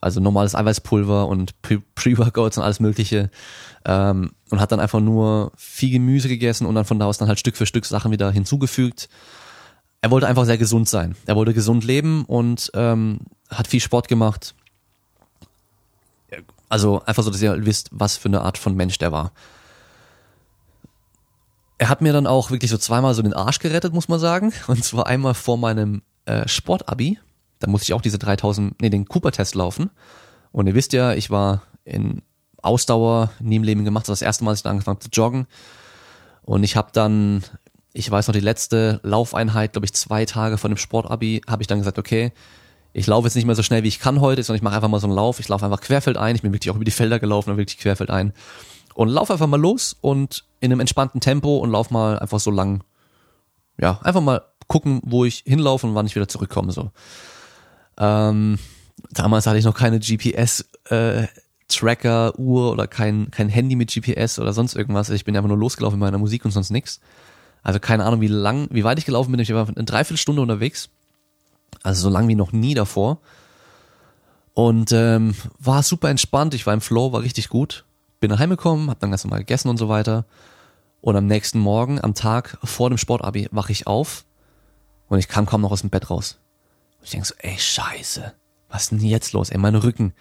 also 0.00 0.20
normales 0.20 0.54
Eiweißpulver 0.54 1.26
und 1.26 1.54
Pre-Workouts 1.62 2.58
und 2.58 2.64
alles 2.64 2.80
mögliche 2.80 3.30
ähm, 3.84 4.32
und 4.50 4.60
hat 4.60 4.72
dann 4.72 4.80
einfach 4.80 5.00
nur 5.00 5.52
viel 5.56 5.90
Gemüse 5.90 6.28
gegessen 6.28 6.66
und 6.66 6.74
dann 6.74 6.84
von 6.84 6.98
da 6.98 7.06
aus 7.06 7.18
dann 7.18 7.28
halt 7.28 7.38
Stück 7.38 7.56
für 7.56 7.66
Stück 7.66 7.84
Sachen 7.84 8.10
wieder 8.12 8.30
hinzugefügt. 8.30 9.08
Er 10.02 10.10
wollte 10.10 10.26
einfach 10.26 10.46
sehr 10.46 10.58
gesund 10.58 10.88
sein. 10.88 11.14
Er 11.26 11.36
wollte 11.36 11.52
gesund 11.52 11.84
leben 11.84 12.24
und 12.24 12.70
ähm, 12.74 13.20
hat 13.50 13.66
viel 13.66 13.80
Sport 13.80 14.08
gemacht. 14.08 14.54
Also 16.68 17.02
einfach 17.04 17.22
so, 17.22 17.30
dass 17.30 17.42
ihr 17.42 17.66
wisst, 17.66 17.90
was 17.92 18.16
für 18.16 18.28
eine 18.28 18.42
Art 18.42 18.56
von 18.56 18.74
Mensch 18.74 18.96
der 18.98 19.12
war. 19.12 19.32
Er 21.78 21.88
hat 21.88 22.00
mir 22.00 22.12
dann 22.12 22.26
auch 22.26 22.50
wirklich 22.50 22.70
so 22.70 22.78
zweimal 22.78 23.14
so 23.14 23.22
den 23.22 23.32
Arsch 23.34 23.58
gerettet, 23.58 23.92
muss 23.92 24.08
man 24.08 24.20
sagen. 24.20 24.52
Und 24.68 24.84
zwar 24.84 25.06
einmal 25.06 25.34
vor 25.34 25.58
meinem 25.58 26.02
äh, 26.26 26.46
Sportabi. 26.46 27.18
Da 27.58 27.68
musste 27.68 27.84
ich 27.84 27.92
auch 27.92 28.02
diese 28.02 28.18
3000, 28.18 28.80
nee, 28.80 28.88
den 28.88 29.06
Cooper-Test 29.06 29.54
laufen. 29.54 29.90
Und 30.52 30.66
ihr 30.66 30.74
wisst 30.74 30.92
ja, 30.92 31.12
ich 31.12 31.30
war 31.30 31.62
in 31.84 32.22
Ausdauer 32.62 33.30
nie 33.40 33.56
im 33.56 33.62
Leben 33.64 33.84
gemacht. 33.84 34.04
Das 34.04 34.08
war 34.08 34.14
das 34.14 34.22
erste 34.22 34.44
Mal, 34.44 34.52
dass 34.52 34.60
ich 34.60 34.64
da 34.64 34.70
angefangen 34.70 34.96
habe 34.96 35.10
zu 35.10 35.10
joggen. 35.12 35.46
Und 36.42 36.62
ich 36.62 36.76
habe 36.76 36.90
dann, 36.92 37.42
ich 37.92 38.10
weiß 38.10 38.28
noch, 38.28 38.34
die 38.34 38.40
letzte 38.40 39.00
Laufeinheit, 39.02 39.72
glaube 39.72 39.86
ich, 39.86 39.92
zwei 39.92 40.24
Tage 40.24 40.58
vor 40.58 40.70
dem 40.70 40.76
Sportabi, 40.76 41.42
habe 41.48 41.62
ich 41.62 41.66
dann 41.66 41.78
gesagt, 41.78 41.98
okay, 41.98 42.32
ich 42.92 43.06
laufe 43.06 43.26
jetzt 43.26 43.34
nicht 43.34 43.46
mehr 43.46 43.54
so 43.54 43.62
schnell, 43.62 43.82
wie 43.82 43.88
ich 43.88 44.00
kann 44.00 44.20
heute, 44.20 44.42
sondern 44.42 44.58
ich 44.58 44.62
mache 44.62 44.74
einfach 44.74 44.88
mal 44.88 45.00
so 45.00 45.06
einen 45.06 45.14
Lauf. 45.14 45.38
Ich 45.38 45.48
laufe 45.48 45.64
einfach 45.64 45.80
querfeld 45.80 46.16
ein. 46.16 46.34
Ich 46.34 46.42
bin 46.42 46.52
wirklich 46.52 46.70
auch 46.70 46.76
über 46.76 46.84
die 46.84 46.90
Felder 46.90 47.20
gelaufen 47.20 47.50
und 47.50 47.56
wirklich 47.56 47.78
querfeld 47.78 48.10
ein. 48.10 48.32
Und 48.94 49.08
laufe 49.08 49.32
einfach 49.32 49.46
mal 49.46 49.60
los 49.60 49.96
und 50.00 50.44
in 50.58 50.72
einem 50.72 50.80
entspannten 50.80 51.20
Tempo 51.20 51.58
und 51.58 51.70
lauf 51.70 51.90
mal 51.90 52.18
einfach 52.18 52.40
so 52.40 52.50
lang. 52.50 52.82
Ja, 53.78 54.00
einfach 54.02 54.20
mal 54.20 54.42
gucken, 54.66 55.00
wo 55.04 55.24
ich 55.24 55.44
hinlaufe 55.46 55.86
und 55.86 55.94
wann 55.94 56.06
ich 56.06 56.16
wieder 56.16 56.28
zurückkomme. 56.28 56.72
So. 56.72 56.90
Ähm, 57.96 58.58
damals 59.10 59.46
hatte 59.46 59.58
ich 59.58 59.64
noch 59.64 59.76
keine 59.76 60.00
GPS 60.00 60.66
äh, 60.86 61.28
Tracker, 61.68 62.36
Uhr 62.38 62.72
oder 62.72 62.88
kein, 62.88 63.30
kein 63.30 63.48
Handy 63.48 63.76
mit 63.76 63.92
GPS 63.92 64.38
oder 64.40 64.52
sonst 64.52 64.74
irgendwas. 64.74 65.10
Ich 65.10 65.24
bin 65.24 65.36
einfach 65.36 65.48
nur 65.48 65.58
losgelaufen 65.58 65.98
mit 65.98 66.06
meiner 66.06 66.18
Musik 66.18 66.44
und 66.44 66.50
sonst 66.50 66.70
nix. 66.70 67.00
Also 67.62 67.78
keine 67.78 68.04
Ahnung, 68.04 68.20
wie 68.20 68.28
lang, 68.28 68.68
wie 68.70 68.84
weit 68.84 68.98
ich 68.98 69.04
gelaufen 69.04 69.30
bin. 69.30 69.40
Ich 69.40 69.52
war 69.52 69.68
eine 69.68 69.84
Dreiviertelstunde 69.84 70.42
unterwegs. 70.42 70.88
Also 71.82 72.02
so 72.02 72.08
lang 72.10 72.28
wie 72.28 72.34
noch 72.34 72.52
nie 72.52 72.74
davor. 72.74 73.20
Und 74.54 74.92
ähm, 74.92 75.34
war 75.58 75.82
super 75.82 76.10
entspannt. 76.10 76.54
Ich 76.54 76.66
war 76.66 76.74
im 76.74 76.80
Flow, 76.80 77.12
war 77.12 77.22
richtig 77.22 77.48
gut. 77.48 77.84
Bin 78.18 78.30
nach 78.30 78.38
gekommen, 78.38 78.90
hab 78.90 79.00
dann 79.00 79.10
ganz 79.10 79.24
normal 79.24 79.40
gegessen 79.40 79.68
und 79.68 79.78
so 79.78 79.88
weiter. 79.88 80.26
Und 81.00 81.16
am 81.16 81.26
nächsten 81.26 81.58
Morgen, 81.58 82.02
am 82.02 82.14
Tag 82.14 82.58
vor 82.62 82.90
dem 82.90 82.98
Sportabi, 82.98 83.48
wache 83.50 83.72
ich 83.72 83.86
auf 83.86 84.26
und 85.08 85.18
ich 85.18 85.28
kam 85.28 85.46
kaum 85.46 85.62
noch 85.62 85.72
aus 85.72 85.80
dem 85.80 85.90
Bett 85.90 86.10
raus. 86.10 86.38
Und 86.98 87.04
ich 87.04 87.10
denk 87.12 87.24
so, 87.24 87.34
ey, 87.38 87.58
scheiße, 87.58 88.34
was 88.68 88.82
ist 88.82 88.92
denn 88.92 89.00
jetzt 89.00 89.32
los? 89.32 89.48
Ey, 89.48 89.58
mein 89.58 89.74
Rücken, 89.74 90.12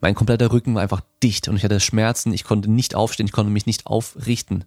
mein 0.00 0.14
kompletter 0.14 0.52
Rücken 0.52 0.74
war 0.76 0.82
einfach 0.82 1.02
dicht 1.22 1.48
und 1.48 1.56
ich 1.56 1.64
hatte 1.64 1.80
Schmerzen, 1.80 2.32
ich 2.32 2.44
konnte 2.44 2.70
nicht 2.70 2.94
aufstehen, 2.94 3.26
ich 3.26 3.32
konnte 3.32 3.50
mich 3.50 3.66
nicht 3.66 3.86
aufrichten. 3.86 4.64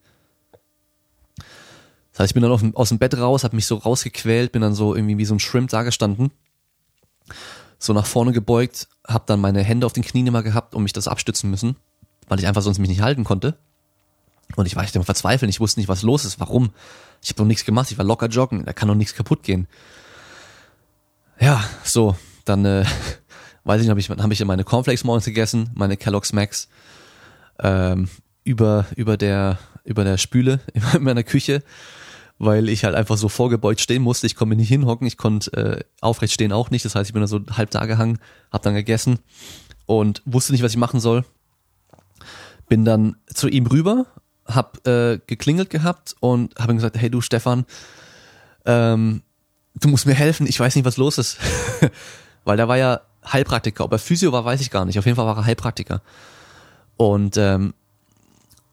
Das 2.12 2.20
heißt, 2.20 2.32
ich 2.32 2.34
bin 2.34 2.44
dann 2.44 2.76
aus 2.76 2.90
dem 2.90 3.00
Bett 3.00 3.18
raus, 3.18 3.44
habe 3.44 3.56
mich 3.56 3.66
so 3.66 3.76
rausgequält, 3.76 4.52
bin 4.52 4.62
dann 4.62 4.76
so 4.76 4.96
irgendwie 4.96 5.18
wie 5.18 5.26
so 5.26 5.34
ein 5.34 5.40
Shrimp 5.40 5.70
da 5.70 5.84
gestanden, 5.84 6.32
so 7.80 7.94
nach 7.94 8.06
vorne 8.06 8.32
gebeugt, 8.32 8.88
habe 9.08 9.24
dann 9.28 9.40
meine 9.40 9.64
Hände 9.64 9.86
auf 9.86 9.94
den 9.94 10.04
Knien 10.04 10.28
immer 10.28 10.44
gehabt 10.44 10.76
und 10.76 10.84
mich 10.84 10.94
das 10.94 11.08
abstützen 11.08 11.50
müssen, 11.50 11.78
weil 12.28 12.40
ich 12.40 12.48
einfach 12.48 12.62
sonst 12.62 12.80
mich 12.80 12.90
nicht 12.90 13.02
halten 13.02 13.24
konnte. 13.24 13.58
Und 14.56 14.66
ich 14.66 14.76
war 14.76 14.84
echt 14.84 14.96
immer 14.96 15.06
verzweifelt, 15.06 15.50
ich 15.50 15.62
wusste 15.62 15.80
nicht, 15.80 15.88
was 15.88 16.02
los 16.02 16.26
ist, 16.26 16.40
warum. 16.40 16.72
Ich 17.22 17.30
habe 17.30 17.38
doch 17.38 17.46
nichts 17.46 17.64
gemacht, 17.64 17.92
ich 17.92 17.98
war 17.98 18.06
locker 18.06 18.28
joggen, 18.28 18.66
da 18.66 18.74
kann 18.74 18.90
doch 18.90 18.96
nichts 18.96 19.16
kaputt 19.16 19.44
gehen. 19.44 19.68
Ja, 21.40 21.64
so, 21.84 22.16
dann 22.46 22.66
äh, 22.66 22.86
weiß 23.64 23.82
ich 23.82 23.88
nicht, 23.88 23.90
habe 23.90 24.00
ich, 24.00 24.10
hab 24.10 24.32
ich 24.32 24.46
meine 24.46 24.64
Cornflakes 24.66 25.06
morgens 25.06 25.26
gegessen, 25.26 25.70
meine 25.74 25.96
Kellogg's 25.96 26.34
Max, 26.34 26.68
ähm, 27.60 28.10
über, 28.44 28.86
über 28.96 29.18
der, 29.18 29.60
über 29.84 30.04
der 30.04 30.18
Spüle 30.18 30.60
in 30.94 31.04
meiner 31.04 31.24
Küche, 31.24 31.64
weil 32.44 32.70
ich 32.70 32.84
halt 32.84 32.96
einfach 32.96 33.18
so 33.18 33.30
vorgebeugt 33.30 33.82
stehen 33.82 34.02
musste. 34.02 34.26
Ich 34.26 34.36
konnte 34.36 34.50
mich 34.50 34.58
nicht 34.58 34.70
hinhocken, 34.70 35.06
ich 35.06 35.16
konnte 35.18 35.54
äh, 35.54 35.84
aufrecht 36.02 36.34
stehen 36.34 36.52
auch 36.52 36.72
nicht. 36.72 36.84
Das 36.84 36.96
heißt, 36.96 37.08
ich 37.08 37.14
bin 37.14 37.22
da 37.22 37.28
so 37.28 37.42
halb 37.52 37.70
da 37.70 37.86
gehangen, 37.86 38.18
hab 38.52 38.64
dann 38.64 38.74
gegessen 38.74 39.20
und 39.86 40.24
wusste 40.26 40.52
nicht, 40.52 40.64
was 40.64 40.72
ich 40.72 40.78
machen 40.78 41.00
soll. 41.00 41.24
Bin 42.68 42.84
dann 42.84 43.16
zu 43.28 43.48
ihm 43.48 43.68
rüber, 43.68 44.08
hab 44.48 44.86
äh, 44.88 45.20
geklingelt 45.28 45.70
gehabt 45.70 46.16
und 46.20 46.56
habe 46.58 46.74
ihm 46.74 46.78
gesagt, 46.78 46.98
hey 46.98 47.12
du 47.12 47.22
Stefan, 47.22 47.66
ähm, 48.66 49.22
du 49.76 49.90
musst 49.90 50.08
mir 50.08 50.16
helfen, 50.16 50.48
ich 50.48 50.60
weiß 50.60 50.76
nicht, 50.76 50.86
was 50.86 50.98
los 50.98 51.20
ist. 51.20 51.38
Weil 52.44 52.58
der 52.58 52.68
war 52.68 52.78
ja 52.78 53.02
Heilpraktiker. 53.32 53.86
Ob 53.86 53.92
er 53.92 54.00
Physio 54.00 54.32
war, 54.32 54.46
weiß 54.46 54.62
ich 54.62 54.72
gar 54.72 54.86
nicht. 54.86 54.98
Auf 54.98 55.06
jeden 55.06 55.16
Fall 55.16 55.28
war 55.28 55.38
er 55.38 55.46
Heilpraktiker. 55.46 56.02
Und 56.98 57.38
ähm, 57.38 57.76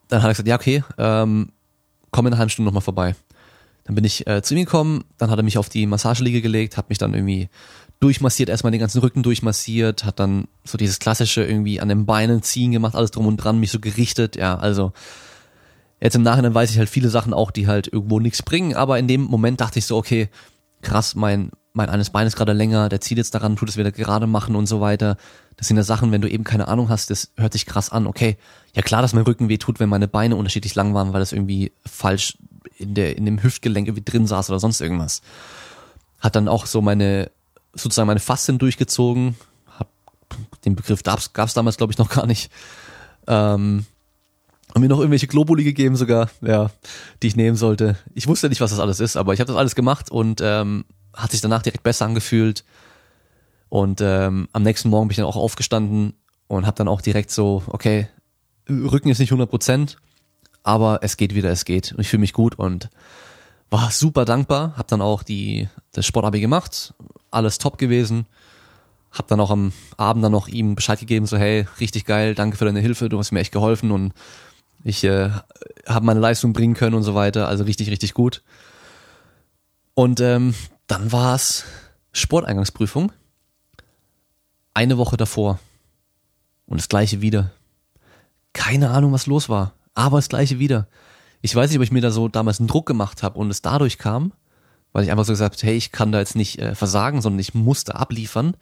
dann 0.09 0.22
hat 0.22 0.28
er 0.28 0.33
gesagt, 0.33 0.48
ja, 0.48 0.57
okay, 0.57 0.83
ähm, 0.96 1.52
komm 2.11 2.26
in 2.26 2.33
einer 2.33 2.38
halben 2.38 2.50
Stunde 2.50 2.68
nochmal 2.68 2.81
vorbei. 2.81 3.14
Dann 3.88 3.94
bin 3.94 4.05
ich 4.05 4.27
äh, 4.27 4.42
zu 4.42 4.55
ihm 4.55 4.66
gekommen, 4.66 5.05
dann 5.16 5.31
hat 5.31 5.38
er 5.38 5.42
mich 5.42 5.57
auf 5.57 5.70
die 5.70 5.87
Massageliege 5.87 6.42
gelegt, 6.42 6.77
hat 6.77 6.90
mich 6.90 6.98
dann 6.98 7.14
irgendwie 7.14 7.48
durchmassiert, 8.01 8.51
erstmal 8.51 8.70
den 8.70 8.81
ganzen 8.81 9.01
Rücken 9.01 9.22
durchmassiert, 9.22 10.05
hat 10.05 10.20
dann 10.20 10.46
so 10.62 10.77
dieses 10.77 10.98
klassische 10.98 11.42
irgendwie 11.42 11.81
an 11.81 11.88
den 11.88 12.05
Beinen 12.05 12.42
ziehen 12.42 12.70
gemacht, 12.70 12.94
alles 12.94 13.12
drum 13.12 13.27
und 13.27 13.38
dran, 13.38 13.59
mich 13.59 13.70
so 13.70 13.81
gerichtet, 13.81 14.37
ja, 14.37 14.59
also 14.59 14.92
jetzt 16.03 16.14
im 16.14 16.22
Nachhinein 16.22 16.55
weiß 16.55 16.70
ich 16.70 16.77
halt 16.79 16.90
viele 16.90 17.09
Sachen 17.09 17.33
auch, 17.33 17.51
die 17.51 17.66
halt 17.66 17.90
irgendwo 17.90 18.20
nichts 18.20 18.42
bringen, 18.42 18.74
aber 18.74 18.98
in 18.98 19.09
dem 19.09 19.22
Moment 19.22 19.62
dachte 19.62 19.79
ich 19.79 19.87
so, 19.87 19.96
okay, 19.96 20.29
krass, 20.83 21.14
mein, 21.14 21.51
mein 21.72 21.88
eines 21.88 22.11
Bein 22.11 22.27
ist 22.27 22.37
gerade 22.37 22.53
länger, 22.53 22.90
der 22.90 23.01
zieht 23.01 23.16
jetzt 23.16 23.35
daran, 23.35 23.57
tut 23.57 23.70
es 23.70 23.79
wieder 23.79 23.90
gerade 23.90 24.27
machen 24.27 24.55
und 24.55 24.66
so 24.66 24.83
weiter. 24.83 25.16
Das 25.57 25.66
sind 25.66 25.79
ja 25.79 25.83
Sachen, 25.83 26.12
wenn 26.12 26.20
du 26.20 26.29
eben 26.29 26.44
keine 26.44 26.68
Ahnung 26.68 26.90
hast, 26.90 27.09
das 27.09 27.33
hört 27.38 27.55
sich 27.55 27.64
krass 27.64 27.90
an. 27.90 28.07
Okay, 28.07 28.37
ja 28.74 28.83
klar, 28.83 29.01
dass 29.01 29.14
mein 29.14 29.24
Rücken 29.24 29.48
weh 29.48 29.57
tut, 29.57 29.81
wenn 29.81 29.88
meine 29.88 30.09
Beine 30.09 30.37
unterschiedlich 30.37 30.74
lang 30.74 30.92
waren, 30.92 31.14
weil 31.14 31.20
das 31.20 31.33
irgendwie 31.33 31.72
falsch 31.87 32.37
in 32.79 32.95
der 32.95 33.17
in 33.17 33.25
dem 33.25 33.43
Hüftgelenk 33.43 33.88
irgendwie 33.88 34.05
drin 34.05 34.27
saß 34.27 34.51
oder 34.51 34.61
sonst 34.61 34.81
irgendwas. 34.81 35.23
Hat 36.21 36.37
dann 36.37 36.49
auch 36.49 36.67
so 36.67 36.81
meine 36.81 37.31
sozusagen 37.75 38.07
meine 38.07 38.21
Faszien 38.21 38.59
durchgezogen. 38.59 39.37
Hab, 39.79 39.88
den 40.64 40.77
Begriff 40.77 41.03
gab's, 41.03 41.33
gab's 41.33 41.55
damals 41.55 41.77
glaube 41.77 41.93
ich 41.93 41.99
noch 41.99 42.09
gar 42.09 42.27
nicht. 42.27 42.51
Ähm, 43.27 43.85
und 44.75 44.83
mir 44.83 44.88
noch 44.88 44.99
irgendwelche 44.99 45.27
Globuli 45.27 45.64
gegeben 45.64 45.97
sogar, 45.97 46.31
ja, 46.41 46.71
die 47.23 47.29
ich 47.29 47.37
nehmen 47.37 47.57
sollte. 47.57 47.97
Ich 48.14 48.27
wusste 48.27 48.49
nicht, 48.49 48.61
was 48.61 48.71
das 48.71 48.81
alles 48.81 49.01
ist, 49.01 49.17
aber 49.17 49.33
ich 49.33 49.41
habe 49.41 49.49
das 49.49 49.57
alles 49.57 49.75
gemacht 49.75 50.11
und 50.11 50.41
ähm, 50.43 50.85
hat 51.14 51.31
sich 51.31 51.41
danach 51.41 51.62
direkt 51.62 51.83
besser 51.83 52.05
angefühlt. 52.05 52.64
Und 53.71 54.01
ähm, 54.03 54.49
am 54.53 54.62
nächsten 54.62 54.91
Morgen 54.91 55.09
bin 55.09 55.12
ich 55.12 55.17
dann 55.17 55.27
auch 55.27 55.37
aufgestanden 55.37 56.14
und 56.49 56.67
habe 56.67 56.77
dann 56.77 56.88
auch 56.88 57.01
direkt 57.01 57.31
so, 57.31 57.62
okay, 57.67 58.09
Rücken 58.69 59.09
ist 59.09 59.19
nicht 59.19 59.31
100 59.31 59.49
Prozent, 59.49 59.97
aber 60.62 61.01
es 61.03 61.16
geht 61.16 61.35
wieder, 61.35 61.51
es 61.51 61.64
geht. 61.64 61.92
Und 61.92 62.01
ich 62.01 62.09
fühle 62.09 62.21
mich 62.21 62.33
gut 62.33 62.57
und 62.57 62.88
war 63.71 63.90
super 63.90 64.25
dankbar. 64.25 64.75
Hab 64.77 64.88
dann 64.88 65.01
auch 65.01 65.23
die 65.23 65.68
das 65.92 66.07
Sportabi 66.07 66.40
gemacht, 66.40 66.94
alles 67.31 67.59
top 67.59 67.79
gewesen. 67.79 68.27
Hab 69.11 69.27
dann 69.29 69.40
auch 69.40 69.51
am 69.51 69.73
Abend 69.97 70.25
dann 70.25 70.33
noch 70.33 70.49
ihm 70.49 70.75
Bescheid 70.75 71.01
gegeben, 71.01 71.27
so 71.27 71.38
hey, 71.38 71.66
richtig 71.81 72.05
geil, 72.05 72.35
danke 72.35 72.57
für 72.57 72.66
deine 72.66 72.81
Hilfe, 72.81 73.09
du 73.09 73.18
hast 73.18 73.33
mir 73.33 73.40
echt 73.40 73.53
geholfen 73.53 73.90
und 73.90 74.12
ich 74.85 75.03
äh, 75.05 75.31
habe 75.87 76.07
meine 76.07 76.21
Leistung 76.21 76.53
bringen 76.53 76.75
können 76.75 76.94
und 76.94 77.03
so 77.03 77.14
weiter. 77.14 77.49
Also 77.49 77.64
richtig, 77.64 77.90
richtig 77.90 78.14
gut. 78.14 78.42
Und 79.94 80.21
ähm, 80.21 80.55
dann 80.87 81.11
war 81.11 81.35
es 81.35 81.64
Sporteingangsprüfung. 82.12 83.12
Eine 84.75 84.99
Woche 84.99 85.16
davor. 85.16 85.59
Und 86.66 86.79
das 86.79 86.88
gleiche 86.88 87.21
wieder. 87.21 87.51
Keine 88.52 88.90
Ahnung, 88.90 89.13
was 89.13 89.27
los 89.27 89.48
war. 89.48 89.73
Aber 89.99 90.19
das 90.19 90.29
gleiche 90.29 90.61
wieder. 90.61 90.87
Ich 91.40 91.57
weiß 91.57 91.71
nicht, 91.71 91.79
ob 91.79 91.83
ich 91.83 91.90
mir 91.90 92.01
da 92.01 92.13
so 92.13 92.29
damals 92.29 92.61
einen 92.61 92.69
Druck 92.69 92.87
gemacht 92.87 93.25
habe 93.25 93.37
und 93.37 93.51
es 93.51 93.63
dadurch 93.63 93.99
kam, 93.99 94.33
weil 94.92 95.03
ich 95.03 95.11
einfach 95.11 95.25
so 95.25 95.33
gesagt 95.33 95.57
habe, 95.57 95.67
hey, 95.67 95.77
ich 95.77 95.90
kann 95.90 96.13
da 96.13 96.21
jetzt 96.21 96.37
nicht 96.37 96.61
äh, 96.61 96.77
versagen, 96.77 97.21
sondern 97.21 97.40
ich 97.40 97.53
musste 97.53 97.96
abliefern. 97.96 98.57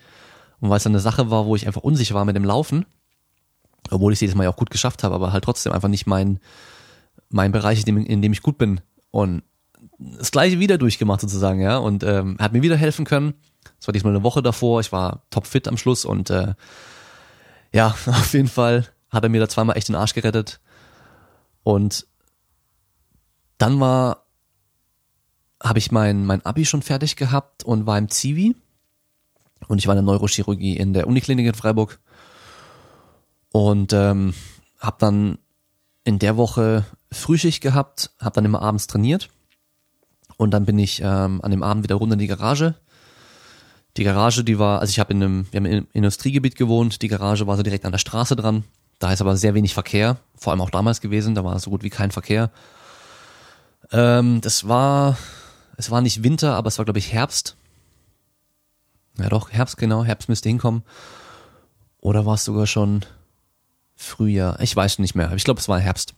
Und 0.61 0.70
weil 0.70 0.78
es 0.78 0.84
dann 0.84 0.93
eine 0.93 1.01
Sache 1.01 1.30
war, 1.30 1.45
wo 1.45 1.55
ich 1.55 1.66
einfach 1.66 1.82
unsicher 1.82 2.14
war 2.14 2.24
mit 2.24 2.37
dem 2.37 2.45
Laufen, 2.47 2.87
obwohl 3.91 4.14
ich 4.14 4.16
es 4.16 4.22
jedes 4.22 4.34
Mal 4.34 4.45
ja 4.45 4.51
auch 4.51 4.57
gut 4.57 4.70
geschafft 4.70 5.05
habe, 5.05 5.14
aber 5.14 5.30
halt 5.30 5.45
trotzdem 5.45 5.74
einfach 5.74 5.91
nicht 5.91 6.07
mein, 6.07 6.41
mein 7.28 7.53
Bereich, 7.53 7.80
in 7.80 7.84
dem, 7.84 7.99
in 7.99 8.22
dem 8.22 8.32
ich 8.32 8.41
gut 8.41 8.57
bin. 8.57 8.80
Und 9.11 9.43
das 9.99 10.30
gleiche 10.30 10.59
wieder 10.59 10.78
durchgemacht 10.78 11.20
sozusagen, 11.20 11.61
ja. 11.61 11.76
Und 11.76 12.03
ähm, 12.03 12.39
hat 12.41 12.55
mir 12.55 12.62
wieder 12.62 12.78
helfen 12.78 13.05
können. 13.05 13.34
Das 13.78 13.89
war 13.89 13.93
diesmal 13.93 14.14
eine 14.14 14.22
Woche 14.22 14.41
davor. 14.41 14.80
Ich 14.80 14.91
war 14.91 15.26
topfit 15.28 15.68
am 15.68 15.76
Schluss 15.76 16.07
und 16.07 16.30
äh, 16.30 16.55
ja, 17.74 17.89
auf 18.07 18.32
jeden 18.32 18.49
Fall 18.49 18.87
hat 19.11 19.22
er 19.22 19.28
mir 19.28 19.41
da 19.41 19.51
zweimal 19.51 19.76
echt 19.76 19.89
den 19.89 19.97
Arsch 19.97 20.14
gerettet. 20.14 20.61
Und 21.66 22.06
dann 23.58 23.80
war, 23.80 24.28
habe 25.60 25.80
ich 25.80 25.90
mein, 25.90 26.24
mein 26.24 26.46
Abi 26.46 26.64
schon 26.64 26.80
fertig 26.80 27.16
gehabt 27.16 27.64
und 27.64 27.86
war 27.86 27.98
im 27.98 28.08
Zivi. 28.08 28.54
Und 29.66 29.78
ich 29.78 29.88
war 29.88 29.94
in 29.94 30.04
der 30.04 30.14
Neurochirurgie 30.14 30.76
in 30.76 30.92
der 30.92 31.08
Uniklinik 31.08 31.44
in 31.44 31.54
Freiburg. 31.54 31.98
Und 33.50 33.92
ähm, 33.92 34.32
habe 34.78 34.98
dann 35.00 35.38
in 36.04 36.20
der 36.20 36.36
Woche 36.36 36.84
Frühschicht 37.10 37.62
gehabt, 37.62 38.12
habe 38.20 38.36
dann 38.36 38.44
immer 38.44 38.62
abends 38.62 38.86
trainiert 38.86 39.28
und 40.36 40.52
dann 40.52 40.66
bin 40.66 40.78
ich 40.78 41.00
ähm, 41.02 41.40
an 41.42 41.50
dem 41.50 41.64
Abend 41.64 41.82
wieder 41.82 41.96
runter 41.96 42.12
in 42.12 42.20
die 42.20 42.28
Garage. 42.28 42.76
Die 43.96 44.04
Garage, 44.04 44.44
die 44.44 44.60
war, 44.60 44.78
also 44.78 44.92
ich 44.92 45.00
habe 45.00 45.12
in 45.12 45.20
einem, 45.20 45.46
wir 45.50 45.58
haben 45.58 45.66
im 45.66 45.88
Industriegebiet 45.92 46.54
gewohnt, 46.54 47.02
die 47.02 47.08
Garage 47.08 47.48
war 47.48 47.56
so 47.56 47.64
direkt 47.64 47.86
an 47.86 47.92
der 47.92 47.98
Straße 47.98 48.36
dran. 48.36 48.62
Da 48.99 49.12
ist 49.12 49.20
aber 49.20 49.36
sehr 49.36 49.55
wenig 49.55 49.74
Verkehr, 49.74 50.18
vor 50.36 50.53
allem 50.53 50.61
auch 50.61 50.70
damals 50.70 51.01
gewesen, 51.01 51.34
da 51.34 51.44
war 51.44 51.59
so 51.59 51.70
gut 51.70 51.82
wie 51.82 51.90
kein 51.90 52.11
Verkehr. 52.11 52.51
Ähm, 53.92 54.40
das 54.40 54.68
war, 54.68 55.16
es 55.76 55.90
war 55.90 56.01
nicht 56.01 56.22
Winter, 56.22 56.55
aber 56.55 56.68
es 56.68 56.78
war, 56.78 56.84
glaube 56.84 56.99
ich, 56.99 57.12
Herbst. 57.12 57.57
Ja 59.18 59.28
doch, 59.28 59.51
Herbst, 59.51 59.76
genau, 59.76 60.05
Herbst 60.05 60.28
müsste 60.28 60.49
hinkommen. 60.49 60.82
Oder 62.01 62.24
war 62.26 62.34
es 62.34 62.44
sogar 62.44 62.66
schon 62.66 63.05
Frühjahr? 63.94 64.61
Ich 64.61 64.74
weiß 64.74 64.99
nicht 64.99 65.14
mehr. 65.14 65.32
Ich 65.32 65.44
glaube, 65.44 65.61
es 65.61 65.68
war 65.68 65.80
Herbst. 65.80 66.14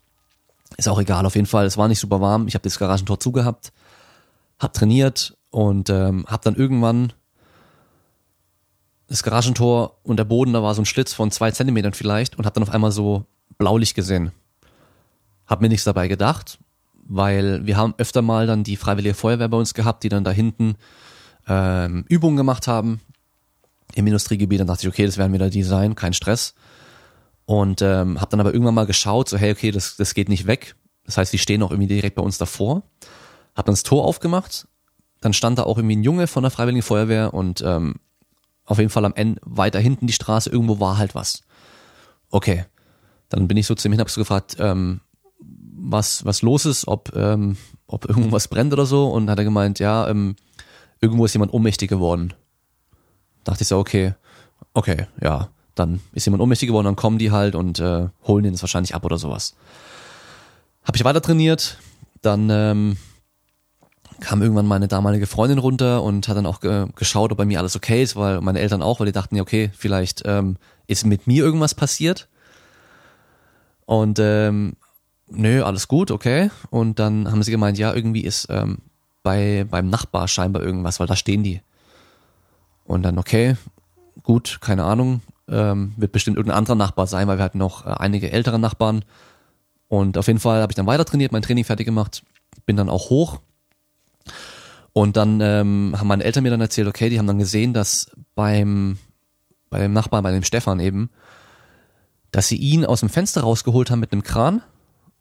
Ist 0.77 0.89
auch 0.89 1.01
egal, 1.01 1.25
auf 1.27 1.35
jeden 1.35 1.47
Fall. 1.47 1.67
Es 1.67 1.79
war 1.79 1.89
nicht 1.89 2.01
super 2.01 2.21
warm. 2.21 2.47
Ich 2.47 2.55
habe 2.55 2.63
das 2.63 2.79
Garagentor 2.79 3.19
zugehabt, 3.19 3.73
hab 4.59 4.75
trainiert 4.75 5.37
und 5.51 5.89
ähm, 5.91 6.27
hab 6.29 6.43
dann 6.43 6.57
irgendwann 6.57 7.13
das 9.09 9.23
Garagentor 9.23 9.99
und 10.03 10.19
der 10.19 10.25
Boden, 10.25 10.53
da 10.53 10.63
war 10.63 10.75
so 10.75 10.83
ein 10.83 10.87
Schlitz 10.87 11.15
von 11.15 11.31
zwei 11.31 11.51
Zentimetern 11.51 11.95
vielleicht 11.95 12.39
und 12.39 12.47
hab 12.47 12.55
dann 12.55 12.63
auf 12.63 12.71
einmal 12.71 12.93
so 12.93 13.25
Blaulicht 13.57 13.95
gesehen. 13.95 14.33
Hab 15.47 15.63
mir 15.63 15.69
nichts 15.69 15.85
dabei 15.85 16.09
gedacht, 16.09 16.59
weil 17.05 17.67
wir 17.67 17.77
haben 17.79 17.95
öfter 17.97 18.21
mal 18.21 18.47
dann 18.47 18.65
die 18.65 18.77
Freiwillige 18.77 19.15
Feuerwehr 19.15 19.49
bei 19.49 19.57
uns 19.57 19.73
gehabt, 19.73 20.05
die 20.05 20.11
dann 20.11 20.25
da 20.25 20.31
hinten 20.31 20.77
ähm, 21.49 22.05
Übungen 22.09 22.37
gemacht 22.37 22.67
haben 22.67 23.01
im 23.95 24.07
Industriegebiet. 24.07 24.61
Dann 24.61 24.67
dachte 24.67 24.83
ich, 24.83 24.89
okay, 24.89 25.07
das 25.07 25.17
werden 25.17 25.33
wieder 25.33 25.49
die 25.49 25.63
sein, 25.63 25.95
kein 25.95 26.13
Stress. 26.13 26.55
Und 27.47 27.81
ähm, 27.81 28.21
habe 28.21 28.31
dann 28.31 28.41
aber 28.41 28.53
irgendwann 28.53 28.75
mal 28.75 28.85
geschaut, 28.85 29.31
so 29.31 29.39
hey, 29.39 29.53
okay, 29.53 29.71
das, 29.71 29.97
das 29.97 30.13
geht 30.13 30.29
nicht 30.29 30.47
weg. 30.47 30.77
Das 31.05 31.17
heißt, 31.17 31.33
die 31.33 31.39
stehen 31.39 31.63
auch 31.63 31.71
irgendwie 31.71 31.89
direkt 31.89 32.17
bei 32.17 32.23
uns 32.23 32.37
davor. 32.37 32.83
Hab 33.57 33.65
dann 33.65 33.73
das 33.73 33.85
Tor 33.85 34.05
aufgemacht. 34.05 34.69
Dann 35.23 35.33
stand 35.33 35.59
da 35.59 35.63
auch 35.63 35.79
irgendwie 35.79 35.97
ein 35.97 36.03
Junge 36.03 36.27
von 36.27 36.43
der 36.43 36.51
Freiwilligen 36.51 36.83
Feuerwehr 36.83 37.33
und 37.33 37.63
ähm, 37.63 37.95
auf 38.69 38.79
jeden 38.79 38.91
Fall 38.91 39.07
am 39.07 39.15
Ende 39.15 39.41
weiter 39.45 39.81
hinten 39.81 40.07
die 40.07 40.13
Straße, 40.13 40.51
irgendwo 40.51 40.79
war 40.79 40.99
halt 40.99 41.15
was. 41.15 41.43
Okay. 42.31 42.67
Dann 43.31 43.49
bin 43.49 43.57
ich 43.57 43.67
so 43.67 43.75
zu 43.75 43.89
ihm 43.89 43.93
hin, 43.93 44.01
hab 44.01 44.11
so 44.11 44.21
gefragt, 44.21 44.57
ähm, 44.59 45.01
was, 45.41 46.25
was 46.25 46.43
los 46.43 46.67
ist, 46.67 46.87
ob, 46.87 47.15
ähm, 47.17 47.57
ob 47.87 48.07
irgendwas 48.09 48.49
brennt 48.49 48.73
oder 48.73 48.85
so. 48.85 49.09
Und 49.09 49.31
hat 49.31 49.39
er 49.39 49.45
gemeint, 49.45 49.79
ja, 49.79 50.07
ähm, 50.09 50.37
irgendwo 51.01 51.25
ist 51.25 51.33
jemand 51.33 51.53
ohnmächtig 51.53 51.89
geworden. 51.89 52.35
Dachte 53.45 53.63
ich 53.63 53.69
so, 53.69 53.79
okay, 53.79 54.15
okay, 54.75 55.07
ja, 55.23 55.49
dann 55.75 56.01
ist 56.13 56.27
jemand 56.27 56.43
ohnmächtig 56.43 56.69
geworden, 56.69 56.87
dann 56.87 56.97
kommen 56.97 57.19
die 57.19 57.31
halt 57.31 57.55
und 57.55 57.81
äh, 57.81 58.09
holen 58.27 58.45
den 58.45 58.53
jetzt 58.53 58.63
wahrscheinlich 58.63 58.95
ab 58.95 59.05
oder 59.05 59.17
sowas. 59.17 59.55
Hab 60.85 60.95
ich 60.95 61.05
weiter 61.05 61.23
trainiert, 61.23 61.79
dann 62.21 62.51
ähm, 62.51 62.97
kam 64.21 64.43
irgendwann 64.43 64.67
meine 64.67 64.89
damalige 64.89 65.27
Freundin 65.27 65.59
runter 65.59 66.03
und 66.03 66.29
hat 66.29 66.37
dann 66.37 66.47
auch 66.47 66.61
ge 66.61 66.87
geschaut, 66.97 67.33
ob 67.33 67.39
bei 67.39 67.45
mir 67.45 67.59
alles 67.59 67.77
okay 67.77 68.03
ist, 68.03 68.17
weil 68.17 68.41
meine 68.41 68.61
Eltern 68.61 68.83
auch, 68.83 69.01
weil 69.01 69.07
die 69.07 69.13
dachten 69.13 69.37
ja, 69.37 69.43
okay, 69.43 69.71
vielleicht 69.77 70.23
ähm, 70.25 70.57
ist 70.87 71.07
mit 71.07 71.27
mir 71.27 71.45
irgendwas 71.45 71.75
passiert. 71.75 72.29
Und 73.87 74.19
ähm, 74.19 74.75
nö, 75.29 75.63
alles 75.63 75.89
gut, 75.89 76.11
okay. 76.11 76.51
Und 76.71 76.99
dann 76.99 77.31
haben 77.31 77.43
sie 77.43 77.51
gemeint, 77.51 77.79
ja, 77.79 77.95
irgendwie 77.95 78.23
ist 78.23 78.49
ähm, 78.51 78.79
bei 79.23 79.67
beim 79.71 79.89
Nachbar 79.89 80.29
scheinbar 80.29 80.63
irgendwas, 80.63 81.01
weil 81.01 81.07
da 81.07 81.17
stehen 81.17 81.43
die. 81.43 81.61
Und 82.85 83.03
dann, 83.03 83.19
okay, 83.19 83.57
gut, 84.23 84.59
keine 84.61 84.85
Ahnung, 84.85 85.23
ähm, 85.49 85.93
wird 85.97 86.13
bestimmt 86.13 86.37
irgendein 86.37 86.59
anderer 86.59 86.77
Nachbar 86.77 87.07
sein, 87.07 87.29
weil 87.29 87.39
wir 87.39 87.45
hatten 87.45 87.59
noch 87.59 87.87
äh, 87.87 87.91
einige 87.91 88.33
ältere 88.33 88.59
Nachbarn. 88.59 89.05
Und 89.89 90.19
auf 90.19 90.27
jeden 90.27 90.41
Fall 90.41 90.61
habe 90.61 90.73
ich 90.73 90.77
dann 90.77 90.87
weiter 90.87 91.05
trainiert, 91.05 91.33
mein 91.33 91.43
Training 91.43 91.65
fertig 91.65 91.87
gemacht, 91.87 92.23
bin 92.67 92.77
dann 92.77 92.91
auch 92.91 93.11
hoch 93.11 93.41
und 94.99 95.17
dann 95.17 95.41
ähm, 95.41 95.95
haben 95.97 96.09
meine 96.09 96.25
Eltern 96.25 96.43
mir 96.43 96.51
dann 96.51 96.61
erzählt, 96.61 96.89
okay, 96.89 97.09
die 97.09 97.21
haben 97.21 97.29
dann 97.29 97.39
gesehen, 97.39 97.73
dass 97.73 98.11
beim, 98.35 98.99
bei 99.71 99.79
dem 99.79 99.93
Nachbarn, 99.93 100.25
bei 100.25 100.33
dem 100.33 100.43
Stefan 100.43 100.81
eben, 100.81 101.11
dass 102.33 102.49
sie 102.49 102.57
ihn 102.57 102.85
aus 102.85 102.99
dem 102.99 103.09
Fenster 103.09 103.43
rausgeholt 103.43 103.93
haben 103.93 104.01
mit 104.01 104.11
einem 104.11 104.25
Kran 104.25 104.61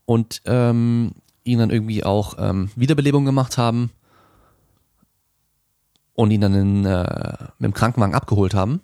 und 0.08 0.42
ähm, 0.46 1.12
ihn 1.44 1.60
dann 1.60 1.70
irgendwie 1.70 2.04
auch 2.04 2.38
ähm, 2.40 2.72
Wiederbelebung 2.76 3.24
gemacht 3.24 3.60
haben 3.60 3.92
und 6.16 6.32
ihn 6.32 6.42
dann 6.42 6.56
in, 6.56 6.86
äh, 6.86 7.36
mit 7.60 7.68
dem 7.72 7.76
Krankenwagen 7.76 8.16
abgeholt 8.16 8.56
haben 8.56 8.82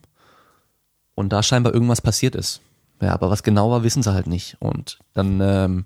und 1.15 1.33
da 1.33 1.41
scheinbar 1.41 1.73
irgendwas 1.73 2.01
passiert 2.01 2.35
ist. 2.35 2.61
Ja, 3.01 3.13
aber 3.13 3.31
was 3.31 3.41
genau 3.41 3.71
war, 3.71 3.81
wissen 3.81 4.03
sie 4.03 4.13
halt 4.13 4.27
nicht. 4.27 4.57
Und 4.59 4.99
dann 5.15 5.41
ähm, 5.41 5.85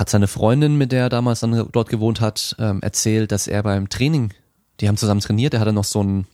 hat 0.00 0.08
seine 0.08 0.28
Freundin, 0.28 0.78
mit 0.78 0.92
der 0.92 1.02
er 1.02 1.08
damals 1.10 1.40
dann 1.40 1.68
dort 1.72 1.90
gewohnt 1.90 2.22
hat, 2.22 2.56
ähm, 2.58 2.80
erzählt, 2.80 3.32
dass 3.32 3.46
er 3.46 3.62
beim 3.62 3.90
Training, 3.90 4.32
die 4.80 4.88
haben 4.88 4.96
zusammen 4.96 5.20
trainiert, 5.20 5.52
er 5.52 5.60
hatte 5.60 5.74
noch 5.74 5.84
so 5.84 6.02
ein, 6.02 6.26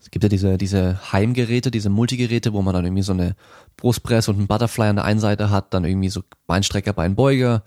es 0.00 0.10
gibt 0.10 0.24
ja 0.24 0.28
diese, 0.28 0.58
diese 0.58 1.12
Heimgeräte, 1.12 1.70
diese 1.70 1.88
Multigeräte, 1.88 2.52
wo 2.52 2.60
man 2.60 2.74
dann 2.74 2.84
irgendwie 2.84 3.04
so 3.04 3.12
eine 3.12 3.36
Brustpresse 3.76 4.32
und 4.32 4.40
ein 4.40 4.48
Butterfly 4.48 4.88
an 4.88 4.96
der 4.96 5.04
einen 5.04 5.20
Seite 5.20 5.50
hat, 5.50 5.72
dann 5.72 5.84
irgendwie 5.84 6.08
so 6.08 6.22
Beinstrecker, 6.48 6.92
Beinbeuger, 6.92 7.62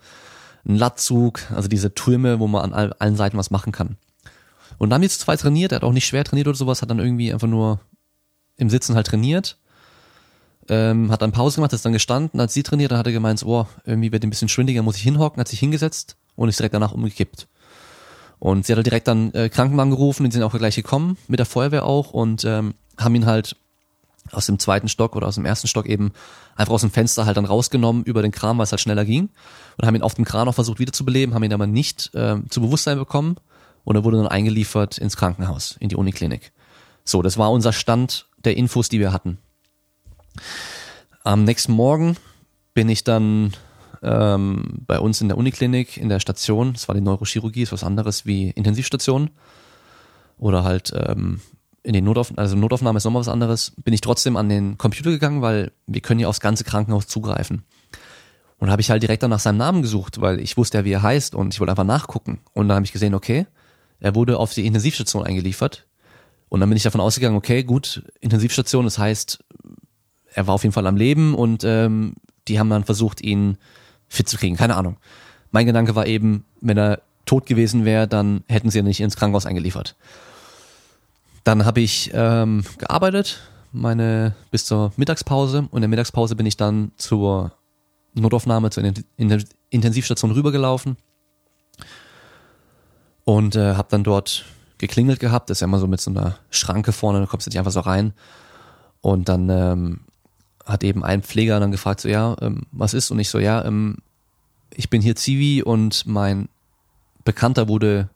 ein 0.68 0.76
Lattzug, 0.76 1.40
also 1.52 1.68
diese 1.68 1.94
Türme, 1.94 2.38
wo 2.38 2.46
man 2.46 2.70
an 2.70 2.92
allen 2.92 3.16
Seiten 3.16 3.38
was 3.38 3.50
machen 3.50 3.72
kann. 3.72 3.96
Und 4.76 4.90
dann 4.90 4.96
haben 4.96 5.02
die 5.02 5.08
zu 5.08 5.20
zweit 5.20 5.40
trainiert, 5.40 5.72
er 5.72 5.76
hat 5.76 5.84
auch 5.84 5.92
nicht 5.92 6.06
schwer 6.06 6.24
trainiert 6.24 6.48
oder 6.48 6.56
sowas, 6.58 6.82
hat 6.82 6.90
dann 6.90 6.98
irgendwie 6.98 7.32
einfach 7.32 7.48
nur 7.48 7.80
im 8.58 8.68
Sitzen 8.68 8.94
halt 8.94 9.06
trainiert 9.06 9.56
ähm, 10.72 11.10
hat 11.10 11.20
dann 11.20 11.32
Pause 11.32 11.56
gemacht, 11.56 11.72
ist 11.74 11.84
dann 11.84 11.92
gestanden, 11.92 12.40
hat 12.40 12.50
sie 12.50 12.62
trainiert, 12.62 12.90
dann 12.90 12.98
hat 12.98 13.06
er 13.06 13.12
gemeint, 13.12 13.44
oh, 13.44 13.66
irgendwie 13.84 14.10
wird 14.10 14.24
ein 14.24 14.30
bisschen 14.30 14.48
schwindiger, 14.48 14.82
muss 14.82 14.96
ich 14.96 15.02
hinhocken, 15.02 15.38
hat 15.38 15.48
sich 15.48 15.60
hingesetzt 15.60 16.16
und 16.34 16.48
ist 16.48 16.58
direkt 16.58 16.74
danach 16.74 16.92
umgekippt. 16.92 17.46
Und 18.38 18.64
sie 18.64 18.72
hat 18.72 18.78
halt 18.78 18.86
direkt 18.86 19.06
dann 19.06 19.32
äh, 19.34 19.50
Krankenwagen 19.50 19.90
gerufen, 19.90 20.24
die 20.24 20.32
sind 20.32 20.42
auch 20.42 20.56
gleich 20.56 20.74
gekommen, 20.74 21.18
mit 21.28 21.38
der 21.38 21.46
Feuerwehr 21.46 21.84
auch 21.84 22.12
und 22.12 22.44
ähm, 22.44 22.74
haben 22.96 23.14
ihn 23.14 23.26
halt 23.26 23.56
aus 24.30 24.46
dem 24.46 24.58
zweiten 24.58 24.88
Stock 24.88 25.14
oder 25.14 25.28
aus 25.28 25.34
dem 25.34 25.44
ersten 25.44 25.68
Stock 25.68 25.86
eben 25.86 26.12
einfach 26.56 26.72
aus 26.72 26.80
dem 26.80 26.90
Fenster 26.90 27.26
halt 27.26 27.36
dann 27.36 27.44
rausgenommen 27.44 28.04
über 28.04 28.22
den 28.22 28.32
Kran, 28.32 28.56
weil 28.56 28.64
es 28.64 28.72
halt 28.72 28.80
schneller 28.80 29.04
ging 29.04 29.28
und 29.76 29.86
haben 29.86 29.94
ihn 29.94 30.02
auf 30.02 30.14
dem 30.14 30.24
Kran 30.24 30.48
auch 30.48 30.54
versucht 30.54 30.78
wiederzubeleben, 30.78 31.34
haben 31.34 31.42
ihn 31.42 31.52
aber 31.52 31.66
nicht 31.66 32.14
äh, 32.14 32.36
zu 32.48 32.62
Bewusstsein 32.62 32.98
bekommen 32.98 33.36
und 33.84 33.96
er 33.96 34.04
wurde 34.04 34.16
dann 34.16 34.28
eingeliefert 34.28 34.96
ins 34.98 35.16
Krankenhaus, 35.16 35.76
in 35.80 35.90
die 35.90 35.96
Uniklinik. 35.96 36.52
So, 37.04 37.20
das 37.20 37.36
war 37.36 37.50
unser 37.50 37.72
Stand 37.72 38.26
der 38.44 38.56
Infos, 38.56 38.88
die 38.88 39.00
wir 39.00 39.12
hatten. 39.12 39.38
Am 41.24 41.44
nächsten 41.44 41.72
Morgen 41.72 42.16
bin 42.74 42.88
ich 42.88 43.04
dann 43.04 43.52
ähm, 44.02 44.80
bei 44.86 44.98
uns 44.98 45.20
in 45.20 45.28
der 45.28 45.38
Uniklinik, 45.38 45.96
in 45.96 46.08
der 46.08 46.20
Station, 46.20 46.72
das 46.72 46.88
war 46.88 46.94
die 46.94 47.00
Neurochirurgie, 47.00 47.62
ist 47.62 47.72
was 47.72 47.84
anderes 47.84 48.26
wie 48.26 48.50
Intensivstation 48.50 49.30
oder 50.38 50.64
halt 50.64 50.92
ähm, 50.94 51.40
in 51.82 51.92
den 51.92 52.04
Notauf 52.04 52.32
also 52.36 52.56
Notaufnahme 52.56 52.96
ist 52.96 53.04
nochmal 53.04 53.20
was 53.20 53.28
anderes, 53.28 53.72
bin 53.76 53.94
ich 53.94 54.00
trotzdem 54.00 54.36
an 54.36 54.48
den 54.48 54.78
Computer 54.78 55.10
gegangen, 55.10 55.42
weil 55.42 55.72
wir 55.86 56.00
können 56.00 56.20
ja 56.20 56.28
aufs 56.28 56.40
ganze 56.40 56.64
Krankenhaus 56.64 57.06
zugreifen. 57.06 57.64
Und 58.58 58.70
habe 58.70 58.80
ich 58.80 58.90
halt 58.90 59.02
direkt 59.02 59.24
dann 59.24 59.30
nach 59.30 59.40
seinem 59.40 59.56
Namen 59.56 59.82
gesucht, 59.82 60.20
weil 60.20 60.38
ich 60.38 60.56
wusste 60.56 60.78
ja, 60.78 60.84
wie 60.84 60.92
er 60.92 61.02
heißt 61.02 61.34
und 61.34 61.52
ich 61.52 61.58
wollte 61.58 61.72
einfach 61.72 61.84
nachgucken. 61.84 62.38
Und 62.52 62.68
dann 62.68 62.76
habe 62.76 62.86
ich 62.86 62.92
gesehen, 62.92 63.14
okay, 63.14 63.46
er 63.98 64.14
wurde 64.14 64.38
auf 64.38 64.54
die 64.54 64.64
Intensivstation 64.64 65.24
eingeliefert. 65.24 65.86
Und 66.48 66.60
dann 66.60 66.68
bin 66.68 66.76
ich 66.76 66.84
davon 66.84 67.00
ausgegangen, 67.00 67.36
okay, 67.36 67.64
gut, 67.64 68.04
Intensivstation, 68.20 68.84
das 68.84 68.98
heißt, 68.98 69.42
er 70.34 70.46
war 70.46 70.54
auf 70.54 70.62
jeden 70.62 70.72
Fall 70.72 70.86
am 70.86 70.96
Leben 70.96 71.34
und 71.34 71.64
ähm, 71.64 72.14
die 72.48 72.58
haben 72.58 72.70
dann 72.70 72.84
versucht, 72.84 73.20
ihn 73.20 73.58
fit 74.08 74.28
zu 74.28 74.36
kriegen. 74.36 74.56
Keine 74.56 74.76
Ahnung. 74.76 74.96
Mein 75.50 75.66
Gedanke 75.66 75.94
war 75.94 76.06
eben, 76.06 76.44
wenn 76.60 76.78
er 76.78 77.02
tot 77.24 77.46
gewesen 77.46 77.84
wäre, 77.84 78.08
dann 78.08 78.42
hätten 78.48 78.70
sie 78.70 78.80
ihn 78.80 78.84
nicht 78.84 79.00
ins 79.00 79.16
Krankenhaus 79.16 79.46
eingeliefert. 79.46 79.96
Dann 81.44 81.64
habe 81.64 81.80
ich 81.80 82.10
ähm, 82.14 82.64
gearbeitet, 82.78 83.40
meine 83.72 84.34
bis 84.50 84.64
zur 84.64 84.92
Mittagspause 84.96 85.68
und 85.70 85.76
in 85.76 85.82
der 85.82 85.88
Mittagspause 85.88 86.36
bin 86.36 86.46
ich 86.46 86.56
dann 86.56 86.92
zur 86.96 87.52
Notaufnahme, 88.14 88.70
zur 88.70 88.84
Intensivstation 89.70 90.30
rübergelaufen 90.30 90.96
und 93.24 93.56
äh, 93.56 93.74
habe 93.74 93.88
dann 93.90 94.04
dort 94.04 94.44
geklingelt 94.78 95.20
gehabt. 95.20 95.48
Das 95.48 95.58
ist 95.58 95.60
ja 95.60 95.66
immer 95.66 95.78
so 95.78 95.86
mit 95.86 96.00
so 96.00 96.10
einer 96.10 96.38
Schranke 96.50 96.92
vorne, 96.92 97.20
da 97.20 97.26
kommst 97.26 97.46
du 97.46 97.50
nicht 97.50 97.58
einfach 97.58 97.72
so 97.72 97.80
rein. 97.80 98.12
Und 99.00 99.28
dann 99.28 99.48
ähm, 99.48 100.00
hat 100.64 100.84
eben 100.84 101.04
ein 101.04 101.22
Pfleger 101.22 101.58
dann 101.60 101.72
gefragt, 101.72 102.00
so 102.00 102.08
ja, 102.08 102.36
ähm, 102.40 102.62
was 102.70 102.94
ist? 102.94 103.10
Und 103.10 103.18
ich 103.18 103.28
so, 103.28 103.38
ja, 103.38 103.64
ähm, 103.64 103.96
ich 104.74 104.90
bin 104.90 105.02
hier 105.02 105.16
Zivi 105.16 105.62
und 105.62 106.06
mein 106.06 106.48
Bekannter 107.24 107.68
wurde 107.68 108.08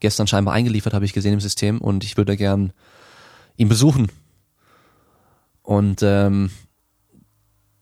gestern 0.00 0.26
scheinbar 0.26 0.54
eingeliefert, 0.54 0.94
habe 0.94 1.04
ich 1.04 1.12
gesehen 1.12 1.32
im 1.32 1.40
System 1.40 1.80
und 1.80 2.04
ich 2.04 2.16
würde 2.16 2.36
gern 2.36 2.72
ihn 3.56 3.68
besuchen. 3.68 4.10
Und 5.62 6.02
ähm, 6.02 6.50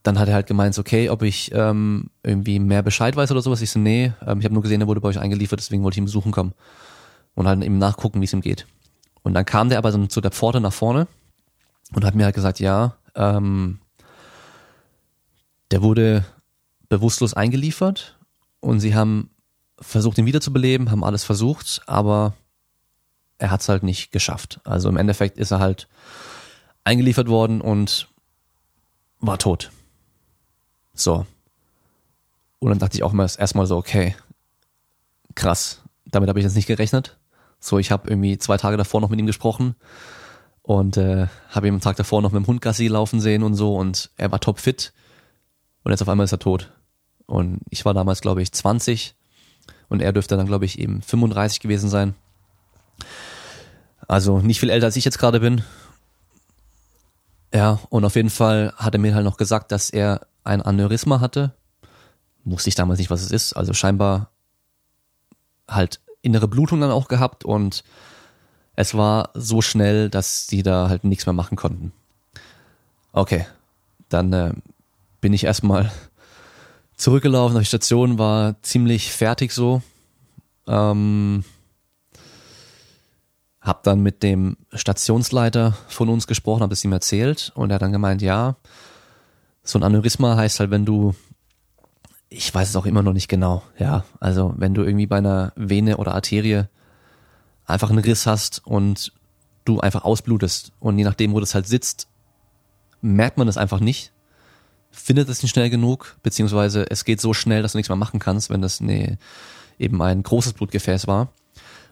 dann 0.03 0.19
hat 0.19 0.29
er 0.29 0.35
halt 0.35 0.47
gemeint, 0.47 0.79
okay, 0.79 1.11
ob 1.11 1.23
ich 1.23 1.51
ähm, 1.55 2.11
irgendwie 2.23 2.59
mehr 2.59 2.83
Bescheid 2.83 3.17
weiß 3.17 3.31
oder 3.31 3.43
sowas. 3.43 3.63
Ich 3.63 3.71
so, 3.71 3.79
nee, 3.79 4.13
ähm, 4.27 4.39
ich 4.39 4.45
habe 4.45 4.55
nur 4.55 4.63
gesehen, 4.63 4.81
er 4.81 4.87
wurde 4.87 5.01
bei 5.01 5.09
euch 5.09 5.19
eingeliefert, 5.19 5.61
deswegen 5.61 5.83
wollte 5.83 5.95
ich 5.95 5.99
ihn 5.99 6.05
besuchen 6.05 6.33
kommen 6.33 6.53
und 7.35 7.47
halt 7.47 7.63
eben 7.63 7.79
nachgucken, 7.79 8.21
wie 8.21 8.25
es 8.25 8.33
ihm 8.33 8.41
geht. 8.41 8.67
Und 9.23 9.35
dann 9.35 9.45
kam 9.45 9.69
der 9.69 9.79
aber 9.79 9.93
so 9.93 10.07
zu 10.07 10.21
der 10.21 10.31
Pforte 10.31 10.61
nach 10.61 10.73
vorne 10.73 11.07
und 11.95 12.05
hat 12.05 12.15
mir 12.15 12.25
halt 12.25 12.35
gesagt, 12.35 12.61
ja, 12.61 12.97
ähm, 13.15 13.81
der 15.71 15.83
wurde 15.83 16.25
bewusstlos 16.89 17.35
eingeliefert 17.35 18.19
und 18.61 18.81
sie 18.81 18.95
haben 18.95 19.31
versucht, 19.81 20.19
ihn 20.19 20.27
wiederzubeleben, 20.27 20.91
haben 20.91 21.05
alles 21.05 21.25
versucht, 21.25 21.83
aber 21.87 22.35
er 23.39 23.51
hat 23.51 23.63
es 23.63 23.69
halt 23.69 23.83
nicht 23.83 24.13
geschafft. 24.13 24.61
Also 24.65 24.89
im 24.89 24.97
Endeffekt 24.97 25.39
ist 25.39 25.51
er 25.51 25.61
halt 25.61 25.89
eingeliefert 26.85 27.29
worden 27.29 27.61
und 27.61 28.09
war 29.21 29.39
tot. 29.39 29.71
So. 30.93 31.27
Und 32.59 32.71
dann 32.71 32.79
dachte 32.79 32.97
ich 32.97 33.03
auch 33.03 33.13
mal 33.13 33.31
erstmal 33.39 33.67
so, 33.67 33.77
okay, 33.77 34.15
krass, 35.35 35.83
damit 36.05 36.29
habe 36.29 36.39
ich 36.39 36.45
jetzt 36.45 36.57
nicht 36.57 36.67
gerechnet. 36.67 37.17
So, 37.59 37.79
ich 37.79 37.91
habe 37.91 38.09
irgendwie 38.09 38.39
zwei 38.39 38.57
Tage 38.57 38.77
davor 38.77 39.01
noch 39.01 39.09
mit 39.09 39.19
ihm 39.19 39.27
gesprochen 39.27 39.77
und 40.63 40.97
äh, 40.97 41.29
habe 41.51 41.69
ihn 41.69 41.75
am 41.75 41.81
Tag 41.81 41.97
davor 41.97 42.21
noch 42.21 42.33
mit 42.33 42.43
dem 42.43 42.47
Hund 42.47 42.61
Gassi 42.61 42.89
laufen 42.89 43.21
sehen 43.21 43.43
und 43.43 43.55
so 43.55 43.77
und 43.77 44.11
er 44.17 44.31
war 44.31 44.41
topfit 44.41 44.93
und 45.85 45.91
jetzt 45.91 46.03
auf 46.03 46.09
einmal 46.09 46.25
ist 46.25 46.33
er 46.33 46.39
tot. 46.39 46.73
Und 47.27 47.61
ich 47.71 47.85
war 47.85 47.95
damals, 47.95 48.21
glaube 48.21 48.43
ich, 48.43 48.53
20 48.53 49.15
und 49.89 50.03
er 50.03 50.13
dürfte 50.13 50.37
dann, 50.37 50.47
glaube 50.47 50.65
ich, 50.65 50.79
eben 50.79 51.03
35 51.03 51.61
gewesen 51.61 51.89
sein. 51.89 52.15
Also 54.09 54.39
nicht 54.41 54.61
viel 54.61 54.71
älter 54.71 54.87
als 54.87 54.97
ich 54.97 55.05
jetzt 55.05 55.19
gerade 55.19 55.41
bin. 55.41 55.63
Ja, 57.55 57.81
und 57.89 58.05
auf 58.05 58.17
jeden 58.17 58.31
Fall 58.31 58.73
hat 58.77 58.95
er 58.95 59.01
mir 59.01 59.15
halt 59.15 59.25
noch 59.25 59.37
gesagt, 59.37 59.73
dass 59.73 59.91
er 59.91 60.27
ein 60.45 60.63
Aneurysma 60.63 61.21
hatte. 61.21 61.53
Wusste 62.45 62.69
ich 62.69 62.75
damals 62.75 62.99
nicht, 62.99 63.11
was 63.11 63.23
es 63.23 63.31
ist. 63.31 63.53
Also 63.53 63.73
scheinbar 63.73 64.31
halt 65.69 66.01
innere 66.23 66.49
Blutung 66.49 66.81
dann 66.81 66.91
auch 66.91 67.09
gehabt 67.09 67.45
und 67.45 67.85
es 68.75 68.95
war 68.95 69.31
so 69.35 69.63
schnell, 69.63 70.09
dass 70.09 70.47
sie 70.47 70.63
da 70.63 70.89
halt 70.89 71.05
nichts 71.05 71.27
mehr 71.27 71.33
machen 71.33 71.57
konnten. 71.57 71.93
Okay, 73.13 73.47
dann 74.09 74.33
äh, 74.33 74.53
bin 75.21 75.33
ich 75.33 75.45
erstmal 75.45 75.91
zurückgelaufen 76.97 77.57
auf 77.57 77.63
die 77.63 77.69
Station, 77.69 78.19
war 78.19 78.61
ziemlich 78.63 79.13
fertig 79.13 79.53
so. 79.53 79.83
Ähm, 80.67 81.45
hab 83.61 83.83
dann 83.83 84.01
mit 84.01 84.23
dem 84.23 84.57
Stationsleiter 84.73 85.77
von 85.89 86.09
uns 86.09 86.27
gesprochen, 86.27 86.63
habe 86.63 86.73
es 86.73 86.85
ihm 86.85 86.93
erzählt 86.93 87.53
und 87.55 87.71
er 87.71 87.75
hat 87.75 87.83
dann 87.83 87.93
gemeint, 87.93 88.23
ja, 88.23 88.57
so 89.63 89.79
ein 89.79 89.83
Aneurysma 89.83 90.37
heißt 90.37 90.61
halt, 90.61 90.71
wenn 90.71 90.87
du, 90.87 91.15
ich 92.31 92.55
weiß 92.55 92.71
es 92.71 92.77
auch 92.77 92.87
immer 92.87 93.03
noch 93.03 93.13
nicht 93.13 93.29
genau, 93.29 93.63
ja, 93.79 94.05
also 94.19 94.55
wenn 94.57 94.75
du 94.75 94.83
irgendwie 94.83 95.07
bei 95.07 95.19
einer 95.19 95.53
Vene 95.57 95.99
oder 95.99 96.15
Arterie 96.15 96.65
einfach 97.67 97.91
einen 97.91 97.99
Riss 97.99 98.27
hast 98.27 98.65
und 98.67 99.13
du 99.65 99.81
einfach 99.81 100.05
ausblutest 100.05 100.73
und 100.81 100.99
je 100.99 101.05
nachdem, 101.05 101.33
wo 101.33 101.41
das 101.41 101.55
halt 101.55 101.67
sitzt, 101.67 102.09
merkt 103.03 103.37
man 103.37 103.47
das 103.47 103.59
einfach 103.59 103.81
nicht, 103.81 104.13
findet 104.91 105.29
es 105.29 105.43
nicht 105.43 105.53
schnell 105.53 105.71
genug, 105.71 106.17
beziehungsweise 106.23 106.91
es 106.91 107.05
geht 107.05 107.21
so 107.21 107.33
schnell, 107.33 107.63
dass 107.63 107.73
du 107.73 107.79
nichts 107.79 107.89
mehr 107.89 107.97
machen 107.97 108.21
kannst, 108.21 108.51
wenn 108.51 108.63
das 108.63 108.81
nee, 108.81 109.19
eben 109.79 110.01
ein 110.03 110.23
großes 110.23 110.55
Blutgefäß 110.55 111.07
war. 111.07 111.33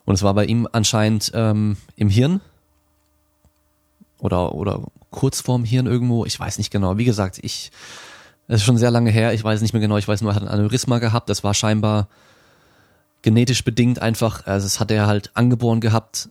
Und 0.04 0.14
es 0.14 0.22
war 0.22 0.34
bei 0.34 0.44
ihm 0.44 0.68
anscheinend 0.72 1.30
ähm, 1.34 1.76
im 1.96 2.08
Hirn. 2.08 2.40
Oder, 4.20 4.54
oder 4.54 4.82
kurz 5.10 5.40
vorm 5.40 5.64
Hirn 5.64 5.86
irgendwo, 5.86 6.24
ich 6.24 6.38
weiß 6.38 6.58
nicht 6.58 6.70
genau. 6.70 6.98
Wie 6.98 7.04
gesagt, 7.04 7.38
ich, 7.42 7.70
es 8.48 8.56
ist 8.60 8.64
schon 8.64 8.78
sehr 8.78 8.90
lange 8.90 9.10
her, 9.10 9.32
ich 9.32 9.44
weiß 9.44 9.60
nicht 9.60 9.72
mehr 9.72 9.80
genau, 9.80 9.96
ich 9.96 10.08
weiß 10.08 10.22
nur, 10.22 10.32
er 10.32 10.34
hat 10.34 10.42
ein 10.42 10.48
Aneurysma 10.48 10.98
gehabt, 10.98 11.28
das 11.28 11.44
war 11.44 11.54
scheinbar 11.54 12.08
genetisch 13.22 13.64
bedingt 13.64 14.00
einfach, 14.00 14.46
also 14.46 14.66
es 14.66 14.80
hat 14.80 14.90
er 14.90 15.06
halt 15.06 15.30
angeboren 15.34 15.80
gehabt, 15.80 16.30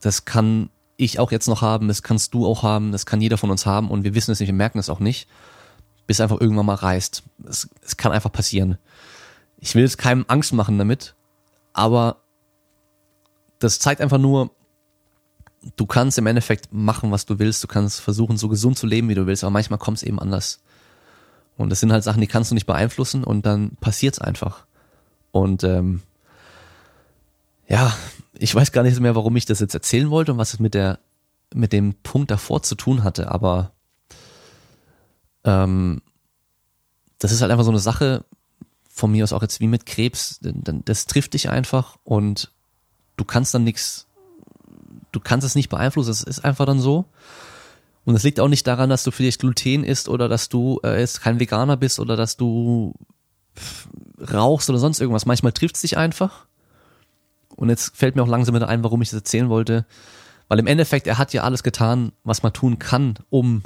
das 0.00 0.24
kann 0.24 0.70
ich 0.96 1.18
auch 1.18 1.32
jetzt 1.32 1.48
noch 1.48 1.62
haben, 1.62 1.88
das 1.88 2.02
kannst 2.02 2.34
du 2.34 2.46
auch 2.46 2.62
haben, 2.62 2.92
das 2.92 3.06
kann 3.06 3.20
jeder 3.20 3.38
von 3.38 3.50
uns 3.50 3.66
haben. 3.66 3.90
Und 3.90 4.04
wir 4.04 4.14
wissen 4.14 4.30
es 4.32 4.40
nicht, 4.40 4.48
wir 4.48 4.54
merken 4.54 4.78
es 4.78 4.90
auch 4.90 5.00
nicht, 5.00 5.28
bis 6.12 6.20
einfach 6.20 6.42
irgendwann 6.42 6.66
mal 6.66 6.74
reißt. 6.74 7.22
Es, 7.48 7.70
es 7.82 7.96
kann 7.96 8.12
einfach 8.12 8.30
passieren. 8.30 8.76
Ich 9.56 9.74
will 9.74 9.82
jetzt 9.82 9.96
keinem 9.96 10.26
Angst 10.28 10.52
machen 10.52 10.76
damit, 10.76 11.14
aber 11.72 12.18
das 13.58 13.78
zeigt 13.78 14.02
einfach 14.02 14.18
nur, 14.18 14.50
du 15.76 15.86
kannst 15.86 16.18
im 16.18 16.26
Endeffekt 16.26 16.70
machen, 16.70 17.10
was 17.12 17.24
du 17.24 17.38
willst. 17.38 17.64
Du 17.64 17.66
kannst 17.66 18.02
versuchen, 18.02 18.36
so 18.36 18.48
gesund 18.48 18.76
zu 18.76 18.86
leben, 18.86 19.08
wie 19.08 19.14
du 19.14 19.26
willst, 19.26 19.42
aber 19.42 19.52
manchmal 19.52 19.78
kommt 19.78 19.96
es 19.96 20.02
eben 20.02 20.20
anders. 20.20 20.60
Und 21.56 21.70
das 21.70 21.80
sind 21.80 21.92
halt 21.92 22.04
Sachen, 22.04 22.20
die 22.20 22.26
kannst 22.26 22.50
du 22.50 22.54
nicht 22.54 22.66
beeinflussen 22.66 23.24
und 23.24 23.46
dann 23.46 23.78
passiert's 23.80 24.18
einfach. 24.18 24.66
Und 25.30 25.64
ähm, 25.64 26.02
ja, 27.66 27.96
ich 28.34 28.54
weiß 28.54 28.70
gar 28.72 28.82
nicht 28.82 29.00
mehr, 29.00 29.14
warum 29.14 29.34
ich 29.36 29.46
das 29.46 29.60
jetzt 29.60 29.72
erzählen 29.72 30.10
wollte 30.10 30.32
und 30.32 30.38
was 30.38 30.52
es 30.52 30.60
mit 30.60 30.74
der 30.74 30.98
mit 31.54 31.72
dem 31.72 31.94
Punkt 32.02 32.30
davor 32.30 32.62
zu 32.62 32.74
tun 32.74 33.02
hatte, 33.02 33.30
aber 33.30 33.72
ähm, 35.44 36.02
das 37.18 37.32
ist 37.32 37.40
halt 37.40 37.50
einfach 37.50 37.64
so 37.64 37.70
eine 37.70 37.78
Sache 37.78 38.24
von 38.88 39.10
mir 39.10 39.24
aus 39.24 39.32
auch 39.32 39.42
jetzt 39.42 39.60
wie 39.60 39.66
mit 39.66 39.86
Krebs, 39.86 40.40
das 40.42 41.06
trifft 41.06 41.34
dich 41.34 41.48
einfach 41.48 41.96
und 42.04 42.50
du 43.16 43.24
kannst 43.24 43.54
dann 43.54 43.64
nichts, 43.64 44.06
du 45.12 45.20
kannst 45.20 45.46
es 45.46 45.54
nicht 45.54 45.68
beeinflussen, 45.68 46.10
es 46.10 46.22
ist 46.22 46.44
einfach 46.44 46.66
dann 46.66 46.80
so. 46.80 47.06
Und 48.04 48.16
es 48.16 48.24
liegt 48.24 48.40
auch 48.40 48.48
nicht 48.48 48.66
daran, 48.66 48.90
dass 48.90 49.04
du 49.04 49.12
vielleicht 49.12 49.40
Gluten 49.40 49.84
isst 49.84 50.08
oder 50.08 50.28
dass 50.28 50.48
du 50.48 50.80
äh, 50.82 50.98
jetzt 50.98 51.20
kein 51.20 51.38
Veganer 51.38 51.76
bist 51.76 52.00
oder 52.00 52.16
dass 52.16 52.36
du 52.36 52.94
rauchst 54.18 54.68
oder 54.70 54.78
sonst 54.78 55.00
irgendwas. 55.00 55.24
Manchmal 55.24 55.52
trifft 55.52 55.76
es 55.76 55.82
dich 55.82 55.96
einfach. 55.96 56.46
Und 57.54 57.68
jetzt 57.68 57.96
fällt 57.96 58.16
mir 58.16 58.22
auch 58.22 58.28
langsam 58.28 58.54
wieder 58.54 58.68
ein, 58.68 58.82
warum 58.82 59.02
ich 59.02 59.10
das 59.10 59.20
erzählen 59.20 59.48
wollte. 59.48 59.86
Weil 60.48 60.58
im 60.58 60.66
Endeffekt, 60.66 61.06
er 61.06 61.18
hat 61.18 61.32
ja 61.32 61.44
alles 61.44 61.62
getan, 61.62 62.12
was 62.24 62.42
man 62.42 62.52
tun 62.52 62.78
kann, 62.78 63.18
um 63.30 63.62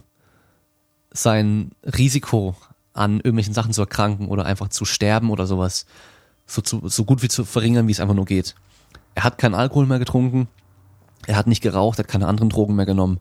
sein 1.17 1.73
Risiko 1.85 2.55
an 2.93 3.17
irgendwelchen 3.17 3.55
Sachen 3.55 3.73
zu 3.73 3.83
erkranken 3.83 4.29
oder 4.29 4.47
einfach 4.47 4.69
zu 4.69 4.85
sterben 4.85 5.31
oder 5.31 5.47
sowas 5.47 5.87
so, 6.47 6.63
zu, 6.63 6.89
so 6.89 7.05
gut 7.05 7.23
wie 7.23 7.29
zu 7.29 7.45
verringern, 7.45 7.89
wie 7.89 7.93
es 7.93 8.01
einfach 8.01 8.15
nur 8.15 8.25
geht. 8.25 8.55
Er 9.15 9.25
hat 9.25 9.39
keinen 9.39 9.55
Alkohol 9.55 9.87
mehr 9.87 9.99
getrunken. 9.99 10.49
Er 11.27 11.37
hat 11.37 11.47
nicht 11.47 11.63
geraucht, 11.63 11.99
er 11.99 12.05
hat 12.05 12.11
keine 12.11 12.29
anderen 12.29 12.51
Drogen 12.51 12.77
mehr 12.77 12.87
genommen. 12.87 13.21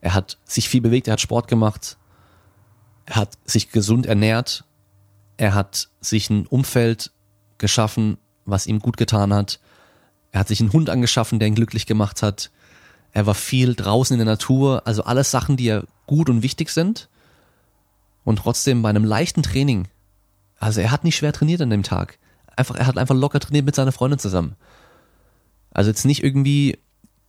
Er 0.00 0.14
hat 0.14 0.38
sich 0.44 0.68
viel 0.68 0.80
bewegt, 0.80 1.08
er 1.08 1.12
hat 1.12 1.20
Sport 1.20 1.48
gemacht. 1.48 1.96
Er 3.06 3.16
hat 3.16 3.38
sich 3.44 3.70
gesund 3.70 4.06
ernährt. 4.06 4.64
Er 5.36 5.54
hat 5.54 5.88
sich 6.00 6.28
ein 6.30 6.46
Umfeld 6.46 7.12
geschaffen, 7.58 8.18
was 8.44 8.66
ihm 8.66 8.80
gut 8.80 8.96
getan 8.96 9.32
hat. 9.32 9.60
Er 10.32 10.40
hat 10.40 10.48
sich 10.48 10.60
einen 10.60 10.72
Hund 10.72 10.90
angeschaffen, 10.90 11.38
der 11.38 11.48
ihn 11.48 11.54
glücklich 11.54 11.86
gemacht 11.86 12.22
hat. 12.22 12.50
Er 13.12 13.26
war 13.26 13.34
viel 13.34 13.74
draußen 13.74 14.14
in 14.14 14.24
der 14.24 14.34
Natur, 14.34 14.82
also 14.86 15.04
alles 15.04 15.30
Sachen, 15.30 15.56
die 15.56 15.64
ja 15.64 15.82
gut 16.06 16.28
und 16.28 16.42
wichtig 16.42 16.70
sind. 16.70 17.08
Und 18.30 18.36
trotzdem 18.36 18.80
bei 18.80 18.88
einem 18.88 19.04
leichten 19.04 19.42
Training, 19.42 19.88
also 20.60 20.80
er 20.80 20.92
hat 20.92 21.02
nicht 21.02 21.16
schwer 21.16 21.32
trainiert 21.32 21.62
an 21.62 21.70
dem 21.70 21.82
Tag. 21.82 22.20
Einfach, 22.54 22.76
er 22.76 22.86
hat 22.86 22.96
einfach 22.96 23.16
locker 23.16 23.40
trainiert 23.40 23.66
mit 23.66 23.74
seiner 23.74 23.90
Freundin 23.90 24.20
zusammen. 24.20 24.54
Also 25.72 25.90
jetzt 25.90 26.04
nicht 26.04 26.22
irgendwie 26.22 26.78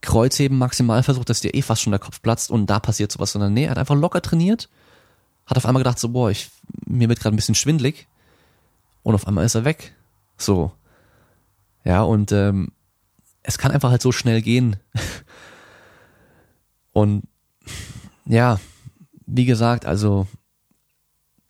Kreuzheben 0.01 0.59
maximal 0.59 1.01
versucht, 1.01 1.27
dass 1.27 1.41
dir 1.41 1.55
eh 1.55 1.63
fast 1.63 1.81
schon 1.81 1.89
der 1.89 1.99
Kopf 1.99 2.21
platzt 2.21 2.51
und 2.51 2.67
da 2.67 2.79
passiert 2.79 3.11
sowas, 3.11 3.31
sondern 3.31 3.51
nee, 3.51 3.63
er 3.63 3.71
hat 3.71 3.79
einfach 3.79 3.95
locker 3.95 4.21
trainiert, 4.21 4.69
hat 5.47 5.57
auf 5.57 5.65
einmal 5.65 5.81
gedacht 5.81 5.97
so, 5.97 6.09
boah, 6.09 6.29
ich, 6.29 6.51
mir 6.85 7.09
wird 7.09 7.19
gerade 7.19 7.33
ein 7.33 7.37
bisschen 7.37 7.55
schwindlig 7.55 8.07
und 9.01 9.15
auf 9.15 9.25
einmal 9.25 9.43
ist 9.43 9.55
er 9.55 9.65
weg. 9.65 9.95
So. 10.37 10.71
Ja, 11.83 12.03
und 12.03 12.31
ähm, 12.31 12.73
es 13.41 13.57
kann 13.57 13.71
einfach 13.71 13.89
halt 13.89 14.03
so 14.03 14.11
schnell 14.11 14.43
gehen. 14.43 14.75
und 16.93 17.23
ja, 18.25 18.59
wie 19.25 19.45
gesagt, 19.45 19.87
also 19.87 20.27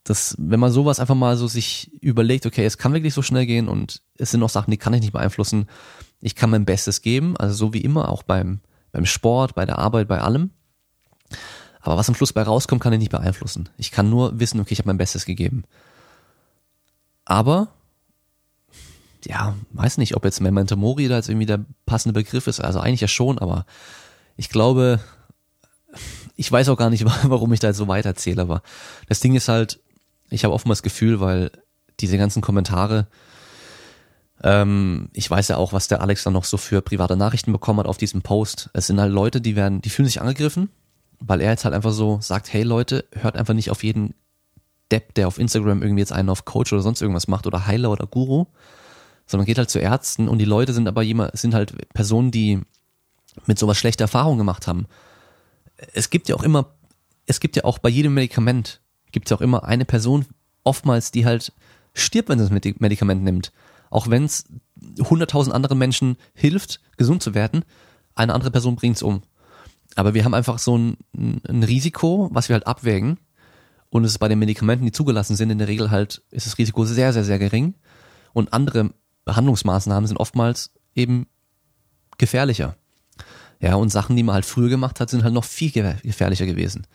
das, 0.04 0.36
wenn 0.40 0.60
man 0.60 0.72
sowas 0.72 1.00
einfach 1.00 1.16
mal 1.16 1.38
so 1.38 1.48
sich 1.48 1.92
überlegt, 2.02 2.46
okay, 2.46 2.66
es 2.66 2.78
kann 2.78 2.94
wirklich 2.94 3.14
so 3.14 3.22
schnell 3.22 3.46
gehen 3.46 3.68
und 3.68 4.02
es 4.18 4.32
sind 4.32 4.42
auch 4.42 4.50
Sachen, 4.50 4.72
die 4.72 4.78
kann 4.78 4.94
ich 4.94 5.02
nicht 5.02 5.14
beeinflussen, 5.14 5.68
ich 6.22 6.36
kann 6.36 6.50
mein 6.50 6.66
Bestes 6.66 7.02
geben, 7.02 7.38
also 7.38 7.54
so 7.54 7.74
wie 7.74 7.82
immer, 7.82 8.10
auch 8.10 8.24
beim, 8.24 8.62
beim 8.92 9.06
Sport, 9.06 9.56
bei 9.56 9.66
der 9.66 9.78
Arbeit, 9.78 10.08
bei 10.08 10.20
allem. 10.20 10.52
Aber 11.82 11.98
was 11.98 12.10
am 12.10 12.16
Schluss 12.16 12.34
bei 12.34 12.44
rauskommt, 12.44 12.82
kann 12.82 12.94
ich 12.94 13.00
nicht 13.00 13.12
beeinflussen. 13.12 13.70
Ich 13.78 13.92
kann 13.92 14.10
nur 14.10 14.40
wissen, 14.40 14.60
okay, 14.60 14.74
ich 14.74 14.80
habe 14.80 14.90
mein 14.90 14.98
Bestes 14.98 15.26
gegeben. 15.26 15.64
Aber, 17.26 17.70
ja, 19.26 19.56
weiß 19.72 19.98
nicht, 19.98 20.16
ob 20.16 20.26
jetzt 20.26 20.42
Memento 20.42 20.76
Mori 20.76 21.08
da 21.08 21.18
jetzt 21.18 21.30
irgendwie 21.30 21.48
der 21.48 21.66
passende 21.86 22.14
Begriff 22.14 22.48
ist. 22.48 22.60
Also 22.60 22.80
eigentlich 22.80 23.02
ja 23.02 23.08
schon, 23.08 23.40
aber 23.40 23.66
ich 24.36 24.50
glaube, 24.50 25.00
ich 26.36 26.52
weiß 26.52 26.70
auch 26.70 26.78
gar 26.78 26.90
nicht, 26.90 27.06
warum 27.24 27.54
ich 27.54 27.60
da 27.60 27.68
jetzt 27.68 27.78
so 27.78 27.88
weiterzähle, 27.88 28.42
aber 28.42 28.62
das 29.08 29.20
Ding 29.20 29.36
ist 29.36 29.48
halt, 29.48 29.80
ich 30.32 30.44
habe 30.44 30.54
oftmals 30.54 30.80
das 30.80 30.84
Gefühl, 30.84 31.20
weil 31.20 31.52
diese 32.00 32.18
ganzen 32.18 32.42
Kommentare, 32.42 33.08
ähm, 34.44 35.10
ich 35.14 35.30
weiß 35.30 35.50
ja 35.50 35.58
auch, 35.58 35.74
was 35.74 35.88
der 35.88 36.02
Alex 36.02 36.24
dann 36.24 36.34
noch 36.34 36.46
so 36.46 36.58
für 36.58 36.82
private 36.82 37.16
Nachrichten 37.16 37.52
bekommen 37.52 37.80
hat 37.80 37.88
auf 37.88 37.98
diesem 37.98 38.22
Post. 38.22 38.70
Es 38.74 38.88
sind 38.88 39.00
halt 39.00 39.14
Leute, 39.14 39.42
die 39.42 39.56
werden, 39.56 39.82
die 39.82 39.90
fühlen 39.90 40.08
sich 40.08 40.22
angegriffen, 40.22 40.70
weil 41.20 41.42
er 41.42 41.52
jetzt 41.52 41.66
halt 41.66 41.76
einfach 41.76 41.92
so 41.92 42.20
sagt, 42.22 42.52
hey 42.52 42.64
Leute, 42.64 43.06
hört 43.14 43.36
einfach 43.36 43.54
nicht 43.54 43.70
auf 43.70 43.84
jeden 43.84 44.16
Depp, 44.92 45.14
der 45.14 45.28
auf 45.28 45.38
Instagram 45.38 45.84
irgendwie 45.84 46.02
jetzt 46.02 46.14
einen 46.14 46.30
auf 46.30 46.46
Coach 46.46 46.74
oder 46.74 46.82
sonst 46.82 47.02
irgendwas 47.02 47.28
macht 47.28 47.46
oder 47.46 47.68
Heiler 47.68 47.92
oder 47.92 48.08
Guru, 48.08 48.46
sondern 49.28 49.46
geht 49.46 49.58
halt 49.58 49.70
zu 49.70 49.80
Ärzten 49.80 50.28
und 50.28 50.40
die 50.40 50.46
Leute 50.46 50.74
sind 50.74 50.88
aber 50.88 51.04
jemand, 51.04 51.38
sind 51.38 51.54
halt 51.54 51.74
Personen, 51.94 52.32
die 52.32 52.60
mit 53.46 53.60
sowas 53.60 53.78
schlechte 53.78 54.04
Erfahrungen 54.04 54.40
gemacht 54.40 54.68
haben. 54.68 54.88
Es 55.94 56.10
gibt 56.10 56.30
ja 56.30 56.36
auch 56.36 56.44
immer, 56.44 56.74
es 57.26 57.40
gibt 57.40 57.56
ja 57.56 57.64
auch 57.64 57.80
bei 57.80 57.90
jedem 57.90 58.14
Medikament, 58.14 58.82
gibt 59.12 59.28
es 59.30 59.38
auch 59.38 59.42
immer 59.42 59.64
eine 59.64 59.86
Person, 59.86 60.26
oftmals, 60.64 61.12
die 61.12 61.26
halt 61.26 61.54
stirbt, 61.94 62.30
wenn 62.30 62.40
sie 62.40 62.48
das 62.48 62.80
Medikament 62.80 63.24
nimmt 63.24 63.52
auch 63.92 64.10
wenn 64.10 64.24
es 64.24 64.46
hunderttausend 65.00 65.54
anderen 65.54 65.78
Menschen 65.78 66.18
hilft, 66.34 66.80
gesund 66.98 67.22
zu 67.22 67.36
werden, 67.36 67.64
eine 68.16 68.34
andere 68.34 68.50
Person 68.50 68.76
bringt's 68.76 69.04
um. 69.04 69.22
Aber 69.96 70.14
wir 70.14 70.24
haben 70.24 70.34
einfach 70.34 70.58
so 70.58 70.78
ein, 70.78 70.98
ein 71.14 71.64
Risiko, 71.64 72.30
was 72.32 72.50
wir 72.50 72.54
halt 72.56 72.66
abwägen. 72.66 73.20
Und 73.90 74.06
es 74.06 74.12
ist 74.12 74.20
bei 74.20 74.30
den 74.30 74.40
Medikamenten, 74.40 74.86
die 74.86 74.94
zugelassen 74.94 75.36
sind, 75.36 75.50
in 75.50 75.58
der 75.58 75.68
Regel 75.68 75.92
halt, 75.92 76.24
ist 76.32 76.48
das 76.48 76.58
Risiko 76.58 76.86
sehr, 76.86 77.12
sehr, 77.12 77.26
sehr 77.26 77.40
gering. 77.40 77.76
Und 78.32 78.54
andere 78.54 78.92
Behandlungsmaßnahmen 79.26 80.08
sind 80.08 80.18
oftmals 80.18 80.72
eben 80.96 81.28
gefährlicher. 82.18 82.78
Ja, 83.60 83.76
und 83.76 83.90
Sachen, 83.90 84.16
die 84.16 84.24
man 84.24 84.36
halt 84.36 84.46
früher 84.46 84.70
gemacht 84.70 85.02
hat, 85.02 85.10
sind 85.10 85.26
halt 85.26 85.34
noch 85.34 85.44
viel 85.44 85.72
gefährlicher 85.72 86.46
gewesen. 86.46 86.88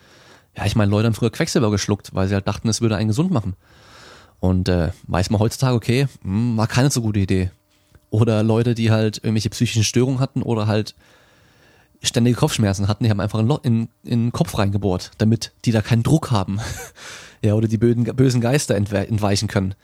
Ja, 0.57 0.65
ich 0.65 0.77
meine, 0.77 0.91
Leute 0.91 1.07
haben 1.07 1.15
früher 1.15 1.31
Quecksilber 1.31 1.71
geschluckt, 1.71 2.15
weil 2.15 2.29
sie 2.29 2.35
halt 2.35 2.49
dachten, 2.49 2.69
es 2.69 2.81
würde 2.81 2.97
einen 2.97 3.09
gesund 3.09 3.31
machen. 3.31 3.55
Und 4.41 4.69
äh, 4.69 4.91
weiß 5.07 5.31
man 5.31 5.41
heutzutage, 5.41 5.75
okay, 5.75 6.07
mh, 6.23 6.33
hm, 6.33 6.57
war 6.57 6.67
keine 6.67 6.91
so 6.91 7.03
gute 7.03 7.21
Idee. 7.21 7.51
Oder 8.11 8.43
Leute, 8.43 8.75
die 8.75 8.91
halt 8.91 9.19
irgendwelche 9.19 9.51
psychischen 9.51 9.85
Störungen 9.85 10.21
hatten 10.21 10.43
oder 10.43 10.67
halt 10.67 10.95
ständige 12.03 12.37
Kopfschmerzen 12.37 12.89
hatten, 12.89 13.05
die 13.05 13.11
haben 13.11 13.21
einfach 13.21 13.39
ein 13.39 13.51
in, 13.63 13.89
in 14.05 14.27
den 14.27 14.33
Kopf 14.33 14.57
reingebohrt, 14.57 15.11
damit 15.19 15.53
die 15.65 15.73
da 15.73 15.83
keinen 15.83 16.03
Druck 16.03 16.31
haben. 16.31 16.61
ja, 17.43 17.55
oder 17.55 17.69
die 17.69 17.79
bösen, 17.79 18.05
bösen 18.05 18.41
Geister 18.41 18.75
entweichen 18.75 19.49
können. 19.49 19.75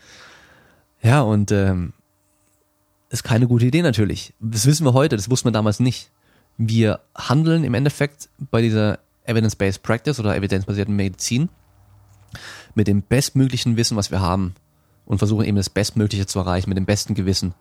Ja, 1.02 1.22
und 1.22 1.50
ähm, 1.50 1.92
ist 3.10 3.24
keine 3.24 3.48
gute 3.48 3.66
Idee 3.66 3.82
natürlich. 3.82 4.32
Das 4.40 4.66
wissen 4.66 4.86
wir 4.86 4.94
heute, 4.94 5.16
das 5.16 5.30
wusste 5.30 5.46
man 5.46 5.52
damals 5.52 5.80
nicht. 5.80 6.10
Wir 6.56 7.00
handeln 7.14 7.64
im 7.64 7.74
Endeffekt 7.74 8.28
bei 8.38 8.62
dieser 8.62 8.98
Evidence-Based 9.24 9.82
Practice 9.82 10.18
oder 10.20 10.36
evidenzbasierten 10.36 10.94
Medizin 10.94 11.48
mit 12.74 12.88
dem 12.88 13.02
bestmöglichen 13.02 13.76
Wissen, 13.76 13.96
was 13.96 14.10
wir 14.10 14.20
haben 14.20 14.54
und 15.04 15.18
versuchen 15.18 15.44
eben 15.44 15.56
das 15.56 15.70
Bestmögliche 15.70 16.26
zu 16.26 16.38
erreichen 16.38 16.70
mit 16.70 16.78
dem 16.78 16.86
besten 16.86 17.14
Gewissen. 17.14 17.54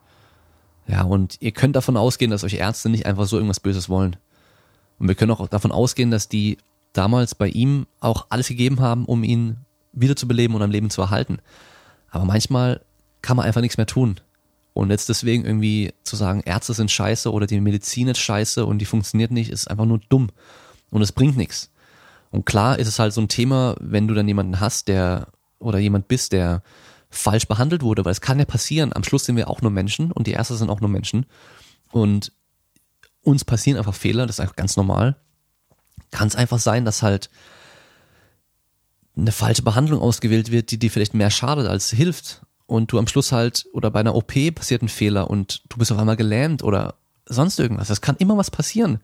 Ja, 0.88 1.04
und 1.04 1.38
ihr 1.40 1.52
könnt 1.52 1.76
davon 1.76 1.98
ausgehen, 1.98 2.32
dass 2.32 2.44
euch 2.44 2.56
Ärzte 2.56 2.90
nicht 2.90 3.06
einfach 3.06 3.26
so 3.26 3.38
irgendwas 3.38 3.60
Böses 3.60 3.90
wollen. 3.90 4.16
Und 5.00 5.08
wir 5.08 5.16
können 5.16 5.32
auch 5.32 5.48
davon 5.48 5.72
ausgehen, 5.72 6.12
dass 6.12 6.30
die 6.30 6.58
damals 6.94 7.36
bei 7.36 7.48
ihm 7.48 7.88
auch 8.00 8.28
alles 8.30 8.48
gegeben 8.48 8.80
haben, 8.80 9.06
um 9.06 9.24
ihn 9.24 9.58
wiederzubeleben 9.94 10.56
und 10.56 10.62
am 10.62 10.72
Leben 10.72 10.90
zu 10.90 11.02
erhalten. 11.02 11.40
Aber 12.10 12.26
manchmal 12.26 12.82
kann 13.22 13.38
man 13.38 13.46
einfach 13.46 13.62
nichts 13.62 13.78
mehr 13.78 13.86
tun. 13.86 14.20
Und 14.74 14.90
jetzt 14.90 15.10
deswegen 15.10 15.46
irgendwie 15.46 15.94
zu 16.04 16.16
sagen, 16.16 16.42
Ärzte 16.46 16.74
sind 16.74 16.92
scheiße 16.92 17.32
oder 17.32 17.46
die 17.46 17.60
Medizin 17.60 18.08
ist 18.08 18.20
scheiße 18.20 18.66
und 18.66 18.80
die 18.80 18.86
funktioniert 18.86 19.32
nicht, 19.32 19.50
ist 19.50 19.70
einfach 19.70 19.86
nur 19.86 20.00
dumm. 20.10 20.30
Und 20.92 21.02
es 21.02 21.12
bringt 21.12 21.38
nichts. 21.38 21.72
Und 22.30 22.46
klar 22.46 22.80
ist 22.80 22.88
es 22.88 23.00
halt 23.00 23.14
so 23.14 23.22
ein 23.22 23.28
Thema, 23.28 23.76
wenn 23.80 24.08
du 24.08 24.14
dann 24.14 24.28
jemanden 24.28 24.60
hast, 24.60 24.88
der 24.88 25.28
oder 25.60 25.80
jemand 25.80 26.08
bist, 26.08 26.32
der 26.32 26.62
falsch 27.10 27.48
behandelt 27.48 27.84
wurde, 27.84 28.06
weil 28.06 28.12
es 28.12 28.22
kann 28.22 28.40
ja 28.40 28.46
passieren. 28.46 28.94
Am 28.94 29.04
Schluss 29.04 29.26
sind 29.26 29.36
wir 29.36 29.50
auch 29.50 29.62
nur 29.62 29.72
Menschen 29.72 30.12
und 30.12 30.28
die 30.28 30.32
Ärzte 30.32 30.56
sind 30.56 30.70
auch 30.70 30.80
nur 30.80 30.90
Menschen. 30.90 31.26
Und 31.92 32.32
uns 33.22 33.44
passieren 33.46 33.78
einfach 33.78 33.94
Fehler, 33.94 34.26
das 34.26 34.38
ist 34.38 34.40
einfach 34.40 34.56
ganz 34.56 34.78
normal. 34.78 35.18
Kann 36.12 36.28
es 36.28 36.36
einfach 36.36 36.60
sein, 36.60 36.86
dass 36.86 37.04
halt 37.04 37.30
eine 39.16 39.32
falsche 39.32 39.62
Behandlung 39.62 40.00
ausgewählt 40.00 40.52
wird, 40.52 40.72
die 40.72 40.80
dir 40.80 40.90
vielleicht 40.90 41.14
mehr 41.14 41.30
schadet 41.30 41.68
als 41.68 41.90
hilft. 41.92 42.42
Und 42.66 42.94
du 42.94 42.98
am 42.98 43.08
Schluss 43.08 43.34
halt, 43.34 43.66
oder 43.74 43.92
bei 43.92 44.00
einer 44.00 44.16
OP 44.16 44.34
passiert 44.56 44.82
ein 44.82 44.88
Fehler 44.88 45.30
und 45.30 45.64
du 45.68 45.78
bist 45.78 45.92
auf 45.92 45.98
einmal 45.98 46.16
gelähmt 46.16 46.64
oder 46.64 46.96
sonst 47.26 47.60
irgendwas. 47.60 47.90
Das 47.90 48.00
kann 48.00 48.16
immer 48.16 48.38
was 48.38 48.50
passieren. 48.50 49.02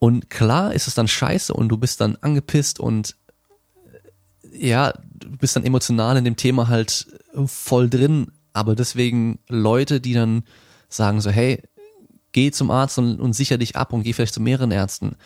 Und 0.00 0.30
klar 0.30 0.72
ist 0.72 0.88
es 0.88 0.94
dann 0.94 1.06
scheiße 1.06 1.52
und 1.52 1.68
du 1.68 1.76
bist 1.76 2.00
dann 2.00 2.16
angepisst 2.16 2.80
und 2.80 3.16
ja, 4.50 4.94
du 5.14 5.30
bist 5.36 5.54
dann 5.54 5.64
emotional 5.64 6.16
in 6.16 6.24
dem 6.24 6.36
Thema 6.36 6.68
halt 6.68 7.06
voll 7.44 7.90
drin. 7.90 8.32
Aber 8.54 8.74
deswegen 8.74 9.40
Leute, 9.46 10.00
die 10.00 10.14
dann 10.14 10.44
sagen 10.88 11.20
so, 11.20 11.30
hey, 11.30 11.62
geh 12.32 12.50
zum 12.50 12.70
Arzt 12.70 12.96
und, 12.96 13.20
und 13.20 13.34
sicher 13.34 13.58
dich 13.58 13.76
ab 13.76 13.92
und 13.92 14.02
geh 14.02 14.14
vielleicht 14.14 14.32
zu 14.32 14.40
mehreren 14.40 14.70
Ärzten, 14.70 15.16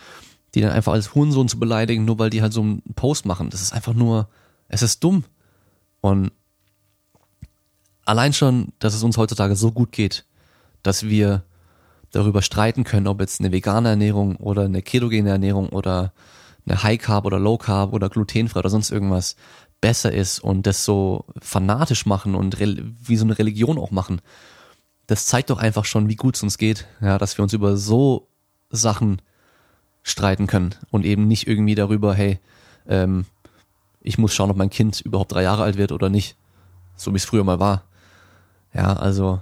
die 0.56 0.60
dann 0.60 0.72
einfach 0.72 0.92
als 0.92 1.14
Hurensohn 1.14 1.48
zu 1.48 1.60
beleidigen, 1.60 2.04
nur 2.04 2.18
weil 2.18 2.30
die 2.30 2.42
halt 2.42 2.52
so 2.52 2.62
einen 2.62 2.82
Post 2.96 3.26
machen. 3.26 3.50
Das 3.50 3.62
ist 3.62 3.72
einfach 3.72 3.94
nur, 3.94 4.28
es 4.66 4.82
ist 4.82 5.04
dumm. 5.04 5.22
Und 6.00 6.32
allein 8.04 8.32
schon, 8.32 8.72
dass 8.80 8.94
es 8.94 9.04
uns 9.04 9.16
heutzutage 9.16 9.54
so 9.54 9.70
gut 9.70 9.92
geht, 9.92 10.24
dass 10.82 11.04
wir 11.04 11.44
darüber 12.14 12.42
streiten 12.42 12.84
können, 12.84 13.06
ob 13.06 13.20
jetzt 13.20 13.40
eine 13.40 13.52
vegane 13.52 13.90
Ernährung 13.90 14.36
oder 14.36 14.62
eine 14.62 14.82
ketogene 14.82 15.30
Ernährung 15.30 15.68
oder 15.70 16.12
eine 16.66 16.82
High 16.82 17.00
Carb 17.00 17.24
oder 17.24 17.38
Low 17.38 17.58
Carb 17.58 17.92
oder 17.92 18.08
glutenfrei 18.08 18.60
oder 18.60 18.70
sonst 18.70 18.90
irgendwas 18.90 19.36
besser 19.80 20.12
ist 20.12 20.38
und 20.38 20.66
das 20.66 20.84
so 20.84 21.26
fanatisch 21.40 22.06
machen 22.06 22.34
und 22.34 22.58
wie 22.58 23.16
so 23.16 23.24
eine 23.24 23.38
Religion 23.38 23.78
auch 23.78 23.90
machen. 23.90 24.20
Das 25.06 25.26
zeigt 25.26 25.50
doch 25.50 25.58
einfach 25.58 25.84
schon, 25.84 26.08
wie 26.08 26.16
gut 26.16 26.36
es 26.36 26.42
uns 26.42 26.56
geht, 26.56 26.86
ja, 27.00 27.18
dass 27.18 27.36
wir 27.36 27.42
uns 27.42 27.52
über 27.52 27.76
so 27.76 28.28
Sachen 28.70 29.20
streiten 30.02 30.46
können 30.46 30.74
und 30.90 31.04
eben 31.04 31.28
nicht 31.28 31.46
irgendwie 31.46 31.74
darüber, 31.74 32.14
hey, 32.14 32.38
ähm, 32.88 33.26
ich 34.00 34.18
muss 34.18 34.34
schauen, 34.34 34.50
ob 34.50 34.56
mein 34.56 34.70
Kind 34.70 35.00
überhaupt 35.00 35.32
drei 35.32 35.42
Jahre 35.42 35.64
alt 35.64 35.76
wird 35.76 35.92
oder 35.92 36.08
nicht, 36.08 36.36
so 36.96 37.12
wie 37.12 37.16
es 37.16 37.24
früher 37.24 37.44
mal 37.44 37.60
war. 37.60 37.84
Ja, 38.72 38.94
also 38.94 39.40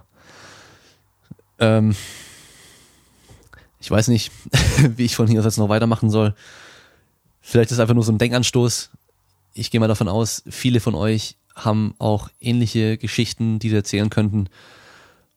ähm, 1.59 1.95
ich 3.83 3.91
weiß 3.91 4.09
nicht, 4.09 4.31
wie 4.97 5.05
ich 5.05 5.17
von 5.17 5.27
hier 5.27 5.41
aus 5.41 5.45
jetzt 5.45 5.59
noch 5.59 5.69
weitermachen 5.69 6.09
soll. 6.09 6.35
Vielleicht 7.41 7.73
ist 7.73 7.81
einfach 7.81 7.95
nur 7.95 8.05
so 8.05 8.13
ein 8.13 8.19
Denkanstoß. 8.19 8.91
Ich 9.55 9.71
gehe 9.71 9.81
mal 9.81 9.89
davon 9.89 10.09
aus, 10.09 10.43
viele 10.49 10.81
von 10.81 10.95
euch 10.95 11.37
haben 11.55 11.95
auch 11.99 12.31
ähnliche 12.41 12.97
Geschichten, 12.97 13.59
die 13.59 13.69
sie 13.69 13.77
erzählen 13.77 14.09
könnten, 14.09 14.49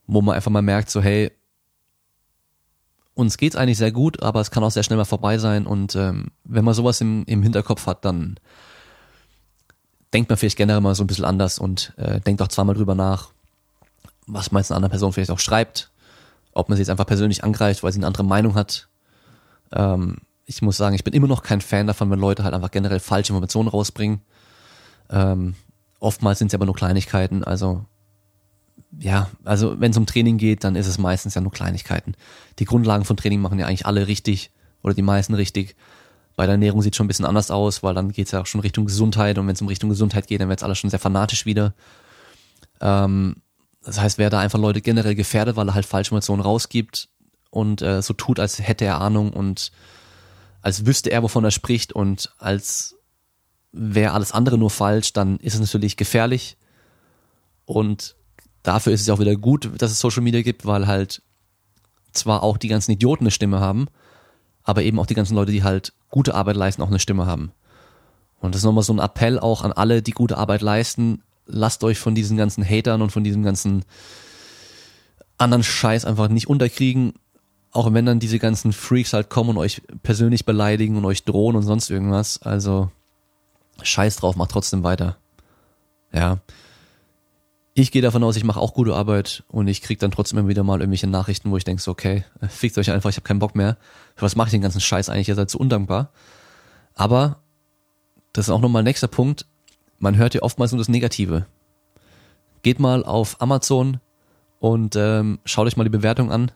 wo 0.08 0.22
man 0.22 0.36
einfach 0.36 0.52
mal 0.52 0.62
merkt, 0.62 0.90
so 0.90 1.02
hey, 1.02 1.32
uns 3.16 3.38
geht's 3.38 3.56
eigentlich 3.56 3.80
sehr 3.80 3.92
gut, 3.92 4.22
aber 4.22 4.42
es 4.42 4.52
kann 4.52 4.64
auch 4.64 4.72
sehr 4.72 4.84
schnell 4.84 4.98
mal 4.98 5.06
vorbei 5.06 5.38
sein. 5.40 5.66
Und 5.66 5.96
ähm, 5.96 6.28
wenn 6.44 6.64
man 6.64 6.74
sowas 6.74 7.02
im, 7.02 7.24
im 7.26 7.42
Hinterkopf 7.42 7.88
hat, 7.88 8.06
dann 8.06 8.40
denkt 10.14 10.30
man 10.30 10.38
vielleicht 10.38 10.58
generell 10.58 10.82
mal 10.82 10.96
so 10.96 11.04
ein 11.04 11.08
bisschen 11.08 11.26
anders 11.26 11.58
und 11.58 11.94
äh, 11.98 12.22
denkt 12.22 12.42
auch 12.42 12.48
zweimal 12.48 12.76
drüber 12.76 12.94
nach, 12.94 13.32
was 14.28 14.52
man 14.52 14.62
jetzt 14.62 14.72
einer 14.72 14.78
anderen 14.78 14.92
Person 14.92 15.12
vielleicht 15.12 15.32
auch 15.32 15.40
schreibt, 15.40 15.92
ob 16.56 16.70
man 16.70 16.78
sie 16.78 16.82
jetzt 16.82 16.90
einfach 16.90 17.06
persönlich 17.06 17.44
angreift, 17.44 17.84
weil 17.84 17.92
sie 17.92 18.00
eine 18.00 18.08
andere 18.08 18.24
Meinung 18.24 18.56
hat. 18.56 18.88
Ähm, 19.72 20.18
ich 20.46 20.62
muss 20.62 20.78
sagen, 20.78 20.96
ich 20.96 21.04
bin 21.04 21.14
immer 21.14 21.28
noch 21.28 21.44
kein 21.44 21.62
Fan 21.62 21.86
davon, 21.86 22.10
wenn 22.10 22.20
Leute 22.20 22.44
halt 22.44 22.54
einfach 22.54 22.72
generell 22.72 23.00
falsche 23.00 23.34
Informationen 23.34 23.68
rausbringen. 23.68 24.22
Ähm, 25.10 25.56
oftmals 26.00 26.40
sind 26.40 26.48
es 26.48 26.56
aber 26.56 26.66
nur 26.66 26.76
Kleinigkeiten. 26.76 27.44
Also 27.44 27.86
ja, 29.00 29.30
also 29.44 29.80
wenn 29.80 29.92
es 29.92 29.98
um 29.98 30.06
Training 30.06 30.38
geht, 30.38 30.64
dann 30.64 30.76
ist 30.76 30.88
es 30.88 30.98
meistens 30.98 31.36
ja 31.36 31.42
nur 31.42 31.52
Kleinigkeiten. 31.52 32.16
Die 32.60 32.66
Grundlagen 32.66 33.04
von 33.04 33.18
Training 33.18 33.42
machen 33.42 33.60
ja 33.60 33.68
eigentlich 33.68 33.86
alle 33.86 34.08
richtig 34.08 34.52
oder 34.82 34.94
die 34.94 35.02
meisten 35.02 35.34
richtig. 35.34 35.76
Bei 36.38 36.46
der 36.46 36.54
Ernährung 36.54 36.82
sieht 36.82 36.94
es 36.94 36.98
schon 36.98 37.06
ein 37.06 37.08
bisschen 37.10 37.26
anders 37.26 37.52
aus, 37.52 37.84
weil 37.84 37.94
dann 37.94 38.12
geht 38.12 38.28
es 38.28 38.32
ja 38.32 38.42
auch 38.42 38.46
schon 38.46 38.62
Richtung 38.62 38.86
Gesundheit 38.86 39.38
und 39.38 39.48
wenn 39.48 39.56
es 39.56 39.62
um 39.62 39.68
Richtung 39.68 39.90
Gesundheit 39.90 40.28
geht, 40.28 40.40
dann 40.40 40.50
wird 40.50 40.60
es 40.60 40.64
alles 40.64 40.78
schon 40.78 40.90
sehr 40.90 41.00
fanatisch 41.00 41.46
wieder. 41.46 41.74
Ähm, 42.80 43.38
das 43.86 44.00
heißt, 44.00 44.18
wer 44.18 44.30
da 44.30 44.40
einfach 44.40 44.60
Leute 44.60 44.82
generell 44.82 45.16
gefährdet, 45.16 45.56
weil 45.56 45.70
er 45.70 45.76
halt 45.76 45.86
falsche 45.86 46.10
Informationen 46.10 46.42
rausgibt 46.42 47.08
und 47.52 47.82
äh, 47.82 48.02
so 48.02 48.14
tut, 48.14 48.40
als 48.40 48.60
hätte 48.60 48.86
er 48.86 49.00
Ahnung 49.00 49.32
und 49.32 49.72
als 50.62 50.86
wüsste 50.86 51.12
er, 51.12 51.22
wovon 51.22 51.44
er 51.44 51.52
spricht 51.52 51.94
und 51.94 52.34
als 52.40 52.96
wäre 53.72 54.14
alles 54.14 54.32
andere 54.32 54.58
nur 54.58 54.72
falsch, 54.72 55.14
dann 55.14 55.38
ist 55.38 55.54
es 55.54 55.60
natürlich 55.60 55.98
gefährlich. 55.98 56.58
Und 57.66 58.16
dafür 58.64 58.94
ist 58.94 59.02
es 59.02 59.10
auch 59.10 59.20
wieder 59.20 59.36
gut, 59.36 59.70
dass 59.78 59.92
es 59.92 60.00
Social 60.00 60.24
Media 60.24 60.42
gibt, 60.42 60.66
weil 60.66 60.88
halt 60.88 61.22
zwar 62.12 62.42
auch 62.42 62.58
die 62.58 62.70
ganzen 62.70 62.92
Idioten 62.92 63.26
eine 63.26 63.32
Stimme 63.32 63.60
haben, 63.60 63.88
aber 64.64 64.82
eben 64.82 65.00
auch 65.00 65.06
die 65.06 65.14
ganzen 65.14 65.36
Leute, 65.36 65.52
die 65.52 65.64
halt 65.64 65.94
gute 66.10 66.34
Arbeit 66.34 66.56
leisten, 66.56 66.82
auch 66.82 66.88
eine 66.88 67.00
Stimme 67.00 67.28
haben. 67.28 67.52
Und 68.40 68.56
das 68.56 68.62
ist 68.62 68.66
nochmal 68.66 68.84
so 68.84 68.94
ein 68.94 69.00
Appell 69.00 69.38
auch 69.38 69.64
an 69.64 69.72
alle, 69.72 70.02
die 70.02 70.12
gute 70.12 70.38
Arbeit 70.38 70.62
leisten, 70.62 71.22
lasst 71.46 71.84
euch 71.84 72.00
von 72.00 72.16
diesen 72.16 72.38
ganzen 72.38 72.64
Hatern 72.64 73.02
und 73.02 73.12
von 73.12 73.24
diesem 73.24 73.44
ganzen 73.44 73.86
anderen 75.38 75.64
Scheiß 75.64 76.06
einfach 76.06 76.28
nicht 76.28 76.48
unterkriegen. 76.48 77.14
Auch 77.72 77.94
wenn 77.94 78.06
dann 78.06 78.20
diese 78.20 78.40
ganzen 78.40 78.72
Freaks 78.72 79.14
halt 79.14 79.30
kommen 79.30 79.52
und 79.52 79.58
euch 79.58 79.82
persönlich 80.02 80.46
beleidigen 80.46 80.96
und 80.96 81.06
euch 81.06 81.26
drohen 81.26 81.56
und 81.56 81.64
sonst 81.64 81.90
irgendwas. 81.90 82.42
Also 82.42 82.90
scheiß 83.82 84.18
drauf, 84.18 84.38
macht 84.38 84.52
trotzdem 84.52 84.84
weiter. 84.84 85.18
Ja. 86.14 86.40
Ich 87.74 87.92
gehe 87.92 88.02
davon 88.02 88.24
aus, 88.24 88.38
ich 88.38 88.46
mache 88.46 88.62
auch 88.62 88.74
gute 88.74 88.96
Arbeit 88.96 89.44
und 89.50 89.68
ich 89.68 89.82
krieg 89.82 90.00
dann 90.00 90.12
trotzdem 90.12 90.40
immer 90.40 90.48
wieder 90.48 90.64
mal 90.64 90.80
irgendwelche 90.80 91.08
Nachrichten, 91.08 91.52
wo 91.52 91.58
ich 91.58 91.66
denke 91.66 91.82
so, 91.82 91.92
okay, 91.92 92.24
fickt 92.48 92.78
euch 92.78 92.92
einfach, 92.92 93.10
ich 93.10 93.18
habe 93.18 93.28
keinen 93.28 93.40
Bock 93.40 93.56
mehr. 93.56 93.78
Für 94.16 94.24
was 94.24 94.38
mache 94.38 94.48
ich 94.48 94.52
den 94.52 94.62
ganzen 94.62 94.80
Scheiß 94.80 95.10
eigentlich? 95.10 95.28
Ihr 95.28 95.36
seid 95.36 95.50
so 95.50 95.60
undankbar. 95.60 96.12
Aber 96.94 97.42
das 98.32 98.48
ist 98.48 98.52
auch 98.52 98.62
nochmal 98.62 98.84
nächster 98.84 99.10
Punkt 99.10 99.46
man 100.00 100.18
hört 100.18 100.34
ja 100.34 100.42
oftmals 100.42 100.72
nur 100.72 100.80
das 100.80 100.90
Negative. 100.90 101.46
Geht 102.62 102.80
mal 102.80 103.04
auf 103.04 103.42
Amazon 103.42 104.00
und 104.60 104.96
ähm, 104.96 105.40
schaut 105.46 105.68
euch 105.68 105.78
mal 105.78 105.84
die 105.84 105.90
Bewertung 105.90 106.32
an. 106.32 106.52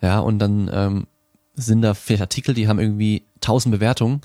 Ja, 0.00 0.20
und 0.20 0.38
dann 0.38 0.70
ähm, 0.72 1.06
sind 1.54 1.82
da 1.82 1.94
vielleicht 1.94 2.22
Artikel, 2.22 2.54
die 2.54 2.68
haben 2.68 2.78
irgendwie 2.78 3.24
1000 3.36 3.74
Bewertungen. 3.74 4.22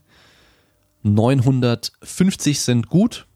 950 1.04 2.62
sind 2.62 2.90
gut. 2.90 3.28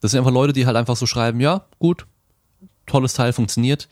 Das 0.00 0.10
sind 0.10 0.18
einfach 0.18 0.32
Leute, 0.32 0.52
die 0.52 0.66
halt 0.66 0.76
einfach 0.76 0.96
so 0.96 1.06
schreiben, 1.06 1.40
ja, 1.40 1.66
gut, 1.78 2.06
tolles 2.86 3.14
Teil, 3.14 3.32
funktioniert. 3.32 3.88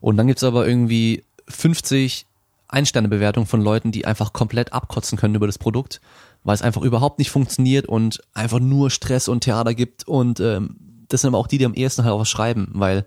Und 0.00 0.16
dann 0.16 0.26
gibt's 0.26 0.44
aber 0.44 0.66
irgendwie 0.66 1.24
50 1.48 2.26
Ein-Sterne-Bewertungen 2.68 3.46
von 3.46 3.62
Leuten, 3.62 3.92
die 3.92 4.04
einfach 4.04 4.32
komplett 4.32 4.72
abkotzen 4.72 5.16
können 5.16 5.34
über 5.34 5.46
das 5.46 5.58
Produkt, 5.58 6.00
weil 6.44 6.54
es 6.54 6.62
einfach 6.62 6.82
überhaupt 6.82 7.18
nicht 7.18 7.30
funktioniert 7.30 7.86
und 7.86 8.20
einfach 8.34 8.60
nur 8.60 8.90
Stress 8.90 9.28
und 9.28 9.44
Theater 9.44 9.74
gibt. 9.74 10.06
Und 10.06 10.40
ähm, 10.40 10.76
das 11.08 11.20
sind 11.20 11.28
aber 11.28 11.38
auch 11.38 11.46
die, 11.46 11.58
die 11.58 11.66
am 11.66 11.74
ehesten 11.74 12.04
halt 12.04 12.12
auch 12.12 12.20
was 12.20 12.30
schreiben, 12.30 12.68
weil 12.72 13.04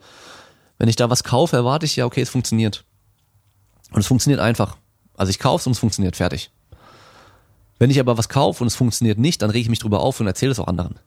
wenn 0.77 0.89
ich 0.89 0.95
da 0.95 1.09
was 1.09 1.23
kaufe, 1.23 1.55
erwarte 1.55 1.85
ich 1.85 1.95
ja, 1.95 2.05
okay, 2.05 2.21
es 2.21 2.29
funktioniert. 2.29 2.83
Und 3.91 3.99
es 3.99 4.07
funktioniert 4.07 4.41
einfach. 4.41 4.77
Also 5.15 5.29
ich 5.29 5.39
kaufe 5.39 5.61
es 5.61 5.67
und 5.67 5.73
es 5.73 5.79
funktioniert, 5.79 6.15
fertig. 6.15 6.51
Wenn 7.79 7.89
ich 7.89 7.99
aber 7.99 8.17
was 8.17 8.29
kaufe 8.29 8.63
und 8.63 8.67
es 8.67 8.75
funktioniert 8.75 9.17
nicht, 9.17 9.41
dann 9.41 9.49
rege 9.49 9.63
ich 9.63 9.69
mich 9.69 9.79
drüber 9.79 9.99
auf 10.01 10.19
und 10.19 10.27
erzähle 10.27 10.51
es 10.51 10.59
auch 10.59 10.67
anderen. 10.67 10.99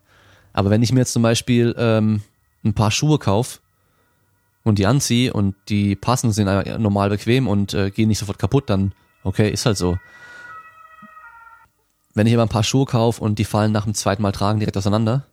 Aber 0.52 0.70
wenn 0.70 0.82
ich 0.82 0.92
mir 0.92 1.00
jetzt 1.00 1.12
zum 1.12 1.22
Beispiel 1.22 1.74
ähm, 1.78 2.22
ein 2.64 2.74
paar 2.74 2.90
Schuhe 2.90 3.18
kaufe 3.18 3.60
und 4.64 4.78
die 4.78 4.86
anziehe 4.86 5.32
und 5.32 5.54
die 5.68 5.96
passen, 5.96 6.32
sind 6.32 6.46
normal 6.78 7.10
bequem 7.10 7.46
und 7.46 7.74
äh, 7.74 7.90
gehen 7.90 8.08
nicht 8.08 8.18
sofort 8.18 8.38
kaputt, 8.38 8.70
dann 8.70 8.92
okay, 9.22 9.50
ist 9.50 9.66
halt 9.66 9.76
so. 9.76 9.98
Wenn 12.16 12.26
ich 12.26 12.32
aber 12.32 12.44
ein 12.44 12.48
paar 12.48 12.64
Schuhe 12.64 12.86
kaufe 12.86 13.22
und 13.22 13.38
die 13.38 13.44
fallen 13.44 13.72
nach 13.72 13.84
dem 13.84 13.92
zweiten 13.92 14.22
Mal 14.22 14.32
tragen 14.32 14.58
direkt 14.58 14.78
auseinander, 14.78 15.26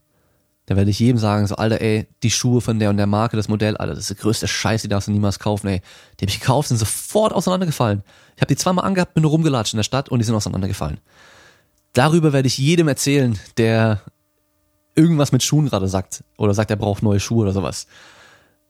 dann 0.65 0.75
werde 0.75 0.91
ich 0.91 0.99
jedem 0.99 1.17
sagen, 1.17 1.47
so, 1.47 1.55
Alter, 1.55 1.79
ey, 1.79 2.09
die 2.23 2.29
Schuhe 2.29 2.59
von 2.59 2.77
der 2.77 2.89
und 2.89 2.97
der 2.97 3.07
Marke, 3.07 3.37
das 3.37 3.47
Modell, 3.47 3.77
Alter, 3.77 3.93
das 3.93 4.03
ist 4.03 4.09
der 4.09 4.17
größte 4.17 4.49
Scheiß, 4.49 4.81
die 4.81 4.89
darfst 4.89 5.07
du 5.07 5.13
niemals 5.13 5.39
kaufen, 5.39 5.67
ey. 5.67 5.81
Die 6.19 6.25
habe 6.25 6.29
ich 6.29 6.41
gekauft, 6.41 6.67
sind 6.67 6.77
sofort 6.77 7.31
auseinandergefallen. 7.31 8.03
Ich 8.35 8.41
habe 8.41 8.53
die 8.53 8.57
zweimal 8.57 8.83
angehabt, 8.83 9.13
bin 9.13 9.23
rumgelatscht 9.23 9.73
in 9.73 9.77
der 9.77 9.85
Stadt 9.85 10.09
und 10.09 10.19
die 10.19 10.25
sind 10.25 10.35
auseinandergefallen. 10.35 10.99
Darüber 11.93 12.33
werde 12.33 12.47
ich 12.49 12.57
jedem 12.57 12.89
erzählen, 12.89 13.39
der 13.55 14.01
irgendwas 14.93 15.31
mit 15.31 15.41
Schuhen 15.41 15.69
gerade 15.69 15.87
sagt 15.87 16.25
oder 16.37 16.53
sagt, 16.53 16.69
er 16.69 16.75
braucht 16.75 17.01
neue 17.01 17.21
Schuhe 17.21 17.43
oder 17.43 17.53
sowas. 17.53 17.87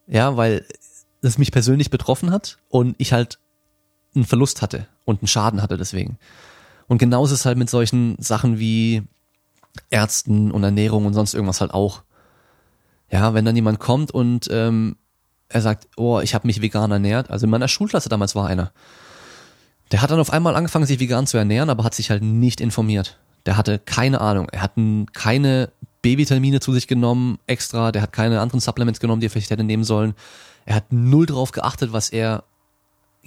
Ja, 0.05 0.37
weil 0.37 0.67
es 1.23 1.39
mich 1.39 1.51
persönlich 1.51 1.89
betroffen 1.89 2.29
hat 2.29 2.59
und 2.69 2.93
ich 2.99 3.11
halt 3.11 3.39
einen 4.13 4.25
Verlust 4.25 4.61
hatte 4.61 4.85
und 5.03 5.21
einen 5.21 5.27
Schaden 5.27 5.63
hatte 5.63 5.77
deswegen. 5.77 6.19
Und 6.93 6.99
genauso 6.99 7.33
ist 7.33 7.39
es 7.39 7.45
halt 7.47 7.57
mit 7.57 7.71
solchen 7.71 8.15
Sachen 8.19 8.59
wie 8.59 9.01
Ärzten 9.89 10.51
und 10.51 10.63
Ernährung 10.63 11.07
und 11.07 11.15
sonst 11.15 11.33
irgendwas 11.33 11.59
halt 11.59 11.73
auch. 11.73 12.03
Ja, 13.09 13.33
wenn 13.33 13.45
dann 13.45 13.55
jemand 13.55 13.79
kommt 13.79 14.11
und 14.11 14.47
ähm, 14.51 14.95
er 15.49 15.61
sagt, 15.61 15.87
oh, 15.97 16.19
ich 16.19 16.35
habe 16.35 16.45
mich 16.45 16.61
vegan 16.61 16.91
ernährt. 16.91 17.31
Also 17.31 17.47
in 17.47 17.49
meiner 17.49 17.67
Schulklasse 17.67 18.09
damals 18.09 18.35
war 18.35 18.45
einer. 18.45 18.73
Der 19.91 20.03
hat 20.03 20.11
dann 20.11 20.19
auf 20.19 20.31
einmal 20.31 20.55
angefangen, 20.55 20.85
sich 20.85 20.99
vegan 20.99 21.25
zu 21.25 21.35
ernähren, 21.35 21.71
aber 21.71 21.83
hat 21.83 21.95
sich 21.95 22.11
halt 22.11 22.21
nicht 22.21 22.61
informiert. 22.61 23.17
Der 23.47 23.57
hatte 23.57 23.79
keine 23.79 24.21
Ahnung. 24.21 24.47
Er 24.51 24.61
hat 24.61 24.73
keine 25.13 25.71
B-Vitamine 26.03 26.59
zu 26.59 26.73
sich 26.73 26.87
genommen 26.87 27.39
extra, 27.47 27.91
der 27.91 28.03
hat 28.03 28.13
keine 28.13 28.39
anderen 28.39 28.61
Supplements 28.61 28.99
genommen, 28.99 29.19
die 29.19 29.25
er 29.25 29.31
vielleicht 29.31 29.49
hätte 29.49 29.63
nehmen 29.63 29.83
sollen. 29.83 30.13
Er 30.67 30.75
hat 30.75 30.93
null 30.93 31.25
drauf 31.25 31.53
geachtet, 31.53 31.91
was 31.91 32.09
er 32.09 32.43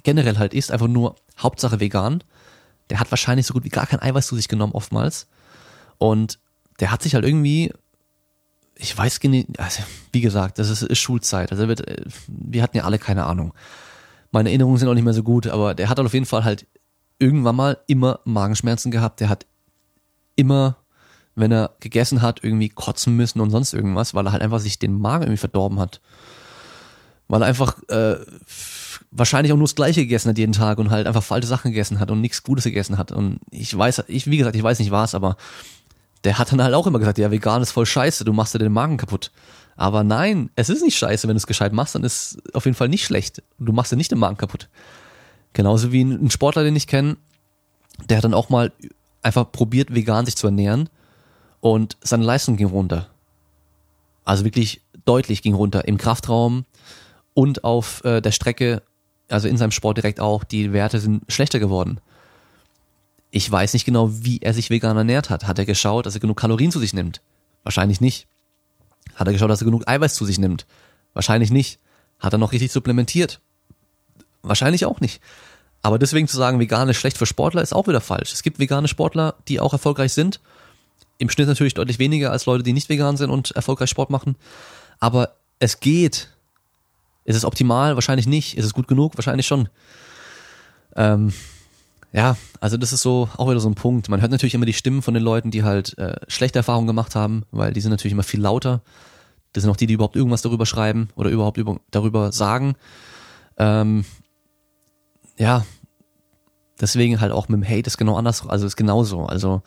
generell 0.03 0.37
halt 0.37 0.53
isst, 0.53 0.71
einfach 0.71 0.87
nur 0.87 1.17
Hauptsache 1.37 1.81
vegan. 1.81 2.23
Der 2.89 2.99
hat 2.99 3.11
wahrscheinlich 3.11 3.45
so 3.45 3.53
gut 3.53 3.63
wie 3.63 3.69
gar 3.69 3.87
kein 3.87 4.01
Eiweiß 4.01 4.27
zu 4.27 4.35
sich 4.35 4.47
genommen 4.47 4.73
oftmals. 4.73 5.27
Und 5.97 6.39
der 6.79 6.91
hat 6.91 7.01
sich 7.01 7.15
halt 7.15 7.25
irgendwie, 7.25 7.73
ich 8.75 8.97
weiß 8.97 9.21
nicht, 9.23 9.59
also 9.59 9.83
wie 10.11 10.21
gesagt, 10.21 10.59
das 10.59 10.69
ist, 10.69 10.83
ist 10.83 10.99
Schulzeit. 10.99 11.51
Also 11.51 11.67
wird, 11.67 11.83
wir 12.27 12.61
hatten 12.61 12.77
ja 12.77 12.83
alle 12.83 12.99
keine 12.99 13.25
Ahnung. 13.25 13.53
Meine 14.31 14.49
Erinnerungen 14.49 14.77
sind 14.77 14.87
auch 14.87 14.93
nicht 14.93 15.03
mehr 15.03 15.13
so 15.13 15.23
gut, 15.23 15.47
aber 15.47 15.73
der 15.73 15.89
hat 15.89 15.97
halt 15.97 16.05
auf 16.05 16.13
jeden 16.13 16.25
Fall 16.25 16.43
halt 16.43 16.67
irgendwann 17.19 17.55
mal 17.55 17.77
immer 17.87 18.19
Magenschmerzen 18.25 18.91
gehabt. 18.91 19.19
Der 19.19 19.29
hat 19.29 19.45
immer 20.35 20.77
wenn 21.37 21.51
er 21.51 21.75
gegessen 21.79 22.23
hat, 22.23 22.43
irgendwie 22.43 22.69
kotzen 22.69 23.15
müssen 23.15 23.39
und 23.41 23.51
sonst 23.51 23.71
irgendwas, 23.71 24.15
weil 24.15 24.25
er 24.25 24.31
halt 24.31 24.41
einfach 24.41 24.59
sich 24.59 24.79
den 24.79 24.99
Magen 24.99 25.23
irgendwie 25.23 25.37
verdorben 25.37 25.79
hat. 25.79 26.01
Weil 27.27 27.43
er 27.43 27.47
einfach 27.47 27.77
äh, 27.89 28.15
wahrscheinlich 29.11 29.53
auch 29.53 29.57
nur 29.57 29.67
das 29.67 29.75
Gleiche 29.75 30.01
gegessen 30.01 30.29
hat 30.29 30.37
jeden 30.37 30.53
Tag 30.53 30.77
und 30.77 30.89
halt 30.89 31.07
einfach 31.07 31.23
falsche 31.23 31.47
Sachen 31.47 31.71
gegessen 31.71 31.99
hat 31.99 32.11
und 32.11 32.21
nichts 32.21 32.43
Gutes 32.43 32.65
gegessen 32.65 32.97
hat. 32.97 33.11
Und 33.11 33.39
ich 33.51 33.75
weiß, 33.75 34.03
ich, 34.07 34.29
wie 34.29 34.37
gesagt, 34.37 34.55
ich 34.55 34.63
weiß 34.63 34.79
nicht 34.79 34.91
was, 34.91 35.15
aber 35.15 35.37
der 36.23 36.37
hat 36.37 36.51
dann 36.51 36.61
halt 36.61 36.73
auch 36.73 36.87
immer 36.87 36.99
gesagt, 36.99 37.17
ja, 37.17 37.31
vegan 37.31 37.61
ist 37.61 37.71
voll 37.71 37.85
scheiße, 37.85 38.25
du 38.25 38.33
machst 38.33 38.53
dir 38.53 38.59
den 38.59 38.73
Magen 38.73 38.97
kaputt. 38.97 39.31
Aber 39.75 40.03
nein, 40.03 40.49
es 40.55 40.69
ist 40.69 40.81
nicht 40.81 40.97
scheiße, 40.97 41.27
wenn 41.27 41.35
du 41.35 41.37
es 41.37 41.47
gescheit 41.47 41.71
machst, 41.71 41.95
dann 41.95 42.03
ist 42.03 42.39
es 42.45 42.55
auf 42.55 42.65
jeden 42.65 42.75
Fall 42.75 42.89
nicht 42.89 43.05
schlecht. 43.05 43.43
Du 43.59 43.71
machst 43.71 43.91
dir 43.91 43.95
nicht 43.95 44.11
den 44.11 44.19
Magen 44.19 44.37
kaputt. 44.37 44.69
Genauso 45.53 45.91
wie 45.91 46.01
ein 46.01 46.31
Sportler, 46.31 46.63
den 46.63 46.75
ich 46.75 46.87
kenne, 46.87 47.17
der 48.09 48.17
hat 48.17 48.23
dann 48.23 48.33
auch 48.33 48.49
mal 48.49 48.71
einfach 49.21 49.51
probiert, 49.51 49.93
vegan 49.93 50.25
sich 50.25 50.35
zu 50.35 50.47
ernähren 50.47 50.89
und 51.59 51.97
seine 52.01 52.25
Leistung 52.25 52.57
ging 52.57 52.67
runter. 52.67 53.09
Also 54.25 54.43
wirklich 54.43 54.81
deutlich 55.05 55.41
ging 55.41 55.53
runter 55.53 55.87
im 55.87 55.97
Kraftraum 55.97 56.65
und 57.33 57.63
auf 57.63 58.03
äh, 58.03 58.21
der 58.21 58.31
Strecke, 58.31 58.81
also 59.29 59.47
in 59.47 59.57
seinem 59.57 59.71
Sport 59.71 59.97
direkt 59.97 60.19
auch, 60.19 60.43
die 60.43 60.73
Werte 60.73 60.99
sind 60.99 61.23
schlechter 61.27 61.59
geworden. 61.59 61.99
Ich 63.29 63.51
weiß 63.51 63.73
nicht 63.73 63.85
genau, 63.85 64.09
wie 64.11 64.39
er 64.39 64.53
sich 64.53 64.69
vegan 64.69 64.97
ernährt 64.97 65.29
hat. 65.29 65.47
Hat 65.47 65.59
er 65.59 65.65
geschaut, 65.65 66.05
dass 66.05 66.15
er 66.15 66.21
genug 66.21 66.37
Kalorien 66.37 66.71
zu 66.71 66.79
sich 66.79 66.93
nimmt? 66.93 67.21
Wahrscheinlich 67.63 67.99
nicht. 67.99 68.27
Hat 69.15 69.27
er 69.27 69.33
geschaut, 69.33 69.49
dass 69.49 69.61
er 69.61 69.65
genug 69.65 69.87
Eiweiß 69.87 70.15
zu 70.15 70.25
sich 70.25 70.39
nimmt? 70.39 70.65
Wahrscheinlich 71.13 71.51
nicht. 71.51 71.79
Hat 72.19 72.33
er 72.33 72.39
noch 72.39 72.51
richtig 72.51 72.71
supplementiert? 72.71 73.41
Wahrscheinlich 74.43 74.85
auch 74.85 75.01
nicht. 75.01 75.21
Aber 75.81 75.99
deswegen 75.99 76.27
zu 76.27 76.37
sagen, 76.37 76.59
vegan 76.59 76.89
ist 76.89 76.97
schlecht 76.97 77.17
für 77.17 77.25
Sportler, 77.25 77.61
ist 77.61 77.73
auch 77.73 77.87
wieder 77.87 78.01
falsch. 78.01 78.33
Es 78.33 78.43
gibt 78.43 78.59
vegane 78.59 78.87
Sportler, 78.87 79.35
die 79.47 79.59
auch 79.59 79.73
erfolgreich 79.73 80.13
sind 80.13 80.39
im 81.17 81.29
Schnitt 81.29 81.47
natürlich 81.47 81.73
deutlich 81.73 81.99
weniger 81.99 82.31
als 82.31 82.45
Leute, 82.45 82.63
die 82.63 82.73
nicht 82.73 82.89
vegan 82.89 83.17
sind 83.17 83.29
und 83.29 83.51
erfolgreich 83.51 83.89
Sport 83.89 84.09
machen. 84.09 84.35
Aber 84.99 85.35
es 85.59 85.79
geht. 85.79 86.29
Ist 87.27 87.35
es 87.35 87.43
optimal? 87.43 87.95
Wahrscheinlich 87.95 88.25
nicht. 88.25 88.57
Ist 88.57 88.63
es 88.63 88.73
gut 88.73 88.87
genug? 88.87 89.17
Wahrscheinlich 89.17 89.45
schon. 89.45 89.67
Ähm, 90.95 91.33
ja, 92.13 92.37
also 92.61 92.77
das 92.77 92.93
ist 92.93 93.01
so 93.01 93.27
auch 93.35 93.49
wieder 93.49 93.59
so 93.59 93.69
ein 93.69 93.75
Punkt. 93.75 94.07
Man 94.07 94.21
hört 94.21 94.31
natürlich 94.31 94.55
immer 94.55 94.65
die 94.65 94.71
Stimmen 94.71 95.01
von 95.01 95.13
den 95.13 95.23
Leuten, 95.23 95.51
die 95.51 95.63
halt 95.63 95.97
äh, 95.97 96.15
schlechte 96.29 96.59
Erfahrungen 96.59 96.87
gemacht 96.87 97.15
haben, 97.15 97.43
weil 97.51 97.73
die 97.73 97.81
sind 97.81 97.91
natürlich 97.91 98.13
immer 98.13 98.23
viel 98.23 98.39
lauter. 98.39 98.81
Das 99.51 99.63
sind 99.63 99.69
auch 99.69 99.75
die, 99.75 99.87
die 99.87 99.95
überhaupt 99.95 100.15
irgendwas 100.15 100.41
darüber 100.41 100.65
schreiben 100.65 101.09
oder 101.15 101.29
überhaupt 101.29 101.57
über, 101.57 101.81
darüber 101.91 102.31
sagen. 102.31 102.75
Ähm, 103.57 104.05
ja, 105.37 105.65
deswegen 106.79 107.19
halt 107.19 107.33
auch 107.33 107.49
mit 107.49 107.61
dem 107.61 107.67
Hate 107.67 107.87
ist 107.87 107.97
genau 107.97 108.15
anders, 108.15 108.47
also 108.47 108.65
ist 108.65 108.77
genauso. 108.77 109.25
Also 109.25 109.63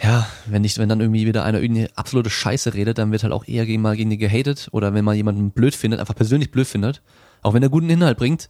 ja, 0.00 0.26
wenn 0.46 0.62
nicht, 0.62 0.78
wenn 0.78 0.88
dann 0.88 1.00
irgendwie 1.00 1.26
wieder 1.26 1.44
einer 1.44 1.60
irgendeine 1.60 1.90
absolute 1.96 2.30
Scheiße 2.30 2.74
redet, 2.74 2.98
dann 2.98 3.10
wird 3.10 3.24
halt 3.24 3.32
auch 3.32 3.46
eher 3.46 3.66
gegen 3.66 3.82
mal 3.82 3.96
gegen 3.96 4.10
die 4.10 4.18
gehatet 4.18 4.68
oder 4.70 4.94
wenn 4.94 5.04
man 5.04 5.16
jemanden 5.16 5.50
blöd 5.50 5.74
findet, 5.74 5.98
einfach 5.98 6.14
persönlich 6.14 6.50
blöd 6.52 6.68
findet, 6.68 7.02
auch 7.42 7.54
wenn 7.54 7.62
er 7.62 7.68
guten 7.68 7.90
Inhalt 7.90 8.16
bringt, 8.16 8.48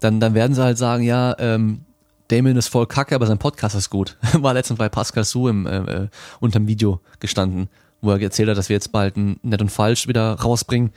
dann, 0.00 0.18
dann 0.18 0.34
werden 0.34 0.54
sie 0.54 0.62
halt 0.62 0.78
sagen, 0.78 1.04
ja, 1.04 1.36
ähm, 1.38 1.82
Damien 2.28 2.56
ist 2.56 2.68
voll 2.68 2.86
kacke, 2.86 3.14
aber 3.14 3.26
sein 3.26 3.38
Podcast 3.38 3.76
ist 3.76 3.90
gut. 3.90 4.16
War 4.32 4.54
letztens 4.54 4.78
bei 4.78 4.88
Pascal 4.88 5.24
Su 5.24 5.48
im, 5.48 5.66
äh, 5.66 5.78
äh, 5.78 6.08
unterm 6.40 6.66
Video 6.66 7.00
gestanden, 7.20 7.68
wo 8.00 8.10
er 8.10 8.20
erzählt 8.20 8.48
hat, 8.48 8.58
dass 8.58 8.68
wir 8.68 8.74
jetzt 8.74 8.90
bald 8.90 9.16
ein 9.16 9.38
Nett 9.42 9.60
und 9.60 9.70
Falsch 9.70 10.08
wieder 10.08 10.34
rausbringen. 10.34 10.90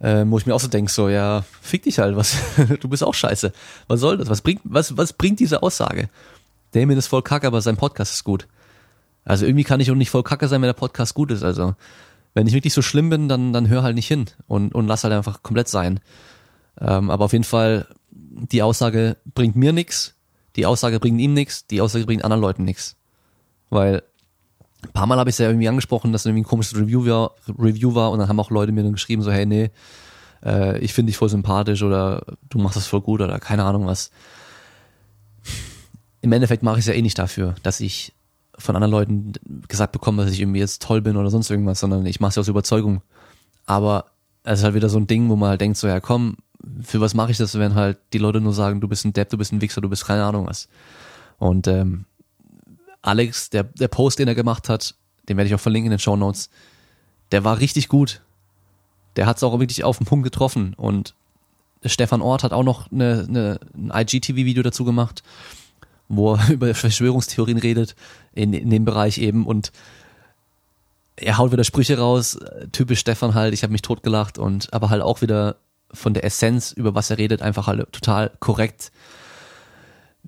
Ähm, 0.00 0.30
wo 0.30 0.38
ich 0.38 0.46
mir 0.46 0.54
auch 0.54 0.60
so 0.60 0.68
denke, 0.68 0.90
so, 0.90 1.08
ja, 1.08 1.44
fick 1.60 1.84
dich 1.84 1.98
halt, 1.98 2.16
was, 2.16 2.36
du 2.80 2.88
bist 2.88 3.04
auch 3.04 3.14
scheiße. 3.14 3.52
Was 3.86 4.00
soll 4.00 4.18
das? 4.18 4.28
Was 4.28 4.42
bringt, 4.42 4.60
was, 4.64 4.96
was 4.96 5.12
bringt 5.12 5.40
diese 5.40 5.62
Aussage? 5.62 6.08
Damien 6.72 6.98
ist 6.98 7.06
voll 7.06 7.22
kacke, 7.22 7.46
aber 7.46 7.60
sein 7.60 7.76
Podcast 7.76 8.12
ist 8.14 8.24
gut. 8.24 8.46
Also 9.24 9.46
irgendwie 9.46 9.64
kann 9.64 9.80
ich 9.80 9.90
auch 9.90 9.96
nicht 9.96 10.10
voll 10.10 10.22
kacke 10.22 10.48
sein, 10.48 10.60
wenn 10.60 10.68
der 10.68 10.74
Podcast 10.74 11.14
gut 11.14 11.30
ist. 11.30 11.42
Also 11.42 11.74
wenn 12.34 12.46
ich 12.46 12.52
wirklich 12.52 12.74
so 12.74 12.82
schlimm 12.82 13.10
bin, 13.10 13.28
dann, 13.28 13.52
dann 13.52 13.68
hör 13.68 13.82
halt 13.82 13.94
nicht 13.94 14.08
hin 14.08 14.26
und, 14.46 14.74
und 14.74 14.86
lass 14.86 15.04
halt 15.04 15.14
einfach 15.14 15.42
komplett 15.42 15.68
sein. 15.68 16.00
Ähm, 16.80 17.10
aber 17.10 17.26
auf 17.26 17.32
jeden 17.32 17.44
Fall, 17.44 17.86
die 18.10 18.62
Aussage 18.62 19.16
bringt 19.34 19.56
mir 19.56 19.72
nix, 19.72 20.14
die 20.56 20.66
Aussage 20.66 21.00
bringt 21.00 21.20
ihm 21.20 21.32
nix, 21.32 21.66
die 21.66 21.80
Aussage 21.80 22.06
bringt 22.06 22.24
anderen 22.24 22.42
Leuten 22.42 22.64
nix. 22.64 22.96
Weil 23.70 24.02
ein 24.82 24.92
paar 24.92 25.06
Mal 25.06 25.18
habe 25.18 25.30
ich 25.30 25.34
es 25.34 25.38
ja 25.38 25.46
irgendwie 25.46 25.68
angesprochen, 25.68 26.12
dass 26.12 26.26
irgendwie 26.26 26.42
ein 26.42 26.46
komisches 26.46 26.76
Review 26.76 27.06
war, 27.06 27.32
Review 27.58 27.94
war 27.94 28.10
und 28.10 28.18
dann 28.18 28.28
haben 28.28 28.40
auch 28.40 28.50
Leute 28.50 28.72
mir 28.72 28.82
dann 28.82 28.92
geschrieben, 28.92 29.22
so, 29.22 29.32
hey, 29.32 29.46
nee, 29.46 29.70
äh, 30.44 30.78
ich 30.78 30.92
finde 30.92 31.10
dich 31.10 31.16
voll 31.16 31.28
sympathisch 31.28 31.82
oder 31.82 32.24
du 32.50 32.58
machst 32.58 32.76
das 32.76 32.86
voll 32.86 33.00
gut 33.00 33.20
oder 33.20 33.38
keine 33.38 33.64
Ahnung 33.64 33.86
was. 33.86 34.10
Im 36.20 36.32
Endeffekt 36.32 36.62
mache 36.62 36.78
ich 36.78 36.80
es 36.80 36.86
ja 36.86 36.94
eh 36.94 37.02
nicht 37.02 37.18
dafür, 37.18 37.54
dass 37.62 37.80
ich 37.80 38.12
von 38.58 38.76
anderen 38.76 38.92
Leuten 38.92 39.32
gesagt 39.68 39.92
bekommen, 39.92 40.18
dass 40.18 40.30
ich 40.30 40.40
irgendwie 40.40 40.60
jetzt 40.60 40.82
toll 40.82 41.00
bin 41.00 41.16
oder 41.16 41.30
sonst 41.30 41.50
irgendwas, 41.50 41.80
sondern 41.80 42.06
ich 42.06 42.20
mache 42.20 42.30
es 42.30 42.36
ja 42.36 42.40
aus 42.40 42.48
Überzeugung. 42.48 43.02
Aber 43.66 44.06
es 44.44 44.60
ist 44.60 44.64
halt 44.64 44.74
wieder 44.74 44.88
so 44.88 44.98
ein 44.98 45.06
Ding, 45.06 45.28
wo 45.28 45.36
man 45.36 45.50
halt 45.50 45.60
denkt, 45.60 45.76
so 45.76 45.86
ja 45.86 46.00
komm, 46.00 46.36
für 46.82 47.00
was 47.00 47.14
mache 47.14 47.30
ich 47.30 47.38
das, 47.38 47.58
wenn 47.58 47.74
halt 47.74 47.98
die 48.12 48.18
Leute 48.18 48.40
nur 48.40 48.52
sagen, 48.52 48.80
du 48.80 48.88
bist 48.88 49.04
ein 49.04 49.12
Depp, 49.12 49.30
du 49.30 49.38
bist 49.38 49.52
ein 49.52 49.60
Wichser, 49.60 49.80
du 49.80 49.88
bist 49.88 50.06
keine 50.06 50.24
Ahnung 50.24 50.46
was. 50.46 50.68
Und 51.38 51.66
ähm, 51.66 52.04
Alex, 53.02 53.50
der, 53.50 53.64
der 53.64 53.88
Post, 53.88 54.18
den 54.18 54.28
er 54.28 54.34
gemacht 54.34 54.68
hat, 54.68 54.94
den 55.28 55.36
werde 55.36 55.48
ich 55.48 55.54
auch 55.54 55.60
verlinken 55.60 55.86
in 55.86 55.96
den 55.96 55.98
Show 55.98 56.16
Notes, 56.16 56.50
der 57.32 57.44
war 57.44 57.58
richtig 57.58 57.88
gut. 57.88 58.22
Der 59.16 59.26
hat 59.26 59.36
es 59.36 59.42
auch 59.42 59.58
wirklich 59.58 59.84
auf 59.84 59.98
den 59.98 60.06
Punkt 60.06 60.24
getroffen. 60.24 60.74
Und 60.74 61.14
Stefan 61.84 62.22
Ort 62.22 62.44
hat 62.44 62.52
auch 62.52 62.62
noch 62.62 62.90
eine, 62.90 63.26
eine, 63.28 63.60
ein 63.74 63.92
IGTV-Video 63.94 64.62
dazu 64.62 64.84
gemacht 64.84 65.22
wo 66.08 66.34
er 66.34 66.50
über 66.50 66.74
Verschwörungstheorien 66.74 67.58
redet, 67.58 67.94
in, 68.32 68.52
in 68.52 68.70
dem 68.70 68.84
Bereich 68.84 69.18
eben 69.18 69.46
und 69.46 69.72
er 71.16 71.38
haut 71.38 71.52
wieder 71.52 71.62
Sprüche 71.62 71.98
raus, 71.98 72.38
typisch 72.72 72.98
Stefan 72.98 73.34
halt, 73.34 73.54
ich 73.54 73.62
habe 73.62 73.72
mich 73.72 73.82
totgelacht 73.82 74.36
und 74.36 74.72
aber 74.72 74.90
halt 74.90 75.00
auch 75.00 75.22
wieder 75.22 75.56
von 75.92 76.12
der 76.12 76.24
Essenz, 76.24 76.72
über 76.72 76.96
was 76.96 77.10
er 77.10 77.18
redet, 77.18 77.40
einfach 77.40 77.68
halt 77.68 77.92
total 77.92 78.32
korrekt. 78.40 78.90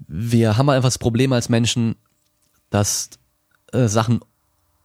wir 0.07 0.57
haben 0.57 0.71
einfach 0.71 0.87
das 0.87 0.99
Problem 0.99 1.33
als 1.33 1.49
Menschen, 1.49 1.97
dass 2.71 3.11
äh, 3.73 3.89
Sachen 3.89 4.21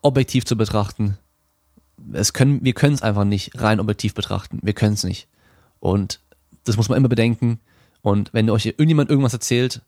objektiv 0.01 0.45
zu 0.45 0.57
betrachten, 0.57 1.19
es 2.13 2.33
können, 2.33 2.63
wir 2.63 2.73
können 2.73 2.95
es 2.95 3.01
einfach 3.01 3.23
nicht 3.23 3.59
rein 3.59 3.79
objektiv 3.79 4.13
betrachten. 4.13 4.59
Wir 4.61 4.73
können 4.73 4.93
es 4.93 5.03
nicht. 5.03 5.27
Und 5.79 6.19
das 6.63 6.77
muss 6.77 6.89
man 6.89 6.97
immer 6.97 7.09
bedenken. 7.09 7.59
Und 8.01 8.33
wenn 8.33 8.49
euch 8.49 8.65
irgendjemand 8.65 9.09
irgendwas 9.09 9.33
erzählt, 9.33 9.81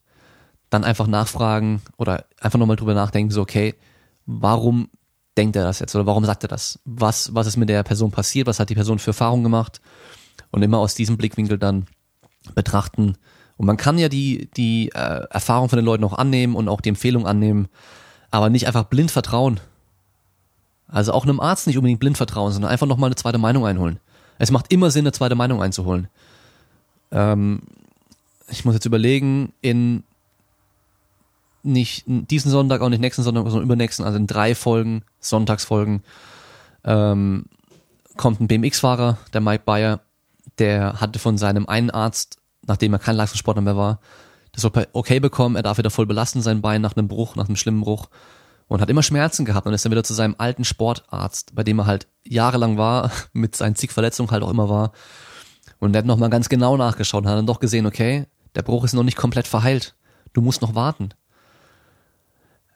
dann 0.70 0.84
einfach 0.84 1.08
nachfragen 1.08 1.82
oder 1.98 2.26
einfach 2.40 2.60
nochmal 2.60 2.76
drüber 2.76 2.94
nachdenken, 2.94 3.32
so, 3.32 3.42
okay, 3.42 3.76
warum 4.26 4.90
denkt 5.38 5.56
er 5.56 5.64
das 5.64 5.80
jetzt 5.80 5.96
oder 5.96 6.06
warum 6.06 6.26
sagt 6.26 6.44
er 6.44 6.48
das? 6.48 6.80
Was, 6.86 7.34
was 7.34 7.48
ist 7.48 7.58
mit 7.58 7.70
der 7.70 7.84
Person 7.84 8.12
passiert? 8.12 8.48
Was 8.48 8.60
hat 8.60 8.70
die 8.70 8.76
Person 8.76 9.00
für 9.00 9.12
Erfahrungen 9.12 9.44
gemacht? 9.44 9.82
Und 10.52 10.62
immer 10.62 10.78
aus 10.78 10.96
diesem 10.96 11.18
Blickwinkel 11.18 11.58
dann 11.58 11.88
betrachten. 12.56 13.18
Und 13.58 13.66
man 13.66 13.78
kann 13.78 13.98
ja 13.98 14.10
die, 14.10 14.50
die 14.56 14.90
äh, 14.94 15.26
Erfahrung 15.30 15.70
von 15.70 15.78
den 15.78 15.86
Leuten 15.86 16.04
auch 16.04 16.14
annehmen 16.14 16.56
und 16.56 16.70
auch 16.70 16.82
die 16.82 16.90
Empfehlung 16.90 17.26
annehmen, 17.26 17.68
aber 18.32 18.50
nicht 18.50 18.68
einfach 18.68 18.86
blind 18.86 19.12
vertrauen. 19.12 19.60
Also 20.88 21.12
auch 21.14 21.24
einem 21.24 21.40
Arzt 21.40 21.66
nicht 21.66 21.78
unbedingt 21.78 22.00
blind 22.00 22.18
vertrauen, 22.18 22.52
sondern 22.52 22.72
einfach 22.72 22.88
nochmal 22.88 23.08
eine 23.08 23.16
zweite 23.16 23.38
Meinung 23.38 23.66
einholen. 23.66 24.00
Es 24.38 24.52
macht 24.52 24.72
immer 24.72 24.92
Sinn, 24.92 25.06
eine 25.06 25.12
zweite 25.12 25.36
Meinung 25.36 25.62
einzuholen. 25.62 26.08
Ähm, 27.12 27.62
ich 28.50 28.66
muss 28.66 28.76
jetzt 28.76 28.86
überlegen, 28.86 29.54
in 29.62 30.04
nicht 31.64 32.04
diesen 32.06 32.52
Sonntag, 32.52 32.82
auch 32.82 32.90
nicht 32.90 33.00
nächsten 33.00 33.24
Sonntag, 33.24 33.44
sondern 33.46 33.64
übernächsten, 33.64 34.06
also 34.06 34.18
in 34.18 34.28
drei 34.28 34.54
Folgen, 34.54 35.04
Sonntagsfolgen, 35.20 36.04
ähm, 36.84 37.46
kommt 38.18 38.42
ein 38.42 38.48
BMX-Fahrer, 38.48 39.18
der 39.34 39.42
Mike 39.42 39.64
Bayer, 39.66 40.02
der 40.60 41.02
hatte 41.02 41.20
von 41.20 41.38
seinem 41.38 41.68
einen 41.68 41.90
Arzt, 41.90 42.38
nachdem 42.66 42.94
er 42.94 43.00
kein 43.00 43.16
Leistungssportler 43.16 43.62
mehr 43.62 43.78
war, 43.78 44.00
das 44.52 44.70
okay 44.94 45.20
bekommen, 45.20 45.56
er 45.56 45.64
darf 45.64 45.80
wieder 45.80 45.90
voll 45.90 46.06
belasten 46.06 46.42
sein 46.42 46.62
Bein 46.62 46.82
nach 46.82 46.96
einem 46.96 47.08
Bruch, 47.08 47.36
nach 47.36 47.48
einem 47.48 47.56
schlimmen 47.56 47.82
Bruch 47.82 48.10
und 48.68 48.82
hat 48.82 48.90
immer 48.90 49.04
Schmerzen 49.04 49.46
gehabt 49.46 49.66
und 49.66 49.74
ist 49.74 49.84
dann 49.84 49.92
wieder 49.92 50.04
zu 50.04 50.14
seinem 50.14 50.36
alten 50.38 50.64
Sportarzt, 50.64 51.56
bei 51.56 51.64
dem 51.64 51.80
er 51.80 51.86
halt 51.86 52.08
jahrelang 52.24 52.78
war, 52.78 53.12
mit 53.34 53.56
seinen 53.56 53.76
zig 53.76 53.92
Verletzungen 53.92 54.32
halt 54.32 54.44
auch 54.44 54.52
immer 54.52 54.70
war. 54.70 54.92
Und 55.80 55.94
der 55.94 56.00
hat 56.00 56.06
nochmal 56.06 56.30
ganz 56.30 56.50
genau 56.50 56.78
nachgeschaut 56.78 57.24
und 57.24 57.30
hat 57.30 57.38
dann 57.38 57.48
doch 57.48 57.60
gesehen, 57.60 57.86
okay, 57.86 58.28
der 58.56 58.62
Bruch 58.62 58.84
ist 58.84 58.94
noch 58.94 59.04
nicht 59.04 59.18
komplett 59.18 59.48
verheilt. 59.48 59.96
Du 60.34 60.42
musst 60.42 60.62
noch 60.62 60.76
warten. 60.76 61.10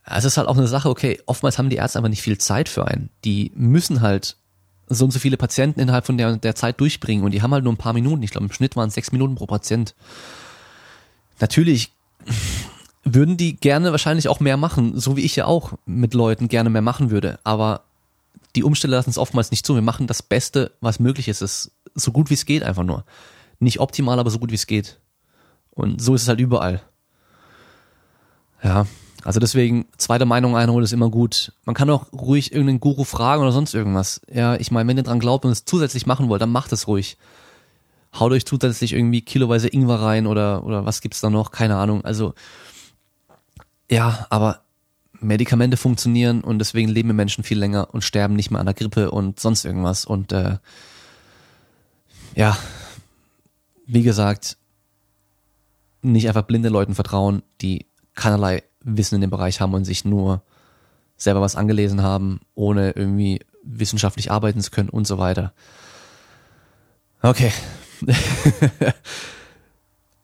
Es 0.10 0.26
ist 0.26 0.38
halt 0.38 0.48
auch 0.48 0.58
eine 0.58 0.68
Sache, 0.68 0.90
okay, 0.90 1.22
oftmals 1.26 1.58
haben 1.58 1.70
die 1.70 1.76
Ärzte 1.76 2.00
einfach 2.00 2.10
nicht 2.10 2.22
viel 2.22 2.38
Zeit 2.38 2.70
für 2.70 2.88
einen. 2.88 3.10
Die 3.26 3.52
müssen 3.56 4.02
halt 4.02 4.38
so 4.88 5.04
und 5.06 5.12
so 5.12 5.20
viele 5.20 5.38
Patienten 5.38 5.82
innerhalb 5.82 6.06
von 6.06 6.18
der, 6.18 6.38
der 6.38 6.56
Zeit 6.56 6.80
durchbringen 6.80 7.26
und 7.26 7.32
die 7.32 7.42
haben 7.42 7.54
halt 7.54 7.64
nur 7.64 7.74
ein 7.74 7.78
paar 7.78 7.94
Minuten. 7.94 8.24
Ich 8.24 8.32
glaube, 8.32 8.46
im 8.46 8.54
Schnitt 8.54 8.76
waren 8.76 8.88
es 8.88 8.94
sechs 8.94 9.12
Minuten 9.12 9.36
pro 9.36 9.46
Patient. 9.46 9.96
Natürlich 11.40 11.92
würden 13.04 13.38
die 13.38 13.58
gerne 13.58 13.92
wahrscheinlich 13.92 14.30
auch 14.30 14.40
mehr 14.40 14.58
machen, 14.58 14.98
so 15.00 15.18
wie 15.18 15.22
ich 15.22 15.36
ja 15.36 15.46
auch 15.46 15.74
mit 15.86 16.14
Leuten 16.14 16.48
gerne 16.48 16.70
mehr 16.70 16.82
machen 16.82 17.10
würde. 17.10 17.40
Aber 17.44 17.82
die 18.56 18.64
Umstände 18.64 18.96
lassen 18.96 19.10
es 19.10 19.18
oftmals 19.18 19.52
nicht 19.52 19.66
zu. 19.66 19.76
Wir 19.76 19.82
machen 19.82 20.08
das 20.08 20.24
Beste, 20.24 20.72
was 20.82 21.00
möglich 21.00 21.28
ist. 21.28 21.42
Es 21.42 21.66
ist 21.66 21.72
so 21.96 22.12
gut 22.12 22.30
wie 22.30 22.36
es 22.36 22.46
geht 22.46 22.64
einfach 22.64 22.84
nur. 22.84 23.04
Nicht 23.60 23.80
optimal, 23.80 24.20
aber 24.20 24.30
so 24.30 24.40
gut 24.40 24.52
wie 24.52 24.56
es 24.56 24.68
geht. 24.68 25.00
Und 25.72 26.02
so 26.02 26.16
ist 26.16 26.24
es 26.24 26.28
halt 26.28 26.40
überall. 26.40 26.82
Ja, 28.64 28.88
also 29.24 29.40
deswegen, 29.40 29.86
zweite 29.98 30.26
Meinung 30.26 30.56
einholen 30.56 30.84
ist 30.84 30.94
immer 30.94 31.10
gut. 31.10 31.54
Man 31.66 31.76
kann 31.76 31.90
auch 31.90 32.12
ruhig 32.14 32.52
irgendeinen 32.52 32.80
Guru 32.80 33.04
fragen 33.04 33.42
oder 33.42 33.52
sonst 33.52 33.74
irgendwas. 33.74 34.22
Ja, 34.32 34.56
ich 34.56 34.72
meine, 34.72 34.88
wenn 34.88 34.98
ihr 34.98 35.04
dran 35.04 35.20
glaubt 35.20 35.46
und 35.46 35.52
es 35.52 35.66
zusätzlich 35.66 36.06
machen 36.06 36.30
wollt, 36.30 36.42
dann 36.42 36.52
macht 36.52 36.72
es 36.72 36.88
ruhig. 36.88 37.18
Haut 38.18 38.32
euch 38.32 38.46
zusätzlich 38.46 38.94
irgendwie 38.94 39.22
kiloweise 39.22 39.68
Ingwer 39.68 40.02
rein 40.02 40.28
oder, 40.28 40.64
oder 40.64 40.86
was 40.86 41.02
gibt's 41.02 41.22
da 41.22 41.30
noch? 41.30 41.52
Keine 41.52 41.76
Ahnung. 41.76 42.06
Also, 42.06 42.34
ja, 43.90 44.28
aber 44.30 44.62
Medikamente 45.20 45.78
funktionieren 45.78 46.42
und 46.42 46.60
deswegen 46.60 46.90
leben 46.90 47.16
Menschen 47.16 47.44
viel 47.44 47.58
länger 47.58 47.94
und 47.94 48.04
sterben 48.04 48.36
nicht 48.36 48.52
mehr 48.52 48.60
an 48.60 48.66
der 48.66 48.76
Grippe 48.76 49.12
und 49.12 49.40
sonst 49.40 49.66
irgendwas. 49.66 50.06
Und 50.06 50.32
äh, 50.32 50.58
ja, 52.36 52.58
wie 53.88 54.04
gesagt, 54.04 54.58
nicht 56.02 56.28
einfach 56.28 56.44
blinde 56.44 56.70
Leuten 56.70 56.96
vertrauen, 56.96 57.42
die 57.62 57.88
keinerlei 58.14 58.64
Wissen 58.82 59.16
in 59.16 59.22
dem 59.22 59.30
Bereich 59.30 59.62
haben 59.62 59.74
und 59.74 59.86
sich 59.86 60.06
nur 60.06 60.42
selber 61.18 61.42
was 61.42 61.56
angelesen 61.56 62.04
haben, 62.04 62.42
ohne 62.56 62.92
irgendwie 62.92 63.42
wissenschaftlich 63.64 64.32
arbeiten 64.32 64.62
zu 64.62 64.72
können 64.72 64.90
und 64.90 65.08
so 65.08 65.18
weiter. 65.18 65.54
Okay. 67.22 67.52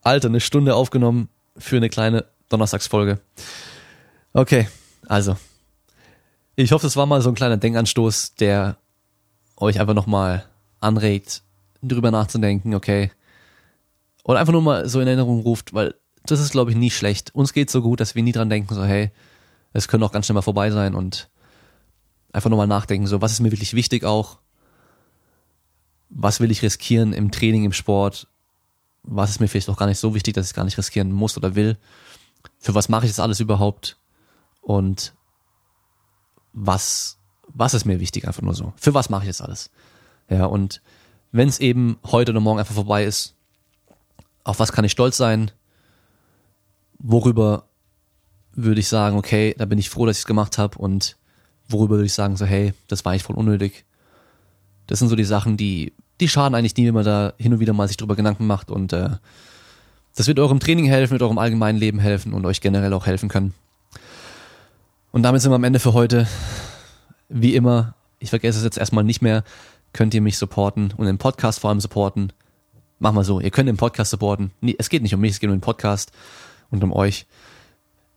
Alter, 0.02 0.28
eine 0.28 0.40
Stunde 0.40 0.74
aufgenommen 0.74 1.28
für 1.56 1.76
eine 1.76 1.88
kleine 1.88 2.24
Donnerstagsfolge. 2.48 3.20
Okay, 4.32 4.68
also. 5.06 5.36
Ich 6.56 6.72
hoffe, 6.72 6.86
es 6.86 6.96
war 6.96 7.06
mal 7.06 7.20
so 7.20 7.30
ein 7.30 7.34
kleiner 7.34 7.56
Denkanstoß, 7.56 8.36
der 8.36 8.76
euch 9.56 9.80
einfach 9.80 9.94
nochmal 9.94 10.44
anregt, 10.80 11.42
drüber 11.82 12.10
nachzudenken, 12.10 12.74
okay. 12.74 13.10
Oder 14.22 14.38
einfach 14.38 14.52
nur 14.52 14.62
mal 14.62 14.88
so 14.88 15.00
in 15.00 15.06
Erinnerung 15.06 15.40
ruft, 15.40 15.74
weil 15.74 15.94
das 16.26 16.40
ist, 16.40 16.52
glaube 16.52 16.70
ich, 16.70 16.76
nie 16.76 16.90
schlecht. 16.90 17.34
Uns 17.34 17.52
geht 17.52 17.70
so 17.70 17.82
gut, 17.82 18.00
dass 18.00 18.14
wir 18.14 18.22
nie 18.22 18.32
dran 18.32 18.50
denken, 18.50 18.74
so, 18.74 18.84
hey, 18.84 19.10
es 19.72 19.88
könnte 19.88 20.06
auch 20.06 20.12
ganz 20.12 20.26
schnell 20.26 20.34
mal 20.34 20.42
vorbei 20.42 20.70
sein 20.70 20.94
und 20.94 21.28
einfach 22.32 22.50
nochmal 22.50 22.66
nachdenken, 22.66 23.06
so, 23.06 23.20
was 23.20 23.32
ist 23.32 23.40
mir 23.40 23.52
wirklich 23.52 23.74
wichtig 23.74 24.04
auch? 24.04 24.38
Was 26.08 26.40
will 26.40 26.50
ich 26.50 26.62
riskieren 26.62 27.12
im 27.12 27.30
Training, 27.30 27.64
im 27.64 27.72
Sport? 27.72 28.28
Was 29.02 29.30
ist 29.30 29.40
mir 29.40 29.48
vielleicht 29.48 29.68
auch 29.68 29.76
gar 29.76 29.86
nicht 29.86 29.98
so 29.98 30.14
wichtig, 30.14 30.34
dass 30.34 30.48
ich 30.48 30.54
gar 30.54 30.64
nicht 30.64 30.78
riskieren 30.78 31.12
muss 31.12 31.36
oder 31.36 31.54
will? 31.54 31.76
Für 32.58 32.74
was 32.74 32.88
mache 32.88 33.04
ich 33.04 33.10
das 33.12 33.20
alles 33.20 33.40
überhaupt? 33.40 33.98
Und 34.62 35.12
was, 36.52 37.18
was 37.48 37.74
ist 37.74 37.84
mir 37.84 38.00
wichtig 38.00 38.26
einfach 38.26 38.42
nur 38.42 38.54
so? 38.54 38.72
Für 38.76 38.94
was 38.94 39.10
mache 39.10 39.24
ich 39.24 39.28
das 39.28 39.42
alles? 39.42 39.70
Ja, 40.30 40.46
und 40.46 40.80
wenn 41.32 41.48
es 41.48 41.58
eben 41.58 41.98
heute 42.04 42.32
oder 42.32 42.40
morgen 42.40 42.60
einfach 42.60 42.74
vorbei 42.74 43.04
ist, 43.04 43.34
auf 44.44 44.58
was 44.60 44.72
kann 44.72 44.84
ich 44.84 44.92
stolz 44.92 45.16
sein? 45.16 45.50
Worüber 47.04 47.64
würde 48.54 48.80
ich 48.80 48.88
sagen, 48.88 49.16
okay, 49.16 49.54
da 49.58 49.66
bin 49.66 49.78
ich 49.78 49.90
froh, 49.90 50.06
dass 50.06 50.16
ich 50.16 50.22
es 50.22 50.26
gemacht 50.26 50.58
habe 50.58 50.78
und 50.78 51.16
worüber 51.68 51.96
würde 51.96 52.06
ich 52.06 52.14
sagen, 52.14 52.36
so 52.36 52.46
hey, 52.46 52.72
das 52.88 53.04
war 53.04 53.12
eigentlich 53.12 53.24
voll 53.24 53.36
unnötig. 53.36 53.84
Das 54.86 54.98
sind 54.98 55.08
so 55.08 55.16
die 55.16 55.24
Sachen, 55.24 55.56
die, 55.56 55.92
die 56.20 56.28
schaden 56.28 56.54
eigentlich 56.54 56.76
nie, 56.76 56.86
wenn 56.86 56.94
man 56.94 57.04
da 57.04 57.34
hin 57.36 57.52
und 57.52 57.60
wieder 57.60 57.74
mal 57.74 57.88
sich 57.88 57.98
drüber 57.98 58.16
Gedanken 58.16 58.46
macht 58.46 58.70
und 58.70 58.92
äh, 58.92 59.10
das 60.16 60.28
wird 60.28 60.38
eurem 60.38 60.60
Training 60.60 60.86
helfen, 60.86 61.12
wird 61.12 61.22
eurem 61.22 61.38
allgemeinen 61.38 61.78
Leben 61.78 61.98
helfen 61.98 62.32
und 62.32 62.46
euch 62.46 62.60
generell 62.60 62.92
auch 62.94 63.06
helfen 63.06 63.28
können. 63.28 63.52
Und 65.12 65.22
damit 65.22 65.42
sind 65.42 65.50
wir 65.50 65.56
am 65.56 65.64
Ende 65.64 65.80
für 65.80 65.92
heute. 65.92 66.26
Wie 67.28 67.54
immer, 67.54 67.94
ich 68.18 68.30
vergesse 68.30 68.58
es 68.58 68.64
jetzt 68.64 68.78
erstmal 68.78 69.04
nicht 69.04 69.20
mehr, 69.20 69.44
könnt 69.92 70.14
ihr 70.14 70.22
mich 70.22 70.38
supporten 70.38 70.94
und 70.96 71.06
den 71.06 71.18
Podcast 71.18 71.60
vor 71.60 71.70
allem 71.70 71.80
supporten. 71.80 72.32
Machen 72.98 73.16
wir 73.16 73.24
so, 73.24 73.40
ihr 73.40 73.50
könnt 73.50 73.68
den 73.68 73.76
Podcast 73.76 74.10
supporten. 74.10 74.52
Es 74.78 74.88
geht 74.88 75.02
nicht 75.02 75.14
um 75.14 75.20
mich, 75.20 75.32
es 75.32 75.40
geht 75.40 75.50
um 75.50 75.56
den 75.56 75.60
Podcast 75.60 76.12
und 76.70 76.82
um 76.82 76.92
euch, 76.92 77.26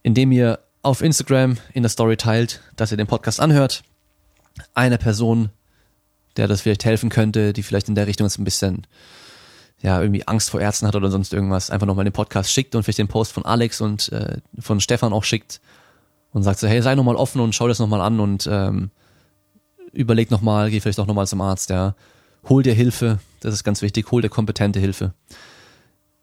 indem 0.03 0.31
ihr 0.31 0.59
auf 0.81 1.01
Instagram 1.01 1.57
in 1.73 1.83
der 1.83 1.89
Story 1.89 2.17
teilt, 2.17 2.61
dass 2.75 2.91
ihr 2.91 2.97
den 2.97 3.07
Podcast 3.07 3.39
anhört. 3.39 3.83
Eine 4.73 4.97
Person, 4.97 5.49
der 6.37 6.47
das 6.47 6.61
vielleicht 6.61 6.85
helfen 6.85 7.09
könnte, 7.09 7.53
die 7.53 7.63
vielleicht 7.63 7.89
in 7.89 7.95
der 7.95 8.07
Richtung 8.07 8.25
jetzt 8.25 8.39
ein 8.39 8.45
bisschen 8.45 8.87
ja, 9.81 10.01
irgendwie 10.01 10.27
Angst 10.27 10.49
vor 10.49 10.61
Ärzten 10.61 10.87
hat 10.87 10.95
oder 10.95 11.11
sonst 11.11 11.33
irgendwas, 11.33 11.69
einfach 11.69 11.85
nochmal 11.85 12.05
den 12.05 12.13
Podcast 12.13 12.51
schickt 12.51 12.73
und 12.73 12.83
vielleicht 12.83 12.99
den 12.99 13.07
Post 13.07 13.31
von 13.31 13.45
Alex 13.45 13.81
und 13.81 14.11
äh, 14.11 14.37
von 14.59 14.79
Stefan 14.79 15.13
auch 15.13 15.23
schickt 15.23 15.61
und 16.31 16.43
sagt 16.43 16.59
so, 16.59 16.67
hey, 16.67 16.81
sei 16.81 16.95
nochmal 16.95 17.15
offen 17.15 17.41
und 17.41 17.53
schau 17.53 17.67
das 17.67 17.79
nochmal 17.79 18.01
an 18.01 18.19
und 18.19 18.47
ähm, 18.51 18.89
überleg 19.93 20.31
nochmal, 20.31 20.71
geh 20.71 20.79
vielleicht 20.79 20.99
auch 20.99 21.05
nochmal 21.05 21.27
zum 21.27 21.41
Arzt, 21.41 21.69
ja. 21.69 21.95
Hol 22.49 22.63
dir 22.63 22.73
Hilfe, 22.73 23.19
das 23.41 23.53
ist 23.53 23.63
ganz 23.63 23.81
wichtig, 23.81 24.09
hol 24.11 24.21
dir 24.21 24.29
kompetente 24.29 24.79
Hilfe. 24.79 25.13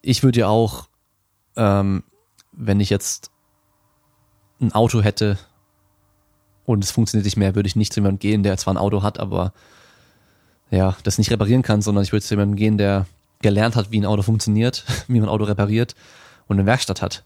Ich 0.01 0.23
würde 0.23 0.41
ja 0.41 0.47
auch 0.47 0.87
ähm, 1.55 2.03
wenn 2.57 2.79
ich 2.79 2.89
jetzt 2.89 3.31
ein 4.61 4.71
Auto 4.71 5.01
hätte 5.01 5.37
und 6.65 6.83
es 6.83 6.91
funktioniert 6.91 7.25
nicht 7.25 7.37
mehr, 7.37 7.55
würde 7.55 7.67
ich 7.67 7.75
nicht 7.75 7.93
zu 7.93 7.99
jemandem 7.99 8.19
gehen, 8.19 8.43
der 8.43 8.57
zwar 8.57 8.73
ein 8.73 8.77
Auto 8.77 9.03
hat, 9.03 9.19
aber 9.19 9.53
ja, 10.71 10.95
das 11.03 11.17
nicht 11.17 11.31
reparieren 11.31 11.61
kann, 11.61 11.81
sondern 11.81 12.03
ich 12.03 12.11
würde 12.11 12.25
zu 12.25 12.33
jemandem 12.33 12.55
gehen, 12.55 12.77
der 12.77 13.05
gelernt 13.41 13.75
hat, 13.75 13.91
wie 13.91 13.99
ein 13.99 14.05
Auto 14.05 14.21
funktioniert, 14.21 14.85
wie 15.07 15.19
man 15.19 15.29
ein 15.29 15.33
Auto 15.33 15.43
repariert 15.43 15.95
und 16.47 16.57
eine 16.57 16.65
Werkstatt 16.65 17.01
hat. 17.01 17.23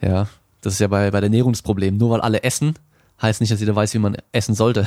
Ja, 0.00 0.28
das 0.60 0.74
ist 0.74 0.80
ja 0.80 0.88
bei, 0.88 1.10
bei 1.10 1.20
der 1.20 1.28
Ernährung 1.28 1.52
das 1.52 1.62
Problem. 1.62 1.96
Nur 1.96 2.10
weil 2.10 2.20
alle 2.20 2.42
essen, 2.42 2.74
heißt 3.22 3.40
nicht, 3.40 3.52
dass 3.52 3.60
jeder 3.60 3.76
weiß, 3.76 3.94
wie 3.94 3.98
man 3.98 4.16
essen 4.32 4.54
sollte. 4.54 4.86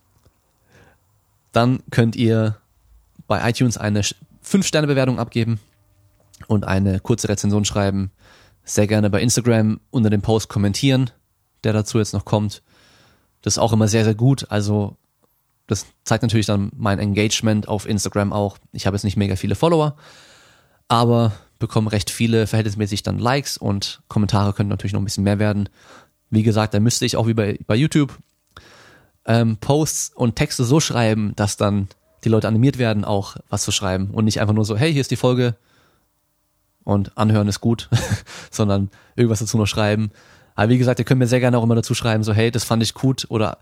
Dann 1.52 1.82
könnt 1.90 2.16
ihr 2.16 2.56
bei 3.26 3.48
iTunes 3.48 3.76
eine 3.76 4.00
5-Sterne-Bewertung 4.00 5.18
abgeben 5.18 5.58
und 6.46 6.64
eine 6.64 7.00
kurze 7.00 7.28
Rezension 7.28 7.64
schreiben, 7.64 8.10
sehr 8.66 8.86
gerne 8.86 9.08
bei 9.08 9.22
Instagram 9.22 9.80
unter 9.90 10.10
dem 10.10 10.20
Post 10.20 10.48
kommentieren, 10.48 11.10
der 11.64 11.72
dazu 11.72 11.98
jetzt 11.98 12.12
noch 12.12 12.26
kommt. 12.26 12.62
Das 13.40 13.54
ist 13.54 13.58
auch 13.58 13.72
immer 13.72 13.88
sehr, 13.88 14.04
sehr 14.04 14.14
gut. 14.14 14.50
Also 14.50 14.96
das 15.66 15.86
zeigt 16.04 16.22
natürlich 16.22 16.46
dann 16.46 16.70
mein 16.76 16.98
Engagement 16.98 17.68
auf 17.68 17.88
Instagram 17.88 18.32
auch. 18.32 18.58
Ich 18.72 18.86
habe 18.86 18.96
jetzt 18.96 19.04
nicht 19.04 19.16
mega 19.16 19.36
viele 19.36 19.54
Follower, 19.54 19.96
aber 20.88 21.32
bekommen 21.58 21.88
recht 21.88 22.10
viele 22.10 22.46
verhältnismäßig 22.46 23.02
dann 23.02 23.18
Likes 23.18 23.56
und 23.56 24.02
Kommentare 24.08 24.52
können 24.52 24.68
natürlich 24.68 24.92
noch 24.92 25.00
ein 25.00 25.04
bisschen 25.04 25.24
mehr 25.24 25.38
werden. 25.38 25.68
Wie 26.28 26.42
gesagt, 26.42 26.74
da 26.74 26.80
müsste 26.80 27.06
ich 27.06 27.16
auch 27.16 27.26
wie 27.26 27.34
bei, 27.34 27.58
bei 27.66 27.76
YouTube 27.76 28.18
ähm, 29.24 29.56
Posts 29.58 30.12
und 30.14 30.36
Texte 30.36 30.64
so 30.64 30.80
schreiben, 30.80 31.32
dass 31.36 31.56
dann 31.56 31.88
die 32.24 32.28
Leute 32.28 32.48
animiert 32.48 32.78
werden, 32.78 33.04
auch 33.04 33.36
was 33.48 33.62
zu 33.62 33.70
schreiben 33.70 34.10
und 34.10 34.24
nicht 34.24 34.40
einfach 34.40 34.54
nur 34.54 34.64
so, 34.64 34.76
hey, 34.76 34.92
hier 34.92 35.00
ist 35.00 35.12
die 35.12 35.16
Folge 35.16 35.56
und 36.86 37.18
anhören 37.18 37.48
ist 37.48 37.60
gut, 37.60 37.90
sondern 38.50 38.90
irgendwas 39.16 39.40
dazu 39.40 39.58
noch 39.58 39.66
schreiben. 39.66 40.12
Aber 40.54 40.70
wie 40.70 40.78
gesagt, 40.78 41.00
ihr 41.00 41.04
könnt 41.04 41.18
mir 41.18 41.26
sehr 41.26 41.40
gerne 41.40 41.58
auch 41.58 41.64
immer 41.64 41.74
dazu 41.74 41.94
schreiben, 41.94 42.22
so, 42.22 42.32
hey, 42.32 42.52
das 42.52 42.62
fand 42.62 42.82
ich 42.82 42.94
gut 42.94 43.26
oder 43.28 43.58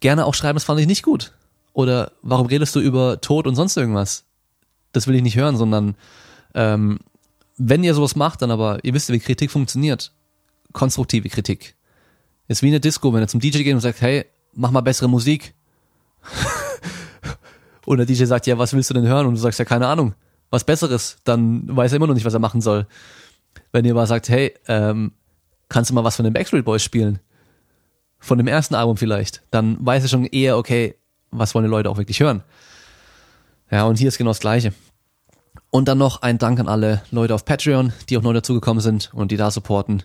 gerne 0.00 0.26
auch 0.26 0.34
schreiben, 0.34 0.56
das 0.56 0.64
fand 0.64 0.80
ich 0.80 0.88
nicht 0.88 1.04
gut. 1.04 1.32
Oder 1.72 2.10
warum 2.22 2.48
redest 2.48 2.74
du 2.74 2.80
über 2.80 3.20
Tod 3.20 3.46
und 3.46 3.54
sonst 3.54 3.76
irgendwas? 3.76 4.24
Das 4.90 5.06
will 5.06 5.14
ich 5.14 5.22
nicht 5.22 5.36
hören, 5.36 5.56
sondern 5.56 5.94
ähm, 6.54 6.98
wenn 7.56 7.84
ihr 7.84 7.94
sowas 7.94 8.16
macht, 8.16 8.42
dann 8.42 8.50
aber, 8.50 8.80
ihr 8.82 8.94
wisst 8.94 9.08
ja, 9.08 9.14
wie 9.14 9.20
Kritik 9.20 9.52
funktioniert. 9.52 10.12
Konstruktive 10.72 11.28
Kritik. 11.28 11.76
Ist 12.48 12.62
wie 12.62 12.68
eine 12.68 12.80
Disco, 12.80 13.14
wenn 13.14 13.20
er 13.20 13.28
zum 13.28 13.38
DJ 13.38 13.62
geht 13.62 13.74
und 13.74 13.80
sagt, 13.80 14.00
hey, 14.00 14.26
mach 14.54 14.72
mal 14.72 14.80
bessere 14.80 15.08
Musik. 15.08 15.54
und 17.86 17.98
der 17.98 18.06
DJ 18.06 18.24
sagt, 18.24 18.48
ja, 18.48 18.58
was 18.58 18.72
willst 18.72 18.90
du 18.90 18.94
denn 18.94 19.06
hören? 19.06 19.26
Und 19.26 19.34
du 19.34 19.40
sagst, 19.40 19.60
ja, 19.60 19.64
keine 19.64 19.86
Ahnung, 19.86 20.14
was 20.50 20.64
Besseres. 20.64 21.16
Dann 21.24 21.64
weiß 21.74 21.92
er 21.92 21.96
immer 21.96 22.06
noch 22.06 22.14
nicht, 22.14 22.26
was 22.26 22.34
er 22.34 22.40
machen 22.40 22.60
soll. 22.60 22.86
Wenn 23.72 23.84
ihr 23.84 23.92
aber 23.92 24.06
sagt, 24.06 24.28
hey, 24.28 24.54
ähm, 24.68 25.12
kannst 25.68 25.90
du 25.90 25.94
mal 25.94 26.04
was 26.04 26.16
von 26.16 26.24
den 26.24 26.34
Backstreet 26.34 26.64
Boys 26.64 26.82
spielen? 26.82 27.20
Von 28.18 28.38
dem 28.38 28.46
ersten 28.46 28.74
Album 28.74 28.96
vielleicht. 28.96 29.42
Dann 29.50 29.78
weiß 29.80 30.02
er 30.02 30.08
schon 30.08 30.26
eher, 30.26 30.58
okay, 30.58 30.96
was 31.30 31.54
wollen 31.54 31.64
die 31.64 31.70
Leute 31.70 31.88
auch 31.88 31.96
wirklich 31.96 32.20
hören. 32.20 32.42
Ja, 33.70 33.84
und 33.84 33.98
hier 33.98 34.08
ist 34.08 34.18
genau 34.18 34.30
das 34.30 34.40
Gleiche. 34.40 34.72
Und 35.70 35.86
dann 35.86 35.98
noch 35.98 36.22
ein 36.22 36.38
Dank 36.38 36.58
an 36.58 36.68
alle 36.68 37.02
Leute 37.10 37.34
auf 37.34 37.44
Patreon, 37.44 37.92
die 38.08 38.18
auch 38.18 38.22
neu 38.22 38.32
dazugekommen 38.32 38.80
sind 38.80 39.10
und 39.14 39.30
die 39.30 39.36
da 39.36 39.50
supporten 39.50 40.02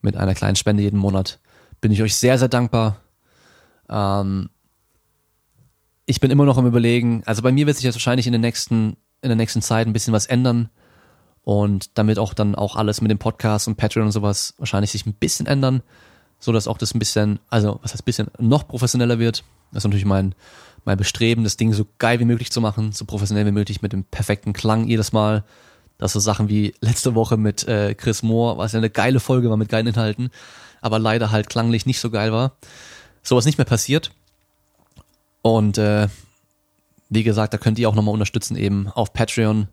mit 0.00 0.16
einer 0.16 0.34
kleinen 0.34 0.56
Spende 0.56 0.82
jeden 0.82 0.98
Monat. 0.98 1.38
Bin 1.80 1.92
ich 1.92 2.02
euch 2.02 2.16
sehr, 2.16 2.38
sehr 2.38 2.48
dankbar. 2.48 2.96
Ähm, 3.88 4.48
ich 6.06 6.20
bin 6.20 6.30
immer 6.30 6.44
noch 6.44 6.58
am 6.58 6.66
überlegen, 6.66 7.22
also 7.26 7.42
bei 7.42 7.52
mir 7.52 7.66
wird 7.66 7.76
sich 7.76 7.84
jetzt 7.84 7.94
wahrscheinlich 7.94 8.26
in 8.26 8.32
der 8.32 8.40
nächsten, 8.40 8.96
in 9.24 9.30
der 9.30 9.36
nächsten 9.36 9.62
Zeit 9.62 9.86
ein 9.86 9.92
bisschen 9.92 10.12
was 10.12 10.26
ändern 10.26 10.68
und 11.42 11.98
damit 11.98 12.18
auch 12.18 12.34
dann 12.34 12.54
auch 12.54 12.76
alles 12.76 13.00
mit 13.00 13.10
dem 13.10 13.18
Podcast 13.18 13.66
und 13.66 13.76
Patreon 13.76 14.06
und 14.06 14.12
sowas 14.12 14.54
wahrscheinlich 14.58 14.92
sich 14.92 15.06
ein 15.06 15.14
bisschen 15.14 15.46
ändern, 15.46 15.82
so 16.38 16.52
dass 16.52 16.68
auch 16.68 16.78
das 16.78 16.94
ein 16.94 16.98
bisschen, 16.98 17.40
also 17.50 17.80
was 17.82 17.92
heißt 17.92 18.04
bisschen 18.04 18.28
noch 18.38 18.68
professioneller 18.68 19.18
wird. 19.18 19.44
Das 19.72 19.80
ist 19.80 19.84
natürlich 19.84 20.04
mein 20.04 20.34
mein 20.84 20.98
Bestreben, 20.98 21.44
das 21.44 21.56
Ding 21.56 21.72
so 21.72 21.86
geil 21.98 22.20
wie 22.20 22.24
möglich 22.24 22.52
zu 22.52 22.60
machen, 22.60 22.92
so 22.92 23.04
professionell 23.04 23.46
wie 23.46 23.52
möglich 23.52 23.82
mit 23.82 23.92
dem 23.92 24.04
perfekten 24.04 24.52
Klang 24.52 24.86
jedes 24.86 25.12
Mal. 25.12 25.44
Das 25.96 26.12
so 26.12 26.20
Sachen 26.20 26.48
wie 26.48 26.74
letzte 26.80 27.14
Woche 27.14 27.36
mit 27.36 27.66
äh, 27.66 27.94
Chris 27.94 28.22
Moore, 28.22 28.58
was 28.58 28.72
ja 28.72 28.78
eine 28.78 28.90
geile 28.90 29.20
Folge 29.20 29.48
war 29.48 29.56
mit 29.56 29.68
geilen 29.68 29.86
Inhalten, 29.86 30.30
aber 30.80 30.98
leider 30.98 31.30
halt 31.30 31.48
klanglich 31.48 31.86
nicht 31.86 32.00
so 32.00 32.10
geil 32.10 32.32
war. 32.32 32.56
Sowas 33.22 33.46
nicht 33.46 33.58
mehr 33.58 33.64
passiert. 33.64 34.10
Und 35.40 35.78
äh, 35.78 36.08
wie 37.08 37.22
gesagt, 37.22 37.54
da 37.54 37.58
könnt 37.58 37.78
ihr 37.78 37.88
auch 37.88 37.94
nochmal 37.94 38.14
unterstützen, 38.14 38.56
eben 38.56 38.88
auf 38.88 39.12
Patreon. 39.12 39.68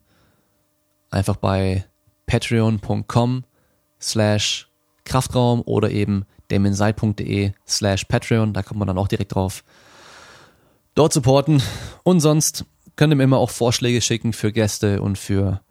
Einfach 1.10 1.36
bei 1.36 1.86
patreon.com 2.26 3.44
slash 4.00 4.70
Kraftraum 5.04 5.62
oder 5.62 5.92
eben 5.92 6.26
damienside.de 6.50 7.54
slash 7.68 8.06
Patreon, 8.06 8.54
da 8.54 8.64
kommt 8.64 8.80
man 8.80 8.88
dann 8.88 8.98
auch 8.98 9.08
direkt 9.08 9.36
drauf 9.36 9.64
dort 10.96 11.14
supporten. 11.14 11.62
Und 12.04 12.20
sonst 12.20 12.66
könnt 12.96 13.14
ihr 13.14 13.16
mir 13.16 13.24
immer 13.24 13.38
auch 13.38 13.50
Vorschläge 13.50 14.02
schicken 14.02 14.34
für 14.34 14.52
Gäste 14.52 15.02
und 15.02 15.18
für 15.18 15.62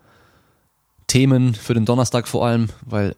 Themen, 1.06 1.54
für 1.54 1.74
den 1.74 1.84
Donnerstag 1.84 2.28
vor 2.28 2.46
allem, 2.46 2.68
weil, 2.82 3.16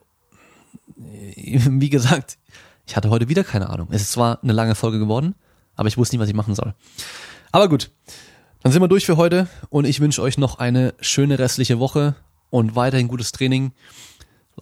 wie 0.95 1.89
gesagt, 1.89 2.37
ich 2.85 2.95
hatte 2.95 3.09
heute 3.09 3.29
wieder 3.29 3.43
keine 3.43 3.69
Ahnung. 3.69 3.87
Es 3.91 4.01
ist 4.01 4.11
zwar 4.11 4.43
eine 4.43 4.53
lange 4.53 4.75
Folge 4.75 4.99
geworden, 4.99 5.35
aber 5.75 5.87
ich 5.87 5.97
wusste 5.97 6.15
nicht, 6.15 6.21
was 6.21 6.29
ich 6.29 6.35
machen 6.35 6.55
soll. 6.55 6.73
Aber 7.51 7.69
gut, 7.69 7.91
dann 8.63 8.71
sind 8.71 8.81
wir 8.81 8.87
durch 8.87 9.05
für 9.05 9.17
heute 9.17 9.47
und 9.69 9.85
ich 9.85 9.99
wünsche 9.99 10.21
euch 10.21 10.37
noch 10.37 10.57
eine 10.57 10.93
schöne 10.99 11.37
restliche 11.37 11.79
Woche 11.79 12.15
und 12.49 12.75
weiterhin 12.75 13.07
gutes 13.07 13.31
Training. 13.31 13.71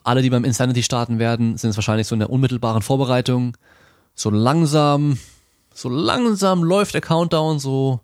Alle, 0.03 0.21
die 0.21 0.29
beim 0.29 0.43
Insanity 0.43 0.83
starten 0.83 1.19
werden, 1.19 1.57
sind 1.57 1.69
es 1.69 1.77
wahrscheinlich 1.77 2.07
so 2.07 2.15
in 2.15 2.19
der 2.19 2.29
unmittelbaren 2.29 2.81
Vorbereitung. 2.81 3.55
So 4.15 4.29
langsam 4.29 5.17
so 5.73 5.89
langsam 5.89 6.63
läuft 6.63 6.93
der 6.93 7.01
Countdown, 7.01 7.59
so 7.59 8.01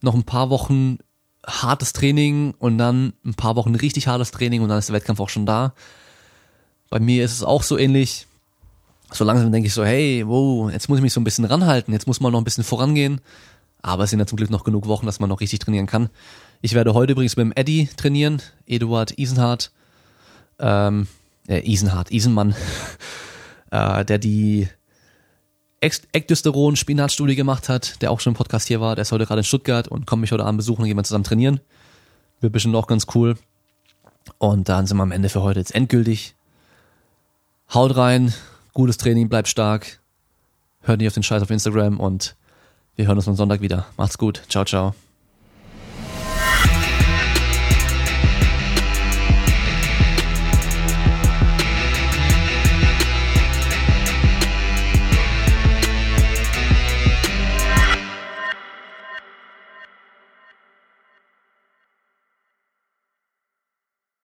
noch 0.00 0.14
ein 0.14 0.24
paar 0.24 0.50
Wochen 0.50 0.98
hartes 1.46 1.92
Training 1.92 2.54
und 2.58 2.78
dann 2.78 3.14
ein 3.24 3.34
paar 3.34 3.56
Wochen 3.56 3.74
richtig 3.74 4.06
hartes 4.06 4.30
Training 4.30 4.62
und 4.62 4.68
dann 4.68 4.78
ist 4.78 4.88
der 4.88 4.96
Wettkampf 4.96 5.20
auch 5.20 5.28
schon 5.28 5.46
da. 5.46 5.74
Bei 6.90 7.00
mir 7.00 7.24
ist 7.24 7.32
es 7.32 7.42
auch 7.42 7.62
so 7.62 7.78
ähnlich. 7.78 8.26
So 9.10 9.24
langsam 9.24 9.50
denke 9.52 9.68
ich 9.68 9.74
so, 9.74 9.84
hey, 9.84 10.24
wow, 10.26 10.70
jetzt 10.70 10.88
muss 10.88 10.98
ich 10.98 11.02
mich 11.02 11.12
so 11.12 11.20
ein 11.20 11.24
bisschen 11.24 11.46
ranhalten, 11.46 11.92
jetzt 11.92 12.06
muss 12.06 12.20
man 12.20 12.32
noch 12.32 12.40
ein 12.40 12.44
bisschen 12.44 12.64
vorangehen. 12.64 13.20
Aber 13.82 14.04
es 14.04 14.10
sind 14.10 14.18
ja 14.18 14.26
zum 14.26 14.36
Glück 14.36 14.50
noch 14.50 14.64
genug 14.64 14.86
Wochen, 14.86 15.06
dass 15.06 15.20
man 15.20 15.28
noch 15.28 15.40
richtig 15.40 15.60
trainieren 15.60 15.86
kann. 15.86 16.10
Ich 16.60 16.74
werde 16.74 16.94
heute 16.94 17.12
übrigens 17.12 17.36
mit 17.36 17.44
dem 17.44 17.52
Eddie 17.54 17.88
trainieren, 17.96 18.42
Eduard 18.66 19.16
Isenhardt, 19.18 19.70
ähm, 20.58 21.06
äh, 21.46 21.60
Isenhardt, 21.60 22.10
Isenmann, 22.10 22.54
äh, 23.70 24.04
der 24.04 24.18
die 24.18 24.68
Ektosteron 25.80 26.74
Spinatstudie 26.74 27.36
gemacht 27.36 27.68
hat, 27.68 28.02
der 28.02 28.10
auch 28.10 28.18
schon 28.18 28.32
im 28.32 28.36
Podcast 28.36 28.66
hier 28.66 28.80
war, 28.80 28.96
der 28.96 29.02
ist 29.02 29.12
heute 29.12 29.26
gerade 29.26 29.40
in 29.40 29.44
Stuttgart 29.44 29.86
und 29.86 30.06
kommt 30.06 30.22
mich 30.22 30.32
heute 30.32 30.44
Abend 30.44 30.58
besuchen 30.58 30.82
und 30.82 30.88
gehen 30.88 30.96
wir 30.96 31.04
zusammen 31.04 31.24
trainieren. 31.24 31.60
Wird 32.40 32.52
bestimmt 32.52 32.74
auch 32.74 32.88
ganz 32.88 33.06
cool. 33.14 33.36
Und 34.38 34.68
dann 34.68 34.86
sind 34.86 34.96
wir 34.96 35.02
am 35.04 35.12
Ende 35.12 35.28
für 35.28 35.42
heute 35.42 35.60
jetzt 35.60 35.74
endgültig. 35.74 36.34
Haut 37.72 37.96
rein, 37.96 38.34
gutes 38.74 38.96
Training, 38.96 39.28
bleibt 39.28 39.48
stark. 39.48 40.00
Hört 40.80 40.98
nicht 40.98 41.08
auf 41.08 41.14
den 41.14 41.22
Scheiß 41.22 41.42
auf 41.42 41.50
Instagram 41.50 42.00
und 42.00 42.34
wir 42.98 43.06
hören 43.06 43.16
uns 43.16 43.28
am 43.28 43.36
Sonntag 43.36 43.60
wieder. 43.60 43.86
Macht's 43.96 44.18
gut. 44.18 44.42
Ciao, 44.48 44.64
ciao. 44.64 44.94